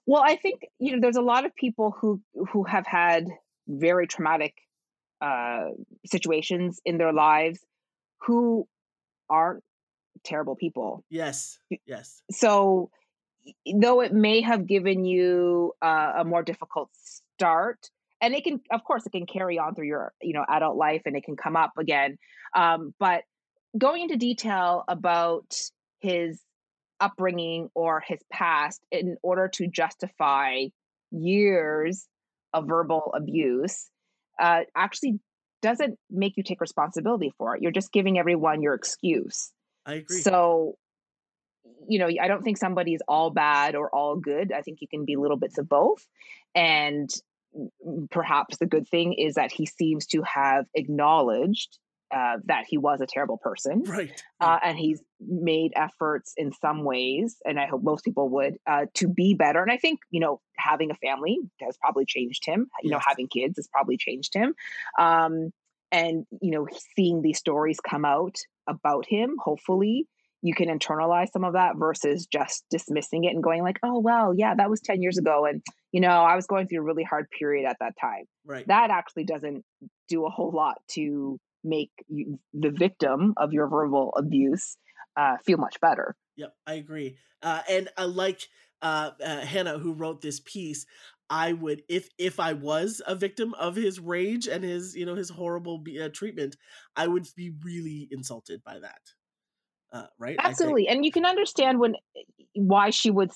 Well, 0.05 0.23
I 0.25 0.35
think 0.35 0.61
you 0.79 0.93
know 0.93 1.01
there's 1.01 1.17
a 1.17 1.21
lot 1.21 1.45
of 1.45 1.55
people 1.55 1.95
who 1.99 2.21
who 2.51 2.63
have 2.63 2.85
had 2.85 3.27
very 3.67 4.07
traumatic 4.07 4.53
uh, 5.21 5.69
situations 6.05 6.79
in 6.85 6.97
their 6.97 7.13
lives 7.13 7.59
who 8.21 8.67
aren't 9.29 9.63
terrible 10.23 10.55
people. 10.55 11.03
yes 11.09 11.59
yes 11.85 12.21
So, 12.31 12.89
though 13.73 14.01
it 14.01 14.13
may 14.13 14.41
have 14.41 14.67
given 14.67 15.05
you 15.05 15.73
uh, 15.81 16.13
a 16.19 16.25
more 16.25 16.43
difficult 16.43 16.89
start, 16.93 17.89
and 18.21 18.33
it 18.33 18.43
can, 18.43 18.59
of 18.71 18.83
course, 18.83 19.05
it 19.05 19.11
can 19.11 19.25
carry 19.25 19.57
on 19.57 19.75
through 19.75 19.87
your 19.87 20.13
you 20.21 20.33
know 20.33 20.45
adult 20.49 20.77
life, 20.77 21.03
and 21.05 21.15
it 21.15 21.23
can 21.23 21.35
come 21.35 21.55
up 21.55 21.71
again. 21.77 22.17
Um, 22.53 22.93
but 22.99 23.23
going 23.77 24.03
into 24.03 24.17
detail 24.17 24.83
about 24.87 25.55
his 25.99 26.41
upbringing 26.99 27.69
or 27.75 28.01
his 28.05 28.19
past 28.31 28.81
in 28.91 29.15
order 29.23 29.47
to 29.47 29.67
justify 29.67 30.65
years 31.11 32.07
of 32.53 32.67
verbal 32.67 33.13
abuse 33.15 33.89
uh, 34.39 34.61
actually 34.75 35.19
doesn't 35.61 35.97
make 36.09 36.37
you 36.37 36.43
take 36.43 36.61
responsibility 36.61 37.31
for 37.37 37.55
it. 37.55 37.61
You're 37.61 37.71
just 37.71 37.91
giving 37.91 38.17
everyone 38.17 38.61
your 38.61 38.73
excuse. 38.73 39.51
I 39.85 39.95
agree. 39.95 40.21
So, 40.21 40.75
you 41.87 41.99
know, 41.99 42.07
I 42.07 42.27
don't 42.27 42.43
think 42.43 42.57
somebody's 42.57 43.01
all 43.07 43.31
bad 43.31 43.75
or 43.75 43.93
all 43.93 44.15
good. 44.15 44.51
I 44.51 44.61
think 44.61 44.79
you 44.81 44.87
can 44.87 45.05
be 45.05 45.15
little 45.15 45.37
bits 45.37 45.57
of 45.57 45.67
both. 45.67 46.05
And 46.55 47.09
mm, 47.55 48.09
perhaps 48.09 48.57
the 48.57 48.65
good 48.65 48.87
thing 48.87 49.13
is 49.13 49.35
that 49.35 49.51
he 49.51 49.65
seems 49.65 50.05
to 50.07 50.21
have 50.23 50.65
acknowledged 50.75 51.77
uh, 52.15 52.37
that 52.45 52.65
he 52.67 52.77
was 52.77 53.01
a 53.01 53.05
terrible 53.07 53.37
person. 53.37 53.83
Right. 53.83 54.23
Uh, 54.41 54.59
and 54.63 54.77
he's 54.77 55.01
made 55.19 55.73
efforts 55.75 56.33
in 56.37 56.51
some 56.53 56.83
ways, 56.83 57.37
and 57.45 57.59
I 57.59 57.67
hope 57.67 57.83
most 57.83 58.03
people 58.03 58.29
would, 58.29 58.57
uh, 58.65 58.85
to 58.95 59.07
be 59.07 59.33
better. 59.33 59.61
And 59.61 59.71
I 59.71 59.77
think, 59.77 59.99
you 60.09 60.19
know, 60.19 60.41
having 60.57 60.91
a 60.91 60.95
family 60.95 61.37
has 61.61 61.77
probably 61.77 62.05
changed 62.05 62.45
him. 62.45 62.67
You 62.81 62.89
yes. 62.89 62.91
know, 62.91 63.01
having 63.05 63.27
kids 63.27 63.57
has 63.57 63.67
probably 63.67 63.97
changed 63.97 64.33
him. 64.33 64.53
Um, 64.99 65.51
and, 65.91 66.25
you 66.41 66.51
know, 66.51 66.67
seeing 66.95 67.21
these 67.21 67.39
stories 67.39 67.79
come 67.79 68.05
out 68.05 68.35
about 68.67 69.05
him, 69.07 69.35
hopefully 69.39 70.07
you 70.41 70.53
can 70.53 70.67
internalize 70.67 71.31
some 71.31 71.43
of 71.43 71.53
that 71.53 71.75
versus 71.75 72.25
just 72.25 72.63
dismissing 72.69 73.25
it 73.25 73.33
and 73.33 73.43
going 73.43 73.61
like, 73.61 73.79
oh, 73.83 73.99
well, 73.99 74.33
yeah, 74.33 74.55
that 74.55 74.69
was 74.69 74.79
10 74.81 75.01
years 75.01 75.17
ago. 75.17 75.45
And, 75.45 75.61
you 75.91 75.99
know, 75.99 76.09
I 76.09 76.35
was 76.35 76.47
going 76.47 76.67
through 76.67 76.79
a 76.79 76.83
really 76.83 77.03
hard 77.03 77.27
period 77.37 77.67
at 77.67 77.77
that 77.81 77.95
time. 77.99 78.23
Right. 78.45 78.65
That 78.67 78.89
actually 78.89 79.25
doesn't 79.25 79.65
do 80.07 80.25
a 80.25 80.29
whole 80.29 80.51
lot 80.51 80.77
to 80.91 81.39
make 81.63 81.91
you, 82.07 82.39
the 82.53 82.71
victim 82.71 83.33
of 83.37 83.53
your 83.53 83.67
verbal 83.67 84.13
abuse 84.15 84.77
uh, 85.17 85.37
feel 85.45 85.57
much 85.57 85.79
better. 85.81 86.15
Yep, 86.37 86.53
I 86.65 86.73
agree. 86.75 87.17
Uh, 87.41 87.61
and 87.69 87.89
I 87.97 88.05
like 88.05 88.47
uh, 88.81 89.11
uh, 89.23 89.41
Hannah, 89.41 89.77
who 89.77 89.93
wrote 89.93 90.21
this 90.21 90.39
piece. 90.39 90.85
I 91.29 91.53
would, 91.53 91.83
if 91.87 92.09
if 92.17 92.39
I 92.39 92.53
was 92.53 93.01
a 93.05 93.13
victim 93.13 93.53
of 93.55 93.75
his 93.75 93.99
rage 93.99 94.47
and 94.47 94.63
his, 94.63 94.95
you 94.95 95.05
know, 95.05 95.15
his 95.15 95.29
horrible 95.29 95.83
uh, 96.01 96.09
treatment, 96.09 96.55
I 96.95 97.07
would 97.07 97.27
be 97.35 97.51
really 97.63 98.07
insulted 98.09 98.63
by 98.63 98.79
that. 98.79 99.01
Uh, 99.91 100.07
right? 100.17 100.37
Absolutely, 100.39 100.87
and 100.87 101.05
you 101.05 101.11
can 101.11 101.25
understand 101.25 101.79
when 101.79 101.95
why 102.53 102.89
she 102.89 103.11
would 103.11 103.31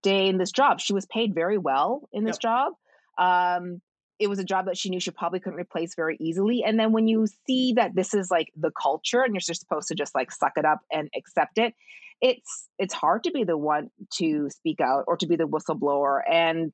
stay 0.00 0.28
in 0.28 0.38
this 0.38 0.50
job. 0.50 0.80
She 0.80 0.92
was 0.92 1.06
paid 1.06 1.34
very 1.34 1.58
well 1.58 2.08
in 2.12 2.24
this 2.24 2.38
yep. 2.42 2.42
job. 2.42 2.72
Um, 3.18 3.80
it 4.18 4.28
was 4.28 4.38
a 4.38 4.44
job 4.44 4.66
that 4.66 4.78
she 4.78 4.88
knew 4.88 5.00
she 5.00 5.10
probably 5.10 5.40
couldn't 5.40 5.58
replace 5.58 5.94
very 5.94 6.16
easily. 6.18 6.62
And 6.64 6.78
then 6.78 6.92
when 6.92 7.06
you 7.06 7.26
see 7.46 7.74
that 7.74 7.94
this 7.94 8.14
is 8.14 8.30
like 8.30 8.50
the 8.56 8.70
culture 8.70 9.22
and 9.22 9.34
you're 9.34 9.40
just 9.40 9.60
supposed 9.60 9.88
to 9.88 9.94
just 9.94 10.14
like 10.14 10.30
suck 10.30 10.52
it 10.56 10.64
up 10.64 10.80
and 10.90 11.10
accept 11.16 11.58
it, 11.58 11.74
it's 12.22 12.68
it's 12.78 12.94
hard 12.94 13.24
to 13.24 13.30
be 13.30 13.44
the 13.44 13.58
one 13.58 13.90
to 14.14 14.48
speak 14.50 14.80
out 14.80 15.04
or 15.06 15.16
to 15.18 15.26
be 15.26 15.36
the 15.36 15.46
whistleblower. 15.46 16.20
And 16.30 16.72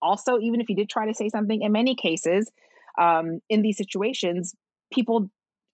also, 0.00 0.38
even 0.38 0.60
if 0.60 0.70
you 0.70 0.76
did 0.76 0.88
try 0.88 1.06
to 1.06 1.14
say 1.14 1.28
something, 1.28 1.60
in 1.60 1.72
many 1.72 1.94
cases, 1.94 2.50
um, 2.98 3.40
in 3.48 3.62
these 3.62 3.76
situations, 3.76 4.54
people 4.92 5.30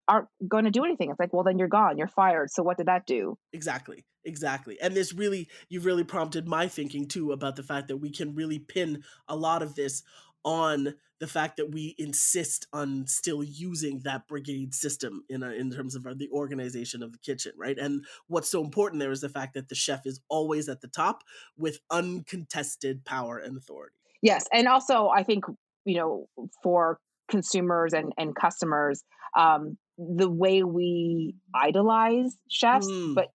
aren't 0.09 0.29
going 0.47 0.65
to 0.65 0.71
do 0.71 0.85
anything. 0.85 1.11
It's 1.11 1.21
like, 1.21 1.33
well, 1.33 1.45
then 1.45 1.59
you're 1.59 1.69
gone, 1.69 1.97
you're 1.97 2.09
fired. 2.09 2.51
So 2.51 2.63
what 2.63 2.77
did 2.77 2.87
that 2.87 3.07
do? 3.07 3.39
Exactly. 3.53 4.05
Exactly. 4.25 4.81
And 4.81 4.95
this 4.95 5.13
really, 5.13 5.49
you've 5.69 5.85
really 5.85 6.05
prompted 6.05 6.47
my 6.49 6.69
thinking 6.69 7.07
too 7.07 7.33
about 7.33 7.57
the 7.57 7.63
fact 7.63 7.89
that 7.89 7.99
we 7.99 8.11
can 8.11 8.35
really 8.35 8.59
pin 8.59 9.03
a 9.29 9.37
lot 9.37 9.63
of 9.63 9.75
this 9.75 10.03
on 10.45 10.95
the 11.21 11.27
fact 11.27 11.57
that 11.57 11.71
we 11.73 11.95
insist 11.99 12.67
on 12.73 13.07
still 13.07 13.43
using 13.43 14.01
that 14.01 14.27
brigade 14.29 14.75
system 14.75 15.25
in 15.29 15.43
a, 15.43 15.51
in 15.51 15.71
terms 15.71 15.95
of 15.95 16.05
the 16.19 16.29
organization 16.31 17.03
of 17.03 17.13
the 17.13 17.19
kitchen, 17.19 17.53
right? 17.57 17.79
And 17.79 18.05
what's 18.27 18.51
so 18.51 18.63
important 18.63 19.01
there 19.01 19.13
is 19.13 19.21
the 19.21 19.29
fact 19.29 19.55
that 19.55 19.69
the 19.69 19.75
chef 19.75 20.07
is 20.07 20.21
always 20.29 20.69
at 20.69 20.81
the 20.81 20.89
top 20.89 21.23
with 21.57 21.79
uncontested 21.91 23.05
power 23.05 23.39
and 23.39 23.57
authority. 23.57 23.97
Yes, 24.23 24.45
and 24.53 24.67
also 24.69 25.09
I 25.09 25.23
think 25.23 25.45
you 25.85 25.97
know 25.97 26.29
for 26.63 26.99
consumers 27.31 27.93
and 27.93 28.13
and 28.19 28.35
customers, 28.35 29.03
um, 29.37 29.77
the 29.99 30.31
way 30.31 30.63
we 30.63 31.37
idolize 31.55 32.37
chefs, 32.51 32.87
mm. 32.87 33.15
but 33.15 33.29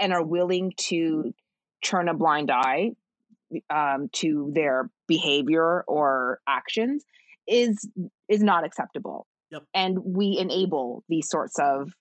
and 0.00 0.12
are 0.12 0.24
willing 0.24 0.72
to 0.76 1.34
turn 1.82 2.08
a 2.08 2.14
blind 2.14 2.50
eye 2.50 2.92
um, 3.70 4.08
to 4.12 4.50
their 4.54 4.90
behavior 5.06 5.84
or 5.86 6.40
actions 6.48 7.04
is 7.46 7.88
is 8.28 8.42
not 8.42 8.64
acceptable. 8.64 9.26
Yep. 9.50 9.62
And 9.74 9.98
we 10.04 10.38
enable 10.38 11.04
these 11.08 11.28
sorts 11.28 11.58
of 11.58 11.92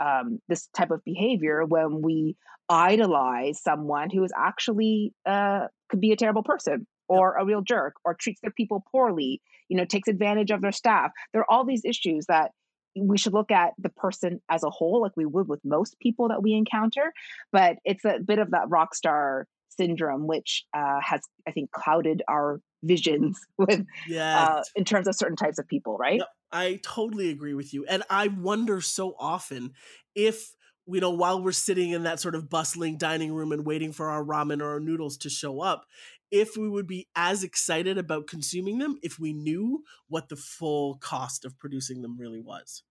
um, 0.00 0.40
this 0.48 0.68
type 0.76 0.90
of 0.90 1.04
behavior 1.04 1.64
when 1.64 2.02
we 2.02 2.36
idolize 2.68 3.62
someone 3.62 4.10
who 4.10 4.22
is 4.24 4.32
actually 4.36 5.12
uh, 5.26 5.66
could 5.88 6.00
be 6.00 6.12
a 6.12 6.16
terrible 6.16 6.42
person 6.42 6.86
or 7.08 7.34
yep. 7.36 7.42
a 7.42 7.46
real 7.46 7.62
jerk 7.62 7.94
or 8.04 8.14
treats 8.14 8.40
their 8.40 8.52
people 8.52 8.84
poorly, 8.92 9.40
you 9.68 9.76
know, 9.76 9.84
takes 9.84 10.08
advantage 10.08 10.50
of 10.50 10.62
their 10.62 10.72
staff. 10.72 11.10
There 11.32 11.42
are 11.42 11.50
all 11.50 11.64
these 11.64 11.84
issues 11.84 12.26
that 12.26 12.52
we 12.96 13.18
should 13.18 13.32
look 13.32 13.50
at 13.50 13.72
the 13.78 13.88
person 13.88 14.40
as 14.50 14.62
a 14.62 14.70
whole, 14.70 15.00
like 15.02 15.12
we 15.16 15.26
would 15.26 15.48
with 15.48 15.60
most 15.64 15.98
people 16.00 16.28
that 16.28 16.42
we 16.42 16.54
encounter. 16.54 17.12
But 17.52 17.76
it's 17.84 18.04
a 18.04 18.18
bit 18.24 18.38
of 18.38 18.50
that 18.52 18.68
rock 18.68 18.94
star 18.94 19.46
syndrome, 19.76 20.26
which 20.26 20.64
uh, 20.74 21.00
has, 21.02 21.20
I 21.46 21.52
think, 21.52 21.70
clouded 21.70 22.22
our 22.28 22.60
visions 22.82 23.38
with 23.58 23.84
yes. 24.08 24.48
uh, 24.48 24.62
in 24.76 24.84
terms 24.84 25.06
of 25.08 25.14
certain 25.14 25.36
types 25.36 25.58
of 25.58 25.66
people, 25.68 25.96
right? 25.96 26.18
Yep, 26.18 26.28
I 26.52 26.80
totally 26.82 27.30
agree 27.30 27.54
with 27.54 27.72
you. 27.72 27.84
And 27.86 28.02
I 28.10 28.28
wonder 28.28 28.80
so 28.80 29.14
often 29.18 29.72
if 30.14 30.54
you 30.86 31.00
know, 31.00 31.10
while 31.10 31.42
we're 31.42 31.52
sitting 31.52 31.90
in 31.90 32.02
that 32.04 32.20
sort 32.20 32.34
of 32.34 32.48
bustling 32.48 32.98
dining 32.98 33.32
room 33.32 33.52
and 33.52 33.64
waiting 33.64 33.92
for 33.92 34.08
our 34.08 34.24
ramen 34.24 34.60
or 34.60 34.70
our 34.70 34.80
noodles 34.80 35.16
to 35.18 35.30
show 35.30 35.60
up, 35.60 35.86
if 36.30 36.56
we 36.56 36.68
would 36.68 36.86
be 36.86 37.08
as 37.14 37.42
excited 37.44 37.98
about 37.98 38.26
consuming 38.26 38.78
them 38.78 38.98
if 39.02 39.18
we 39.18 39.32
knew 39.32 39.84
what 40.08 40.28
the 40.28 40.36
full 40.36 40.96
cost 40.96 41.44
of 41.44 41.58
producing 41.58 42.02
them 42.02 42.16
really 42.18 42.40
was. 42.40 42.82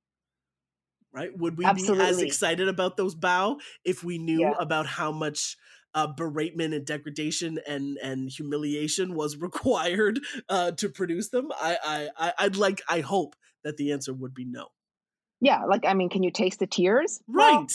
Right? 1.11 1.35
Would 1.35 1.57
we 1.57 1.65
Absolutely. 1.65 2.05
be 2.05 2.09
as 2.09 2.21
excited 2.21 2.67
about 2.67 2.95
those 2.95 3.15
bao 3.15 3.59
if 3.83 4.03
we 4.03 4.19
knew 4.19 4.41
yeah. 4.41 4.53
about 4.59 4.85
how 4.85 5.11
much 5.11 5.57
uh, 5.93 6.07
beratement 6.13 6.75
and 6.75 6.85
degradation 6.85 7.59
and 7.67 7.97
and 7.97 8.29
humiliation 8.29 9.15
was 9.15 9.37
required 9.41 10.19
uh, 10.47 10.71
to 10.71 10.89
produce 10.89 11.29
them? 11.29 11.51
I, 11.59 12.09
I 12.17 12.33
I'd 12.37 12.55
like 12.55 12.81
I 12.87 13.01
hope 13.01 13.35
that 13.63 13.77
the 13.77 13.91
answer 13.91 14.13
would 14.13 14.33
be 14.33 14.45
no. 14.45 14.67
Yeah, 15.41 15.63
like 15.65 15.85
I 15.85 15.93
mean, 15.93 16.09
can 16.09 16.23
you 16.23 16.31
taste 16.31 16.59
the 16.59 16.67
tears? 16.67 17.21
Right. 17.27 17.51
Well, 17.51 17.67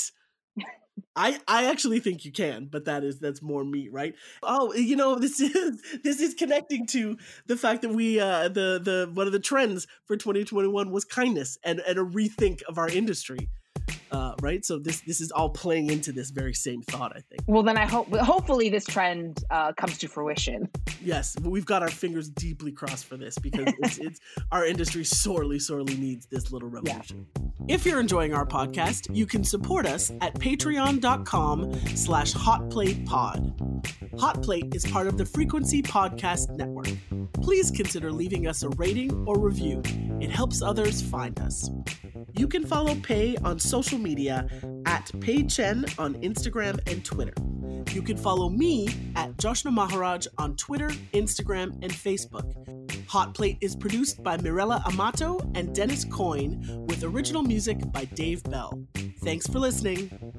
I 1.17 1.41
I 1.49 1.67
actually 1.67 2.01
think 2.01 2.25
you 2.25 2.33
can, 2.33 2.67
but 2.71 2.85
that 2.85 3.05
is 3.05 3.19
that's 3.19 3.43
more 3.43 3.65
me, 3.65 3.89
right? 3.89 4.15
Oh, 4.43 4.73
you 4.75 4.97
know, 4.97 5.17
this 5.17 5.41
is 5.41 5.83
this 6.03 6.21
is 6.21 6.35
connecting 6.35 6.87
to 6.89 7.17
the 7.47 7.57
fact 7.57 7.83
that 7.83 7.91
we 7.91 8.21
uh 8.21 8.49
the 8.49 8.81
the 8.83 9.11
one 9.13 9.27
of 9.27 9.33
the 9.33 9.41
trends 9.41 9.87
for 10.07 10.17
2021 10.17 10.91
was 10.91 11.05
kindness 11.05 11.59
and 11.65 11.81
and 11.81 11.99
a 11.99 12.05
rethink 12.05 12.63
of 12.63 12.79
our 12.79 12.89
industry 12.89 13.49
uh, 14.15 14.35
right? 14.41 14.65
So 14.65 14.79
this 14.79 15.01
this 15.01 15.21
is 15.21 15.33
all 15.33 15.51
playing 15.51 15.91
into 15.91 16.13
this 16.13 16.31
very 16.31 16.55
same 16.55 16.83
thought, 16.83 17.13
I 17.17 17.21
think. 17.21 17.43
Well, 17.47 17.63
then 17.63 17.77
I 17.77 17.85
hope 17.87 18.15
hopefully 18.15 18.69
this 18.69 18.85
trend 18.85 19.45
uh, 19.51 19.73
comes 19.73 19.99
to 19.99 20.09
fruition. 20.09 20.69
Yes, 21.03 21.37
we've 21.43 21.67
got 21.67 21.83
our 21.83 21.91
fingers 21.91 22.29
deeply 22.29 22.73
crossed 22.73 23.07
for 23.07 23.17
this 23.17 23.37
because 23.39 23.67
it's, 23.79 23.99
it's 23.99 24.21
our 24.53 24.65
industry 24.65 25.05
sorely 25.05 25.59
sorely 25.59 25.97
needs 25.97 26.27
this 26.27 26.53
little 26.53 26.69
revolution. 26.69 27.27
Yeah. 27.37 27.75
If 27.75 27.85
you're 27.85 28.01
enjoying 28.01 28.35
our 28.35 28.47
podcast, 28.47 29.15
you 29.15 29.27
can 29.27 29.43
support 29.43 29.87
us 29.87 30.13
at 30.21 30.35
patreon.com 30.35 31.75
slash 31.97 32.33
hotplatepod. 32.35 33.83
Hotplate 34.13 34.75
is 34.75 34.87
part 34.87 35.07
of 35.07 35.19
the 35.19 35.25
Frequency 35.25 35.83
Podcast 35.83 36.51
Network. 36.51 36.89
Please 37.43 37.71
consider 37.71 38.13
leaving 38.13 38.47
us 38.47 38.63
a 38.63 38.69
rating 38.71 39.13
or 39.27 39.39
review. 39.39 39.83
It 40.21 40.31
helps 40.31 40.63
others 40.63 41.03
find 41.03 41.39
us. 41.41 41.69
You 42.37 42.49
can 42.49 42.67
follow 42.67 42.95
Pei 42.97 43.37
on 43.45 43.59
social 43.59 43.99
media 44.05 44.47
at 44.87 45.11
Pei 45.21 45.43
Chen 45.43 45.85
on 45.99 46.15
Instagram 46.17 46.79
and 46.87 47.05
Twitter. 47.05 47.35
You 47.93 48.03
can 48.03 48.17
follow 48.17 48.49
me 48.49 48.89
at 49.17 49.37
Joshna 49.39 49.71
Maharaj 49.71 50.27
on 50.39 50.57
Twitter, 50.57 50.89
Instagram, 51.13 51.73
and 51.83 51.93
Facebook. 51.93 52.53
Hot 53.09 53.35
Plate 53.35 53.59
is 53.61 53.75
produced 53.77 54.23
by 54.23 54.37
Mirella 54.37 54.83
Amato 54.87 55.39
and 55.55 55.75
Dennis 55.75 56.05
Coyne 56.05 56.65
with 56.87 57.05
original 57.05 57.43
music 57.43 57.79
by 57.93 58.05
Dave 58.07 58.43
Bell. 58.45 58.87
Thanks 59.23 59.47
for 59.47 59.59
listening. 59.59 60.34